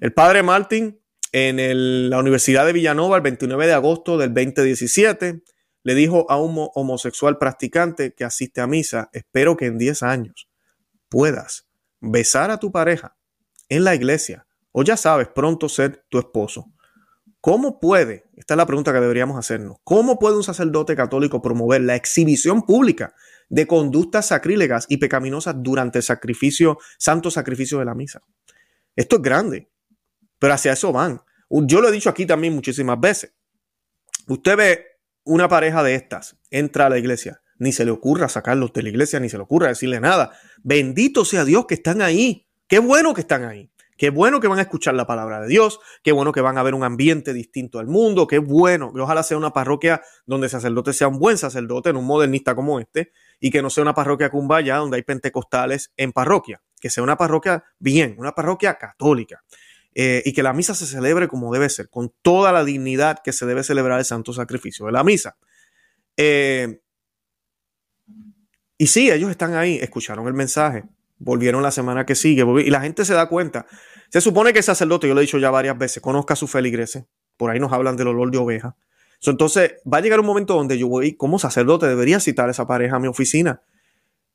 El 0.00 0.12
padre 0.12 0.42
Martín, 0.42 0.98
en 1.34 2.10
la 2.10 2.20
Universidad 2.20 2.64
de 2.64 2.72
Villanova, 2.72 3.16
el 3.16 3.22
29 3.22 3.66
de 3.66 3.72
agosto 3.72 4.16
del 4.16 4.32
2017, 4.32 5.42
le 5.82 5.94
dijo 5.96 6.30
a 6.30 6.40
un 6.40 6.68
homosexual 6.76 7.38
practicante 7.38 8.14
que 8.14 8.22
asiste 8.22 8.60
a 8.60 8.68
misa: 8.68 9.10
Espero 9.12 9.56
que 9.56 9.66
en 9.66 9.76
10 9.76 10.04
años 10.04 10.48
puedas 11.08 11.66
besar 12.00 12.52
a 12.52 12.58
tu 12.58 12.70
pareja 12.70 13.16
en 13.68 13.82
la 13.82 13.96
iglesia 13.96 14.46
o 14.70 14.84
ya 14.84 14.96
sabes 14.96 15.26
pronto 15.26 15.68
ser 15.68 16.04
tu 16.08 16.20
esposo. 16.20 16.66
¿Cómo 17.40 17.80
puede, 17.80 18.26
esta 18.36 18.54
es 18.54 18.58
la 18.58 18.66
pregunta 18.66 18.92
que 18.92 19.00
deberíamos 19.00 19.36
hacernos, 19.36 19.78
cómo 19.82 20.20
puede 20.20 20.36
un 20.36 20.44
sacerdote 20.44 20.94
católico 20.94 21.42
promover 21.42 21.80
la 21.80 21.96
exhibición 21.96 22.62
pública 22.62 23.12
de 23.48 23.66
conductas 23.66 24.28
sacrílegas 24.28 24.86
y 24.88 24.98
pecaminosas 24.98 25.56
durante 25.58 25.98
el 25.98 26.04
sacrificio, 26.04 26.78
santo 26.96 27.28
sacrificio 27.32 27.80
de 27.80 27.86
la 27.86 27.94
misa? 27.96 28.22
Esto 28.94 29.16
es 29.16 29.22
grande, 29.22 29.68
pero 30.44 30.52
hacia 30.52 30.74
eso 30.74 30.92
van. 30.92 31.22
Yo 31.48 31.80
lo 31.80 31.88
he 31.88 31.90
dicho 31.90 32.10
aquí 32.10 32.26
también 32.26 32.54
muchísimas 32.54 33.00
veces. 33.00 33.32
Usted 34.28 34.58
ve 34.58 34.86
una 35.22 35.48
pareja 35.48 35.82
de 35.82 35.94
estas, 35.94 36.36
entra 36.50 36.84
a 36.84 36.90
la 36.90 36.98
iglesia, 36.98 37.40
ni 37.56 37.72
se 37.72 37.86
le 37.86 37.90
ocurra 37.90 38.28
sacarlos 38.28 38.70
de 38.74 38.82
la 38.82 38.90
iglesia, 38.90 39.18
ni 39.20 39.30
se 39.30 39.38
le 39.38 39.44
ocurra 39.44 39.68
decirle 39.68 40.00
nada. 40.00 40.32
Bendito 40.62 41.24
sea 41.24 41.46
Dios 41.46 41.64
que 41.64 41.72
están 41.72 42.02
ahí. 42.02 42.46
Qué 42.66 42.78
bueno 42.78 43.14
que 43.14 43.22
están 43.22 43.44
ahí. 43.44 43.72
Qué 43.96 44.10
bueno 44.10 44.38
que 44.38 44.48
van 44.48 44.58
a 44.58 44.62
escuchar 44.62 44.92
la 44.94 45.06
palabra 45.06 45.40
de 45.40 45.48
Dios, 45.48 45.80
qué 46.02 46.12
bueno 46.12 46.30
que 46.32 46.42
van 46.42 46.58
a 46.58 46.62
ver 46.62 46.74
un 46.74 46.84
ambiente 46.84 47.32
distinto 47.32 47.78
al 47.78 47.86
mundo, 47.86 48.26
qué 48.26 48.38
bueno 48.38 48.92
que 48.92 49.00
ojalá 49.00 49.22
sea 49.22 49.38
una 49.38 49.52
parroquia 49.54 50.02
donde 50.26 50.48
el 50.48 50.50
sacerdote 50.50 50.92
sea 50.92 51.08
un 51.08 51.18
buen 51.18 51.38
sacerdote, 51.38 51.88
en 51.88 51.96
un 51.96 52.04
modernista 52.04 52.54
como 52.54 52.80
este, 52.80 53.12
y 53.40 53.50
que 53.50 53.62
no 53.62 53.70
sea 53.70 53.82
una 53.82 53.94
parroquia 53.94 54.28
cumbaya 54.30 54.76
donde 54.76 54.96
hay 54.96 55.04
pentecostales 55.04 55.92
en 55.96 56.12
parroquia, 56.12 56.60
que 56.80 56.90
sea 56.90 57.02
una 57.02 57.16
parroquia 57.16 57.64
bien, 57.78 58.16
una 58.18 58.34
parroquia 58.34 58.74
católica, 58.74 59.44
eh, 59.94 60.22
y 60.24 60.32
que 60.32 60.42
la 60.42 60.52
misa 60.52 60.74
se 60.74 60.86
celebre 60.86 61.28
como 61.28 61.52
debe 61.52 61.68
ser, 61.68 61.88
con 61.88 62.12
toda 62.22 62.50
la 62.52 62.64
dignidad 62.64 63.20
que 63.22 63.32
se 63.32 63.46
debe 63.46 63.62
celebrar 63.62 64.00
el 64.00 64.04
santo 64.04 64.32
sacrificio 64.32 64.86
de 64.86 64.92
la 64.92 65.04
misa. 65.04 65.36
Eh, 66.16 66.80
y 68.76 68.88
sí, 68.88 69.10
ellos 69.10 69.30
están 69.30 69.54
ahí, 69.54 69.78
escucharon 69.80 70.26
el 70.26 70.34
mensaje, 70.34 70.84
volvieron 71.18 71.62
la 71.62 71.70
semana 71.70 72.04
que 72.04 72.16
sigue, 72.16 72.44
y 72.64 72.70
la 72.70 72.80
gente 72.80 73.04
se 73.04 73.14
da 73.14 73.28
cuenta. 73.28 73.66
Se 74.08 74.20
supone 74.20 74.52
que 74.52 74.58
el 74.58 74.64
sacerdote, 74.64 75.06
yo 75.06 75.14
lo 75.14 75.20
he 75.20 75.24
dicho 75.24 75.38
ya 75.38 75.50
varias 75.50 75.78
veces, 75.78 76.02
conozca 76.02 76.34
a 76.34 76.36
sus 76.36 76.50
feligreses, 76.50 77.04
por 77.36 77.50
ahí 77.50 77.60
nos 77.60 77.72
hablan 77.72 77.96
del 77.96 78.08
olor 78.08 78.32
de 78.32 78.38
oveja. 78.38 78.76
entonces, 79.24 79.74
va 79.90 79.98
a 79.98 80.00
llegar 80.00 80.18
un 80.18 80.26
momento 80.26 80.54
donde 80.54 80.76
yo 80.76 80.88
voy, 80.88 81.16
como 81.16 81.38
sacerdote, 81.38 81.86
debería 81.86 82.18
citar 82.18 82.48
a 82.48 82.50
esa 82.50 82.66
pareja 82.66 82.96
a 82.96 83.00
mi 83.00 83.06
oficina 83.06 83.62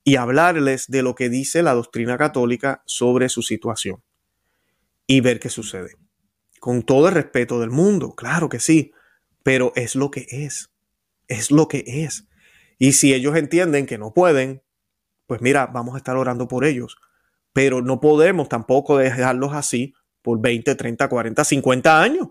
y 0.06 0.16
hablarles 0.16 0.88
de 0.88 1.04
lo 1.04 1.16
que 1.16 1.30
dice 1.30 1.62
la 1.64 1.74
doctrina 1.74 2.18
católica 2.18 2.82
sobre 2.86 3.28
su 3.28 3.42
situación 3.42 4.02
y 5.10 5.22
ver 5.22 5.40
qué 5.40 5.50
sucede. 5.50 5.96
Con 6.60 6.84
todo 6.84 7.08
el 7.08 7.16
respeto 7.16 7.60
del 7.60 7.72
mundo, 7.72 8.14
claro 8.16 8.48
que 8.48 8.60
sí, 8.60 8.92
pero 9.42 9.74
es 9.76 9.96
lo 9.96 10.12
que 10.12 10.28
es, 10.30 10.70
es 11.28 11.50
lo 11.50 11.68
que 11.68 11.84
es. 11.88 12.28
Y 12.78 12.92
si 12.92 13.16
ellos 13.16 13.36
entienden 13.36 13.88
que 13.88 13.98
no 13.98 14.14
pueden, 14.14 14.62
pues 15.26 15.42
mira, 15.42 15.66
vamos 15.66 15.96
a 15.96 15.98
estar 15.98 16.16
orando 16.16 16.48
por 16.48 16.64
ellos. 16.64 16.96
Pero 17.54 17.82
no 17.82 18.00
podemos 18.00 18.50
tampoco 18.50 19.00
dejarlos 19.00 19.54
así 19.54 19.96
por 20.22 20.40
20, 20.40 20.76
30, 20.76 21.10
40, 21.10 21.44
50 21.44 22.02
años. 22.02 22.28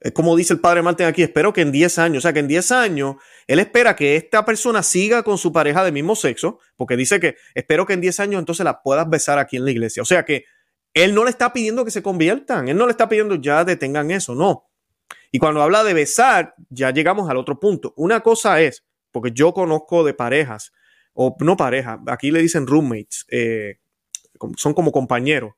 Es 0.00 0.10
como 0.10 0.34
dice 0.34 0.54
el 0.54 0.60
padre 0.60 0.82
Martín 0.82 1.06
aquí, 1.06 1.22
espero 1.22 1.52
que 1.52 1.60
en 1.60 1.70
10 1.70 1.98
años, 2.00 2.18
o 2.18 2.22
sea 2.22 2.32
que 2.32 2.40
en 2.40 2.48
10 2.48 2.72
años, 2.72 3.16
él 3.46 3.60
espera 3.60 3.94
que 3.94 4.16
esta 4.16 4.44
persona 4.44 4.82
siga 4.82 5.22
con 5.22 5.38
su 5.38 5.52
pareja 5.52 5.84
de 5.84 5.92
mismo 5.92 6.16
sexo, 6.16 6.58
porque 6.74 6.96
dice 6.96 7.20
que 7.20 7.36
espero 7.54 7.86
que 7.86 7.92
en 7.92 8.00
10 8.00 8.18
años 8.18 8.38
entonces 8.40 8.64
la 8.64 8.82
puedas 8.82 9.08
besar 9.08 9.38
aquí 9.38 9.58
en 9.58 9.64
la 9.64 9.70
iglesia. 9.70 10.02
O 10.02 10.06
sea 10.06 10.24
que 10.24 10.44
él 10.94 11.14
no 11.14 11.24
le 11.24 11.30
está 11.30 11.52
pidiendo 11.52 11.84
que 11.84 11.90
se 11.90 12.02
conviertan, 12.02 12.68
él 12.68 12.76
no 12.76 12.86
le 12.86 12.92
está 12.92 13.08
pidiendo 13.08 13.36
ya 13.36 13.64
detengan 13.64 14.10
eso, 14.10 14.34
no. 14.34 14.70
Y 15.30 15.38
cuando 15.38 15.62
habla 15.62 15.84
de 15.84 15.94
besar, 15.94 16.54
ya 16.68 16.90
llegamos 16.90 17.30
al 17.30 17.36
otro 17.36 17.60
punto. 17.60 17.94
Una 17.96 18.20
cosa 18.20 18.60
es, 18.60 18.84
porque 19.12 19.30
yo 19.32 19.54
conozco 19.54 20.04
de 20.04 20.14
parejas 20.14 20.72
o 21.12 21.36
no 21.40 21.56
pareja, 21.56 22.00
aquí 22.06 22.30
le 22.30 22.40
dicen 22.40 22.66
roommates, 22.66 23.26
eh, 23.30 23.78
son 24.56 24.74
como 24.74 24.92
compañeros, 24.92 25.54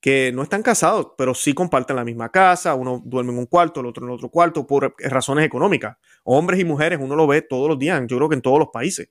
que 0.00 0.32
no 0.32 0.42
están 0.42 0.62
casados, 0.62 1.12
pero 1.16 1.32
sí 1.32 1.54
comparten 1.54 1.94
la 1.94 2.04
misma 2.04 2.30
casa, 2.30 2.74
uno 2.74 3.00
duerme 3.04 3.32
en 3.32 3.38
un 3.38 3.46
cuarto, 3.46 3.80
el 3.80 3.86
otro 3.86 4.04
en 4.04 4.12
otro 4.12 4.30
cuarto, 4.30 4.66
por 4.66 4.96
razones 4.98 5.44
económicas. 5.44 5.96
Hombres 6.24 6.58
y 6.58 6.64
mujeres, 6.64 6.98
uno 7.00 7.14
lo 7.14 7.26
ve 7.28 7.42
todos 7.42 7.68
los 7.68 7.78
días, 7.78 8.02
yo 8.08 8.16
creo 8.16 8.28
que 8.28 8.34
en 8.34 8.42
todos 8.42 8.58
los 8.58 8.68
países. 8.72 9.10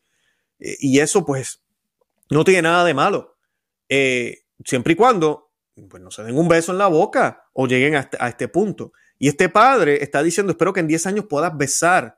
Eh, 0.59 0.75
y 0.79 0.99
eso 0.99 1.25
pues 1.25 1.63
no 2.29 2.43
tiene 2.43 2.63
nada 2.63 2.83
de 2.83 2.93
malo, 2.93 3.37
eh, 3.87 4.39
siempre 4.65 4.93
y 4.93 4.95
cuando 4.97 5.50
pues, 5.89 6.01
no 6.01 6.11
se 6.11 6.23
den 6.23 6.37
un 6.37 6.47
beso 6.47 6.71
en 6.71 6.77
la 6.77 6.87
boca 6.87 7.45
o 7.53 7.67
lleguen 7.67 7.95
a 7.95 7.99
este, 8.01 8.17
este 8.21 8.47
punto. 8.47 8.93
Y 9.17 9.27
este 9.27 9.49
padre 9.49 10.03
está 10.03 10.23
diciendo, 10.23 10.51
espero 10.51 10.73
que 10.73 10.79
en 10.79 10.87
10 10.87 11.07
años 11.07 11.25
puedas 11.29 11.55
besar 11.55 12.17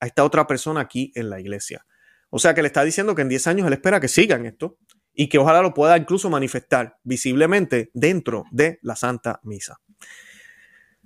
a 0.00 0.06
esta 0.06 0.24
otra 0.24 0.46
persona 0.46 0.80
aquí 0.80 1.12
en 1.14 1.30
la 1.30 1.40
iglesia. 1.40 1.86
O 2.30 2.38
sea 2.38 2.54
que 2.54 2.62
le 2.62 2.66
está 2.66 2.82
diciendo 2.82 3.14
que 3.14 3.22
en 3.22 3.28
10 3.28 3.46
años 3.46 3.66
él 3.66 3.72
espera 3.72 4.00
que 4.00 4.08
sigan 4.08 4.44
esto 4.44 4.78
y 5.12 5.28
que 5.28 5.38
ojalá 5.38 5.62
lo 5.62 5.72
pueda 5.72 5.96
incluso 5.96 6.28
manifestar 6.28 6.98
visiblemente 7.04 7.90
dentro 7.94 8.44
de 8.50 8.80
la 8.82 8.96
Santa 8.96 9.40
Misa. 9.44 9.78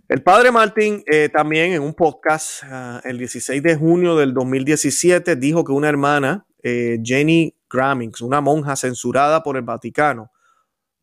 El 0.09 0.23
padre 0.23 0.51
Martín 0.51 1.03
eh, 1.07 1.29
también 1.29 1.73
en 1.75 1.83
un 1.83 1.93
podcast 1.93 2.63
ah, 2.65 3.03
el 3.05 3.19
16 3.19 3.63
de 3.63 3.77
junio 3.77 4.17
del 4.17 4.33
2017 4.33 5.37
dijo 5.37 5.65
que 5.65 5.73
una 5.73 5.91
hermana, 5.91 6.47
eh, 6.63 6.99
Jenny 7.05 7.55
Grammings, 7.69 8.23
una 8.23 8.41
monja 8.41 8.75
censurada 8.75 9.43
por 9.43 9.59
el 9.59 9.63
Vaticano, 9.65 10.33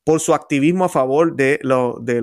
por 0.05 0.21
su 0.21 0.33
activismo 0.35 0.85
a 0.85 0.89
favor 0.89 1.35
de 1.35 1.59
los 1.63 2.05
de 2.05 2.21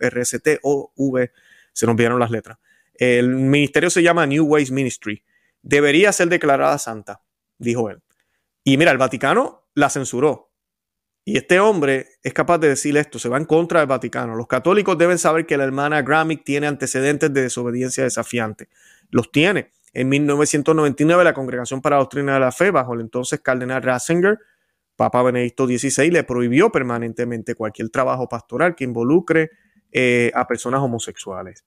RST, 0.00 0.48
V, 0.62 1.32
se 1.72 1.86
nos 1.86 1.96
vieron 1.96 2.18
las 2.18 2.30
letras. 2.32 2.58
El 2.94 3.28
ministerio 3.28 3.88
se 3.88 4.02
llama 4.02 4.26
New 4.26 4.44
Ways 4.44 4.72
Ministry. 4.72 5.24
Debería 5.62 6.12
ser 6.12 6.28
declarada 6.28 6.76
santa, 6.78 7.22
dijo 7.56 7.88
él. 7.88 8.02
Y 8.64 8.76
mira, 8.76 8.90
el 8.90 8.98
Vaticano 8.98 9.68
la 9.74 9.90
censuró. 9.90 10.50
Y 11.24 11.38
este 11.38 11.60
hombre 11.60 12.08
es 12.24 12.34
capaz 12.34 12.58
de 12.58 12.68
decir 12.68 12.96
esto, 12.96 13.20
se 13.20 13.28
va 13.28 13.38
en 13.38 13.44
contra 13.44 13.78
del 13.78 13.88
Vaticano. 13.88 14.34
Los 14.34 14.48
católicos 14.48 14.98
deben 14.98 15.18
saber 15.18 15.46
que 15.46 15.56
la 15.56 15.64
hermana 15.64 16.02
Gramick 16.02 16.44
tiene 16.44 16.66
antecedentes 16.66 17.32
de 17.32 17.42
desobediencia 17.42 18.02
desafiante. 18.02 18.68
Los 19.10 19.30
tiene. 19.30 19.70
En 19.92 20.08
1999 20.08 21.22
la 21.22 21.32
Congregación 21.32 21.80
para 21.80 21.96
la 21.96 22.00
Doctrina 22.00 22.34
de 22.34 22.40
la 22.40 22.50
Fe, 22.50 22.72
bajo 22.72 22.94
el 22.94 23.00
entonces 23.00 23.40
cardenal 23.40 23.80
Ratzinger, 23.82 24.40
Papa 24.96 25.22
Benedicto 25.22 25.66
XVI, 25.66 26.10
le 26.10 26.24
prohibió 26.24 26.70
permanentemente 26.70 27.54
cualquier 27.54 27.90
trabajo 27.90 28.28
pastoral 28.28 28.74
que 28.74 28.84
involucre 28.84 29.50
eh, 29.92 30.30
a 30.34 30.46
personas 30.46 30.80
homosexuales. 30.80 31.64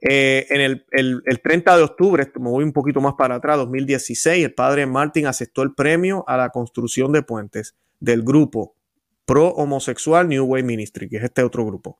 Eh, 0.00 0.46
en 0.50 0.60
el, 0.60 1.40
30 1.42 1.76
de 1.76 1.82
octubre, 1.82 2.30
me 2.38 2.50
voy 2.50 2.64
un 2.64 2.72
poquito 2.72 3.00
más 3.00 3.14
para 3.14 3.36
atrás, 3.36 3.56
2016, 3.56 4.44
el 4.44 4.52
padre 4.52 4.86
Martin 4.86 5.26
aceptó 5.26 5.62
el 5.62 5.74
premio 5.74 6.24
a 6.26 6.36
la 6.36 6.50
construcción 6.50 7.10
de 7.12 7.22
puentes 7.22 7.74
del 8.00 8.22
grupo 8.22 8.76
pro 9.24 9.48
homosexual 9.48 10.28
New 10.28 10.44
Way 10.44 10.62
Ministry, 10.62 11.08
que 11.08 11.16
es 11.16 11.24
este 11.24 11.42
otro 11.42 11.64
grupo, 11.64 11.98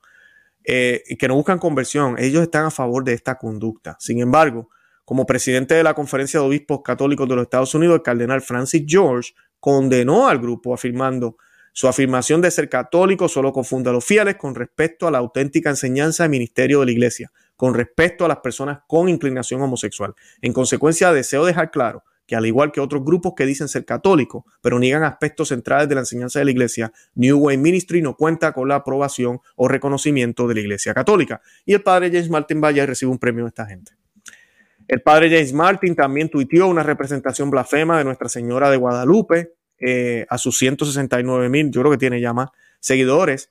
eh, 0.64 1.02
que 1.18 1.28
no 1.28 1.34
buscan 1.34 1.58
conversión. 1.58 2.16
Ellos 2.18 2.42
están 2.42 2.66
a 2.66 2.70
favor 2.70 3.04
de 3.04 3.14
esta 3.14 3.36
conducta. 3.38 3.96
Sin 3.98 4.20
embargo, 4.20 4.68
como 5.04 5.24
presidente 5.24 5.74
de 5.74 5.82
la 5.82 5.94
Conferencia 5.94 6.40
de 6.40 6.46
Obispos 6.46 6.80
Católicos 6.82 7.28
de 7.28 7.36
los 7.36 7.44
Estados 7.44 7.74
Unidos, 7.74 7.96
el 7.96 8.02
cardenal 8.02 8.42
Francis 8.42 8.84
George 8.86 9.32
condenó 9.64 10.28
al 10.28 10.40
grupo 10.40 10.74
afirmando 10.74 11.38
Su 11.72 11.88
afirmación 11.88 12.42
de 12.42 12.50
ser 12.50 12.68
católico 12.68 13.30
solo 13.30 13.50
confunde 13.50 13.88
a 13.88 13.94
los 13.94 14.04
fieles 14.04 14.36
con 14.36 14.54
respecto 14.54 15.06
a 15.06 15.10
la 15.10 15.16
auténtica 15.16 15.70
enseñanza 15.70 16.26
y 16.26 16.28
ministerio 16.28 16.80
de 16.80 16.86
la 16.86 16.92
iglesia, 16.92 17.32
con 17.56 17.72
respecto 17.72 18.26
a 18.26 18.28
las 18.28 18.40
personas 18.40 18.80
con 18.86 19.08
inclinación 19.08 19.62
homosexual. 19.62 20.14
En 20.42 20.52
consecuencia, 20.52 21.14
deseo 21.14 21.46
dejar 21.46 21.70
claro 21.70 22.04
que 22.26 22.36
al 22.36 22.44
igual 22.44 22.72
que 22.72 22.82
otros 22.82 23.02
grupos 23.02 23.32
que 23.34 23.46
dicen 23.46 23.68
ser 23.68 23.86
católicos, 23.86 24.44
pero 24.60 24.78
niegan 24.78 25.02
aspectos 25.02 25.48
centrales 25.48 25.88
de 25.88 25.94
la 25.94 26.02
enseñanza 26.02 26.40
de 26.40 26.44
la 26.44 26.50
iglesia, 26.50 26.92
New 27.14 27.38
Way 27.38 27.56
Ministry 27.56 28.02
no 28.02 28.16
cuenta 28.16 28.52
con 28.52 28.68
la 28.68 28.74
aprobación 28.74 29.40
o 29.56 29.66
reconocimiento 29.66 30.46
de 30.46 30.56
la 30.56 30.60
iglesia 30.60 30.92
católica. 30.92 31.40
Y 31.64 31.72
el 31.72 31.82
padre 31.82 32.10
James 32.10 32.28
Martin 32.28 32.60
Valle 32.60 32.84
recibe 32.84 33.10
un 33.10 33.18
premio 33.18 33.44
de 33.44 33.48
esta 33.48 33.64
gente. 33.64 33.92
El 34.86 35.02
padre 35.02 35.30
James 35.30 35.52
Martin 35.52 35.94
también 35.94 36.28
tuiteó 36.28 36.66
una 36.66 36.82
representación 36.82 37.50
blasfema 37.50 37.98
de 37.98 38.04
Nuestra 38.04 38.28
Señora 38.28 38.70
de 38.70 38.76
Guadalupe 38.76 39.54
eh, 39.78 40.26
a 40.28 40.38
sus 40.38 40.58
169 40.58 41.48
mil, 41.48 41.70
yo 41.70 41.80
creo 41.80 41.92
que 41.92 41.98
tiene 41.98 42.20
ya 42.20 42.32
más 42.32 42.50
seguidores. 42.80 43.50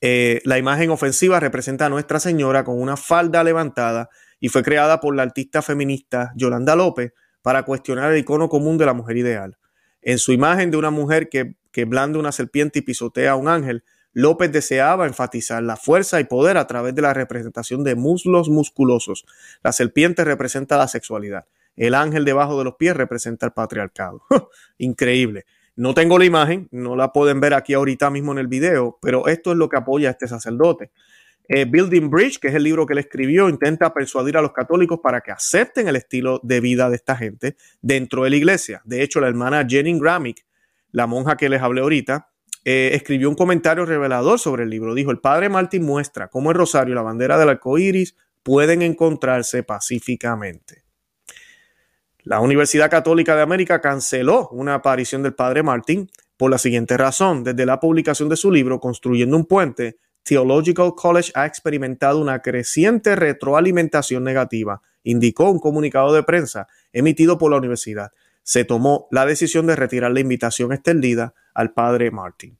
Eh, 0.00 0.40
la 0.44 0.58
imagen 0.58 0.90
ofensiva 0.90 1.40
representa 1.40 1.86
a 1.86 1.88
Nuestra 1.88 2.20
Señora 2.20 2.64
con 2.64 2.80
una 2.80 2.96
falda 2.96 3.42
levantada 3.42 4.10
y 4.40 4.48
fue 4.48 4.62
creada 4.62 5.00
por 5.00 5.14
la 5.16 5.22
artista 5.22 5.60
feminista 5.60 6.32
Yolanda 6.36 6.76
López 6.76 7.12
para 7.42 7.64
cuestionar 7.64 8.12
el 8.12 8.18
icono 8.18 8.48
común 8.48 8.78
de 8.78 8.86
la 8.86 8.94
mujer 8.94 9.16
ideal. 9.16 9.58
En 10.02 10.18
su 10.18 10.32
imagen 10.32 10.70
de 10.70 10.76
una 10.76 10.90
mujer 10.90 11.28
que, 11.28 11.56
que 11.72 11.84
blande 11.84 12.18
una 12.18 12.30
serpiente 12.30 12.78
y 12.78 12.82
pisotea 12.82 13.32
a 13.32 13.36
un 13.36 13.48
ángel, 13.48 13.82
López 14.18 14.50
deseaba 14.50 15.06
enfatizar 15.06 15.62
la 15.62 15.76
fuerza 15.76 16.18
y 16.18 16.24
poder 16.24 16.56
a 16.56 16.66
través 16.66 16.92
de 16.92 17.02
la 17.02 17.14
representación 17.14 17.84
de 17.84 17.94
muslos 17.94 18.48
musculosos. 18.48 19.24
La 19.62 19.70
serpiente 19.70 20.24
representa 20.24 20.76
la 20.76 20.88
sexualidad. 20.88 21.46
El 21.76 21.94
ángel 21.94 22.24
debajo 22.24 22.58
de 22.58 22.64
los 22.64 22.74
pies 22.74 22.96
representa 22.96 23.46
el 23.46 23.52
patriarcado. 23.52 24.24
Increíble. 24.78 25.46
No 25.76 25.94
tengo 25.94 26.18
la 26.18 26.24
imagen, 26.24 26.66
no 26.72 26.96
la 26.96 27.12
pueden 27.12 27.38
ver 27.38 27.54
aquí 27.54 27.74
ahorita 27.74 28.10
mismo 28.10 28.32
en 28.32 28.38
el 28.38 28.48
video, 28.48 28.98
pero 29.00 29.28
esto 29.28 29.52
es 29.52 29.56
lo 29.56 29.68
que 29.68 29.76
apoya 29.76 30.08
a 30.08 30.10
este 30.10 30.26
sacerdote. 30.26 30.90
Eh, 31.46 31.64
Building 31.66 32.10
Bridge, 32.10 32.40
que 32.40 32.48
es 32.48 32.54
el 32.56 32.64
libro 32.64 32.86
que 32.86 32.94
él 32.94 32.98
escribió, 32.98 33.48
intenta 33.48 33.94
persuadir 33.94 34.36
a 34.36 34.42
los 34.42 34.50
católicos 34.50 34.98
para 35.00 35.20
que 35.20 35.30
acepten 35.30 35.86
el 35.86 35.94
estilo 35.94 36.40
de 36.42 36.58
vida 36.58 36.90
de 36.90 36.96
esta 36.96 37.14
gente 37.14 37.54
dentro 37.82 38.24
de 38.24 38.30
la 38.30 38.36
iglesia. 38.36 38.82
De 38.84 39.00
hecho, 39.00 39.20
la 39.20 39.28
hermana 39.28 39.64
Jenny 39.64 39.96
Gramick, 39.96 40.44
la 40.90 41.06
monja 41.06 41.36
que 41.36 41.48
les 41.48 41.62
hablé 41.62 41.82
ahorita, 41.82 42.30
eh, 42.64 42.90
escribió 42.94 43.28
un 43.28 43.34
comentario 43.34 43.86
revelador 43.86 44.38
sobre 44.38 44.64
el 44.64 44.70
libro. 44.70 44.94
Dijo: 44.94 45.10
El 45.10 45.20
padre 45.20 45.48
Martín 45.48 45.84
muestra 45.84 46.28
cómo 46.28 46.50
el 46.50 46.56
rosario 46.56 46.92
y 46.92 46.96
la 46.96 47.02
bandera 47.02 47.38
del 47.38 47.48
arco 47.48 47.78
iris 47.78 48.16
pueden 48.42 48.82
encontrarse 48.82 49.62
pacíficamente. 49.62 50.84
La 52.24 52.40
Universidad 52.40 52.90
Católica 52.90 53.34
de 53.36 53.42
América 53.42 53.80
canceló 53.80 54.48
una 54.50 54.74
aparición 54.74 55.22
del 55.22 55.34
padre 55.34 55.62
Martín 55.62 56.10
por 56.36 56.50
la 56.50 56.58
siguiente 56.58 56.96
razón. 56.96 57.42
Desde 57.44 57.64
la 57.64 57.80
publicación 57.80 58.28
de 58.28 58.36
su 58.36 58.50
libro, 58.50 58.80
Construyendo 58.80 59.36
un 59.36 59.46
puente, 59.46 59.96
Theological 60.24 60.92
College 60.94 61.32
ha 61.34 61.46
experimentado 61.46 62.20
una 62.20 62.40
creciente 62.40 63.16
retroalimentación 63.16 64.24
negativa, 64.24 64.82
indicó 65.04 65.50
un 65.50 65.58
comunicado 65.58 66.12
de 66.12 66.22
prensa 66.22 66.68
emitido 66.92 67.38
por 67.38 67.50
la 67.50 67.56
universidad. 67.56 68.12
Se 68.42 68.64
tomó 68.64 69.08
la 69.10 69.24
decisión 69.24 69.66
de 69.66 69.76
retirar 69.76 70.10
la 70.10 70.20
invitación 70.20 70.72
extendida 70.72 71.34
al 71.58 71.72
padre 71.72 72.12
Martin. 72.12 72.56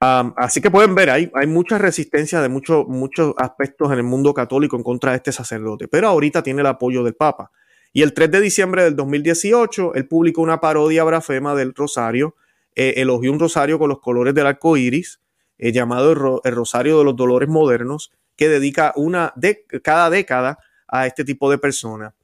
así 0.00 0.60
que 0.60 0.72
pueden 0.72 0.96
ver, 0.96 1.10
hay, 1.10 1.30
hay 1.34 1.46
mucha 1.46 1.78
resistencia 1.78 2.40
de 2.40 2.48
muchos 2.48 2.88
muchos 2.88 3.34
aspectos 3.38 3.92
en 3.92 3.98
el 3.98 4.02
mundo 4.02 4.34
católico 4.34 4.76
en 4.76 4.82
contra 4.82 5.12
de 5.12 5.18
este 5.18 5.30
sacerdote, 5.30 5.86
pero 5.86 6.08
ahorita 6.08 6.42
tiene 6.42 6.62
el 6.62 6.66
apoyo 6.66 7.04
del 7.04 7.14
Papa. 7.14 7.52
Y 7.92 8.02
el 8.02 8.12
3 8.12 8.30
de 8.32 8.40
diciembre 8.40 8.82
del 8.82 8.96
2018, 8.96 9.94
él 9.94 10.08
publicó 10.08 10.42
una 10.42 10.60
parodia 10.60 11.04
brafema 11.04 11.54
del 11.54 11.74
rosario, 11.74 12.34
eh, 12.74 12.94
elogió 12.96 13.30
un 13.30 13.38
rosario 13.38 13.78
con 13.78 13.88
los 13.88 14.00
colores 14.00 14.34
del 14.34 14.46
arco 14.46 14.76
iris, 14.76 15.20
eh, 15.58 15.70
llamado 15.70 16.40
el, 16.42 16.54
Rosario 16.54 16.98
de 16.98 17.04
los 17.04 17.14
Dolores 17.14 17.48
Modernos, 17.48 18.10
que 18.34 18.48
dedica 18.48 18.92
una 18.96 19.32
de 19.36 19.64
cada 19.84 20.10
década 20.10 20.58
a 20.88 21.06
este 21.06 21.24
tipo 21.24 21.50
de 21.50 21.58
personas. 21.58 22.14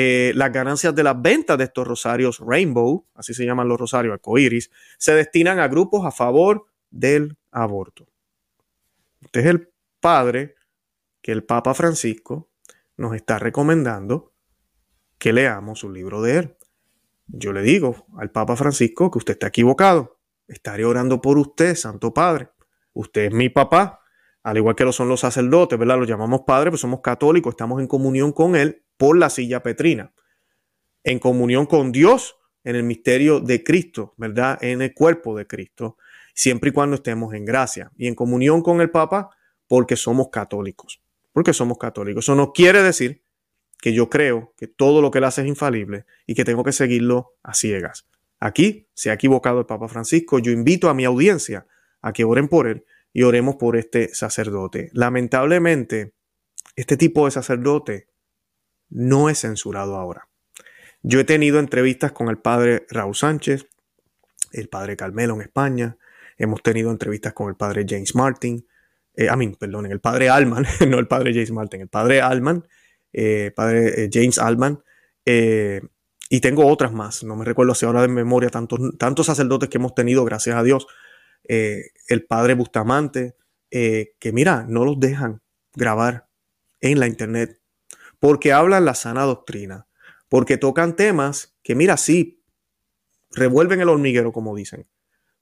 Eh, 0.00 0.30
las 0.36 0.52
ganancias 0.52 0.94
de 0.94 1.02
las 1.02 1.20
ventas 1.20 1.58
de 1.58 1.64
estos 1.64 1.84
rosarios 1.84 2.38
Rainbow, 2.38 3.04
así 3.16 3.34
se 3.34 3.44
llaman 3.44 3.66
los 3.66 3.80
rosarios 3.80 4.12
arcoíris, 4.12 4.70
se 4.96 5.12
destinan 5.12 5.58
a 5.58 5.66
grupos 5.66 6.06
a 6.06 6.12
favor 6.12 6.66
del 6.88 7.36
aborto. 7.50 8.06
Este 9.20 9.40
es 9.40 9.46
el 9.46 9.72
padre 9.98 10.54
que 11.20 11.32
el 11.32 11.42
Papa 11.42 11.74
Francisco 11.74 12.48
nos 12.96 13.16
está 13.16 13.40
recomendando 13.40 14.32
que 15.18 15.32
leamos 15.32 15.82
un 15.82 15.94
libro 15.94 16.22
de 16.22 16.38
él. 16.38 16.56
Yo 17.26 17.52
le 17.52 17.62
digo 17.62 18.06
al 18.18 18.30
Papa 18.30 18.54
Francisco 18.54 19.10
que 19.10 19.18
usted 19.18 19.32
está 19.32 19.48
equivocado. 19.48 20.20
Estaré 20.46 20.84
orando 20.84 21.20
por 21.20 21.38
usted, 21.38 21.74
Santo 21.74 22.14
Padre 22.14 22.50
usted 22.98 23.26
es 23.26 23.32
mi 23.32 23.48
papá, 23.48 23.97
al 24.48 24.56
igual 24.56 24.74
que 24.74 24.84
lo 24.84 24.92
son 24.92 25.10
los 25.10 25.20
sacerdotes, 25.20 25.78
¿verdad? 25.78 25.98
Los 25.98 26.08
llamamos 26.08 26.40
padres, 26.46 26.70
pues 26.70 26.80
somos 26.80 27.00
católicos, 27.02 27.52
estamos 27.52 27.80
en 27.80 27.86
comunión 27.86 28.32
con 28.32 28.56
Él 28.56 28.82
por 28.96 29.18
la 29.18 29.28
silla 29.28 29.62
petrina, 29.62 30.14
en 31.04 31.18
comunión 31.18 31.66
con 31.66 31.92
Dios 31.92 32.36
en 32.64 32.74
el 32.74 32.82
misterio 32.82 33.40
de 33.40 33.62
Cristo, 33.62 34.14
¿verdad? 34.16 34.58
En 34.62 34.80
el 34.80 34.94
cuerpo 34.94 35.36
de 35.36 35.46
Cristo, 35.46 35.98
siempre 36.34 36.70
y 36.70 36.72
cuando 36.72 36.96
estemos 36.96 37.34
en 37.34 37.44
gracia 37.44 37.92
y 37.98 38.06
en 38.06 38.14
comunión 38.14 38.62
con 38.62 38.80
el 38.80 38.90
Papa 38.90 39.28
porque 39.66 39.96
somos 39.96 40.30
católicos, 40.30 41.02
porque 41.32 41.52
somos 41.52 41.76
católicos. 41.76 42.24
Eso 42.24 42.34
no 42.34 42.54
quiere 42.54 42.82
decir 42.82 43.22
que 43.82 43.92
yo 43.92 44.08
creo 44.08 44.54
que 44.56 44.66
todo 44.66 45.02
lo 45.02 45.10
que 45.10 45.18
Él 45.18 45.24
hace 45.24 45.42
es 45.42 45.46
infalible 45.46 46.06
y 46.26 46.34
que 46.34 46.46
tengo 46.46 46.64
que 46.64 46.72
seguirlo 46.72 47.34
a 47.42 47.52
ciegas. 47.52 48.06
Aquí 48.40 48.88
se 48.94 49.10
ha 49.10 49.12
equivocado 49.12 49.60
el 49.60 49.66
Papa 49.66 49.88
Francisco. 49.88 50.38
Yo 50.38 50.52
invito 50.52 50.88
a 50.88 50.94
mi 50.94 51.04
audiencia 51.04 51.66
a 52.00 52.14
que 52.14 52.24
oren 52.24 52.48
por 52.48 52.66
él 52.66 52.84
y 53.12 53.22
oremos 53.22 53.56
por 53.56 53.76
este 53.76 54.14
sacerdote. 54.14 54.90
Lamentablemente, 54.92 56.14
este 56.76 56.96
tipo 56.96 57.24
de 57.24 57.30
sacerdote 57.30 58.08
no 58.90 59.28
es 59.28 59.40
censurado 59.40 59.96
ahora. 59.96 60.28
Yo 61.02 61.20
he 61.20 61.24
tenido 61.24 61.58
entrevistas 61.58 62.12
con 62.12 62.28
el 62.28 62.38
padre 62.38 62.86
Raúl 62.90 63.14
Sánchez, 63.14 63.66
el 64.52 64.68
padre 64.68 64.96
Carmelo 64.96 65.34
en 65.34 65.42
España, 65.42 65.96
hemos 66.36 66.62
tenido 66.62 66.90
entrevistas 66.90 67.32
con 67.32 67.48
el 67.48 67.56
padre 67.56 67.84
James 67.88 68.14
Martin, 68.14 68.66
eh, 69.14 69.28
a 69.28 69.36
mí, 69.36 69.48
perdón, 69.58 69.86
el 69.86 70.00
padre 70.00 70.28
Alman, 70.28 70.64
no 70.88 70.98
el 70.98 71.08
padre 71.08 71.32
James 71.32 71.50
Martin, 71.50 71.82
el 71.82 71.88
padre 71.88 72.20
Alman, 72.20 72.66
eh, 73.12 73.52
padre 73.54 74.04
eh, 74.04 74.10
James 74.12 74.38
Alman, 74.38 74.82
y 76.30 76.40
tengo 76.40 76.66
otras 76.66 76.92
más, 76.92 77.22
no 77.22 77.36
me 77.36 77.44
recuerdo 77.44 77.74
si 77.74 77.84
ahora 77.84 78.00
de 78.00 78.08
memoria 78.08 78.48
tantos, 78.48 78.80
tantos 78.98 79.26
sacerdotes 79.26 79.68
que 79.68 79.76
hemos 79.76 79.94
tenido, 79.94 80.24
gracias 80.24 80.56
a 80.56 80.62
Dios, 80.62 80.86
eh, 81.44 81.90
el 82.08 82.26
padre 82.26 82.54
Bustamante, 82.54 83.36
eh, 83.70 84.14
que 84.18 84.32
mira, 84.32 84.64
no 84.68 84.84
los 84.84 84.98
dejan 84.98 85.42
grabar 85.74 86.28
en 86.80 87.00
la 87.00 87.06
internet 87.06 87.60
porque 88.18 88.52
hablan 88.52 88.84
la 88.84 88.94
sana 88.94 89.22
doctrina, 89.22 89.86
porque 90.28 90.56
tocan 90.56 90.96
temas 90.96 91.56
que 91.62 91.74
mira, 91.74 91.96
sí, 91.96 92.42
revuelven 93.30 93.80
el 93.80 93.88
hormiguero, 93.88 94.32
como 94.32 94.56
dicen, 94.56 94.88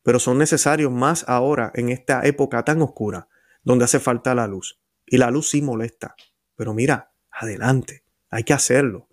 pero 0.02 0.18
son 0.18 0.38
necesarios 0.38 0.92
más 0.92 1.24
ahora 1.28 1.72
en 1.74 1.88
esta 1.88 2.26
época 2.26 2.64
tan 2.64 2.82
oscura, 2.82 3.28
donde 3.62 3.84
hace 3.84 3.98
falta 4.00 4.34
la 4.34 4.46
luz. 4.46 4.80
Y 5.06 5.18
la 5.18 5.30
luz 5.30 5.50
sí 5.50 5.62
molesta, 5.62 6.14
pero 6.54 6.74
mira, 6.74 7.12
adelante, 7.30 8.04
hay 8.30 8.44
que 8.44 8.52
hacerlo. 8.52 9.08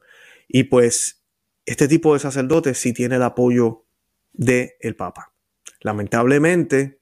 Y 0.47 0.65
pues 0.65 1.23
este 1.65 1.88
tipo 1.88 2.13
de 2.13 2.19
sacerdotes 2.19 2.77
sí 2.77 2.93
tiene 2.93 3.15
el 3.15 3.23
apoyo 3.23 3.86
del 4.34 4.71
el 4.79 4.95
Papa. 4.95 5.32
Lamentablemente, 5.84 6.99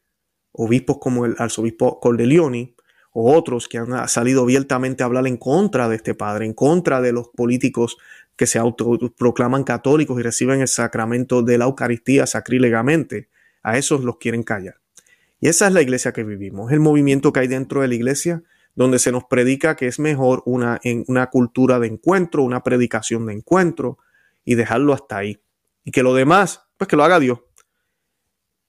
obispos 0.51 0.97
como 0.99 1.25
el 1.25 1.35
arzobispo 1.37 1.99
Cordelioni 1.99 2.75
o 3.13 3.35
otros 3.35 3.67
que 3.67 3.77
han 3.77 4.07
salido 4.07 4.43
abiertamente 4.43 5.03
a 5.03 5.05
hablar 5.05 5.27
en 5.27 5.37
contra 5.37 5.87
de 5.87 5.95
este 5.97 6.13
padre, 6.13 6.45
en 6.45 6.53
contra 6.53 7.01
de 7.01 7.11
los 7.11 7.29
políticos 7.29 7.97
que 8.35 8.47
se 8.47 8.57
autoproclaman 8.57 9.63
católicos 9.63 10.19
y 10.19 10.23
reciben 10.23 10.61
el 10.61 10.67
sacramento 10.67 11.43
de 11.43 11.57
la 11.57 11.65
Eucaristía 11.65 12.25
sacrílegamente, 12.25 13.29
a 13.63 13.77
esos 13.77 14.03
los 14.03 14.17
quieren 14.17 14.43
callar. 14.43 14.77
Y 15.39 15.47
esa 15.47 15.67
es 15.67 15.73
la 15.73 15.81
iglesia 15.81 16.13
que 16.13 16.23
vivimos, 16.23 16.71
el 16.71 16.79
movimiento 16.79 17.33
que 17.33 17.41
hay 17.41 17.47
dentro 17.47 17.81
de 17.81 17.87
la 17.87 17.95
iglesia, 17.95 18.43
donde 18.73 18.99
se 18.99 19.11
nos 19.11 19.25
predica 19.25 19.75
que 19.75 19.87
es 19.87 19.99
mejor 19.99 20.41
una, 20.45 20.79
una 21.07 21.27
cultura 21.27 21.79
de 21.79 21.87
encuentro, 21.87 22.43
una 22.43 22.63
predicación 22.63 23.25
de 23.25 23.33
encuentro, 23.33 23.97
y 24.45 24.55
dejarlo 24.55 24.93
hasta 24.93 25.17
ahí. 25.17 25.39
Y 25.83 25.91
que 25.91 26.03
lo 26.03 26.13
demás, 26.13 26.63
pues 26.77 26.87
que 26.87 26.95
lo 26.95 27.03
haga 27.03 27.19
Dios. 27.19 27.39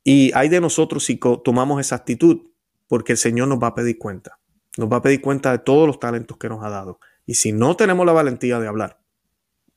Y 0.04 0.32
hay 0.34 0.48
de 0.48 0.60
nosotros 0.60 1.04
si 1.04 1.18
tomamos 1.44 1.80
esa 1.80 1.96
actitud, 1.96 2.42
porque 2.88 3.12
el 3.12 3.18
Señor 3.18 3.48
nos 3.48 3.62
va 3.62 3.68
a 3.68 3.74
pedir 3.74 3.98
cuenta. 3.98 4.38
Nos 4.76 4.90
va 4.90 4.96
a 4.96 5.02
pedir 5.02 5.20
cuenta 5.20 5.52
de 5.52 5.58
todos 5.58 5.86
los 5.86 6.00
talentos 6.00 6.36
que 6.38 6.48
nos 6.48 6.64
ha 6.64 6.70
dado. 6.70 6.98
Y 7.26 7.34
si 7.34 7.52
no 7.52 7.76
tenemos 7.76 8.04
la 8.06 8.12
valentía 8.12 8.58
de 8.58 8.68
hablar 8.68 9.00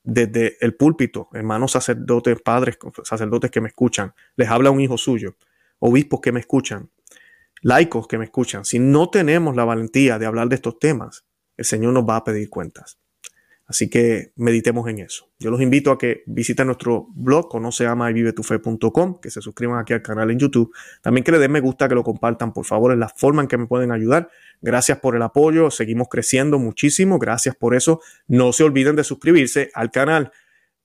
desde 0.02 0.56
el 0.60 0.74
púlpito, 0.74 1.28
hermanos 1.32 1.72
sacerdotes, 1.72 2.40
padres, 2.40 2.78
sacerdotes 3.02 3.50
que 3.50 3.60
me 3.60 3.68
escuchan, 3.68 4.14
les 4.36 4.48
habla 4.48 4.70
un 4.70 4.80
hijo 4.80 4.96
suyo, 4.96 5.36
obispos 5.80 6.20
que 6.20 6.32
me 6.32 6.40
escuchan, 6.40 6.90
laicos 7.62 8.06
que 8.06 8.16
me 8.16 8.24
escuchan, 8.24 8.64
si 8.64 8.78
no 8.78 9.10
tenemos 9.10 9.56
la 9.56 9.64
valentía 9.64 10.18
de 10.18 10.26
hablar 10.26 10.48
de 10.48 10.54
estos 10.54 10.78
temas, 10.78 11.24
el 11.56 11.64
Señor 11.64 11.92
nos 11.92 12.04
va 12.08 12.16
a 12.16 12.24
pedir 12.24 12.48
cuentas. 12.48 12.98
Así 13.68 13.90
que 13.90 14.32
meditemos 14.36 14.88
en 14.88 15.00
eso. 15.00 15.28
Yo 15.40 15.50
los 15.50 15.60
invito 15.60 15.90
a 15.90 15.98
que 15.98 16.22
visiten 16.26 16.66
nuestro 16.66 17.08
blog, 17.14 17.48
conoceama 17.48 18.12
que 18.12 19.30
se 19.30 19.42
suscriban 19.42 19.80
aquí 19.80 19.92
al 19.92 20.02
canal 20.02 20.30
en 20.30 20.38
YouTube. 20.38 20.72
También 21.02 21.24
que 21.24 21.32
le 21.32 21.38
den 21.38 21.50
me 21.50 21.60
gusta, 21.60 21.88
que 21.88 21.96
lo 21.96 22.04
compartan, 22.04 22.52
por 22.52 22.64
favor, 22.64 22.92
es 22.92 22.98
la 22.98 23.08
forma 23.08 23.42
en 23.42 23.48
que 23.48 23.58
me 23.58 23.66
pueden 23.66 23.90
ayudar. 23.90 24.30
Gracias 24.62 25.00
por 25.00 25.16
el 25.16 25.22
apoyo, 25.22 25.70
seguimos 25.70 26.08
creciendo 26.08 26.58
muchísimo, 26.60 27.18
gracias 27.18 27.56
por 27.56 27.74
eso. 27.74 28.00
No 28.28 28.52
se 28.52 28.62
olviden 28.62 28.94
de 28.94 29.02
suscribirse 29.02 29.70
al 29.74 29.90
canal. 29.90 30.30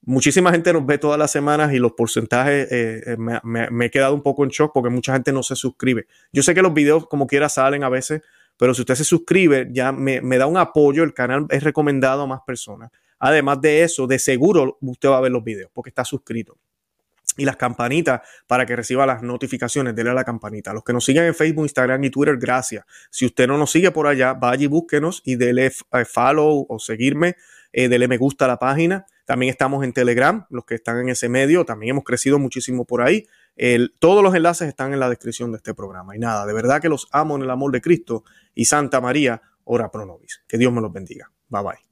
Muchísima 0.04 0.52
gente 0.52 0.74
nos 0.74 0.84
ve 0.84 0.98
todas 0.98 1.20
las 1.20 1.32
semanas 1.32 1.74
y 1.74 1.78
los 1.78 1.92
porcentajes 1.92 2.72
eh, 2.72 3.04
eh, 3.06 3.18
me, 3.44 3.86
he 3.86 3.92
quedado 3.92 4.16
un 4.16 4.24
poco 4.24 4.44
en 4.44 4.50
shock 4.50 4.72
porque 4.74 4.90
mucha 4.90 5.14
gente 5.14 5.32
no 5.32 5.44
se 5.44 5.56
suscribe. 5.56 6.08
Yo 6.34 6.42
sé 6.42 6.56
que 6.56 6.64
los 6.64 6.74
videos 6.74 7.08
como 7.08 7.28
quiera 7.28 7.50
salen 7.50 7.84
a 7.84 7.90
veces, 7.90 8.24
pero 8.62 8.76
si 8.76 8.82
usted 8.82 8.94
se 8.94 9.04
suscribe, 9.04 9.70
ya 9.72 9.92
me, 9.92 10.38
da 10.38 10.46
un 10.46 10.56
apoyo, 10.56 11.04
el 11.04 11.16
canal 11.16 11.48
es 11.50 11.64
recomendado 11.64 12.22
a 12.22 12.28
más 12.28 12.42
personas. 12.46 12.92
Además 13.18 13.60
de 13.60 13.82
eso, 13.82 14.06
de 14.06 14.20
seguro 14.20 14.78
usted 14.82 15.10
va 15.10 15.18
a 15.18 15.22
ver 15.22 15.32
los 15.32 15.44
videos 15.44 15.72
porque 15.74 15.90
está 15.90 16.06
suscrito. 16.06 16.60
Y 17.38 17.46
las 17.46 17.56
campanitas 17.56 18.22
para 18.46 18.68
que 18.68 18.76
reciba 18.76 19.08
las 19.08 19.24
notificaciones, 19.24 19.96
dele 19.96 20.12
a 20.12 20.14
la 20.14 20.24
campanita. 20.24 20.74
Los 20.74 20.84
que 20.84 20.94
nos 20.94 21.04
siguen 21.04 21.24
en 21.24 21.34
Facebook, 21.34 21.64
Instagram 21.64 22.04
y 22.04 22.12
Twitter, 22.12 22.38
gracias. 22.38 22.86
Si 23.10 23.26
usted 23.26 23.48
no 23.48 23.58
nos 23.58 23.72
sigue 23.72 23.90
por 23.90 24.06
allá, 24.06 24.36
vaya 24.36 24.64
y 24.64 24.68
búsquenos 24.68 25.24
y 25.26 25.38
dele 25.38 25.66
eh, 25.94 26.06
follow 26.06 26.68
o 26.70 26.78
seguirme, 26.78 27.38
eh, 27.74 27.90
dele 27.90 28.08
me 28.08 28.18
gusta 28.18 28.46
a 28.46 28.48
la 28.48 28.60
página. 28.60 29.08
También 29.26 29.50
estamos 29.50 29.84
en 29.84 29.92
Telegram, 29.92 30.46
los 30.52 30.66
que 30.66 30.76
están 30.76 31.00
en 31.00 31.10
ese 31.10 31.30
medio, 31.30 31.66
también 31.66 31.92
hemos 31.96 32.04
crecido 32.04 32.38
muchísimo 32.38 32.86
por 32.86 33.02
ahí 33.02 33.26
todos 34.00 34.24
los 34.24 34.34
enlaces 34.34 34.68
están 34.68 34.94
en 34.94 35.00
la 35.00 35.10
descripción 35.10 35.52
de 35.52 35.58
este 35.58 35.74
programa. 35.74 36.16
Y 36.16 36.20
nada, 36.20 36.46
de 36.46 36.54
verdad 36.54 36.82
que 36.82 36.90
los 36.90 37.08
amo 37.12 37.36
en 37.36 37.44
el 37.44 37.50
amor 37.50 37.72
de 37.72 37.82
Cristo 37.82 38.24
y 38.56 38.66
Santa 38.66 39.02
María, 39.02 39.42
ora 39.64 39.92
pro 39.92 40.06
nobis. 40.06 40.44
Que 40.48 40.58
Dios 40.58 40.74
me 40.74 40.82
los 40.82 40.92
bendiga. 40.92 41.32
Bye 41.50 41.64
bye. 41.64 41.91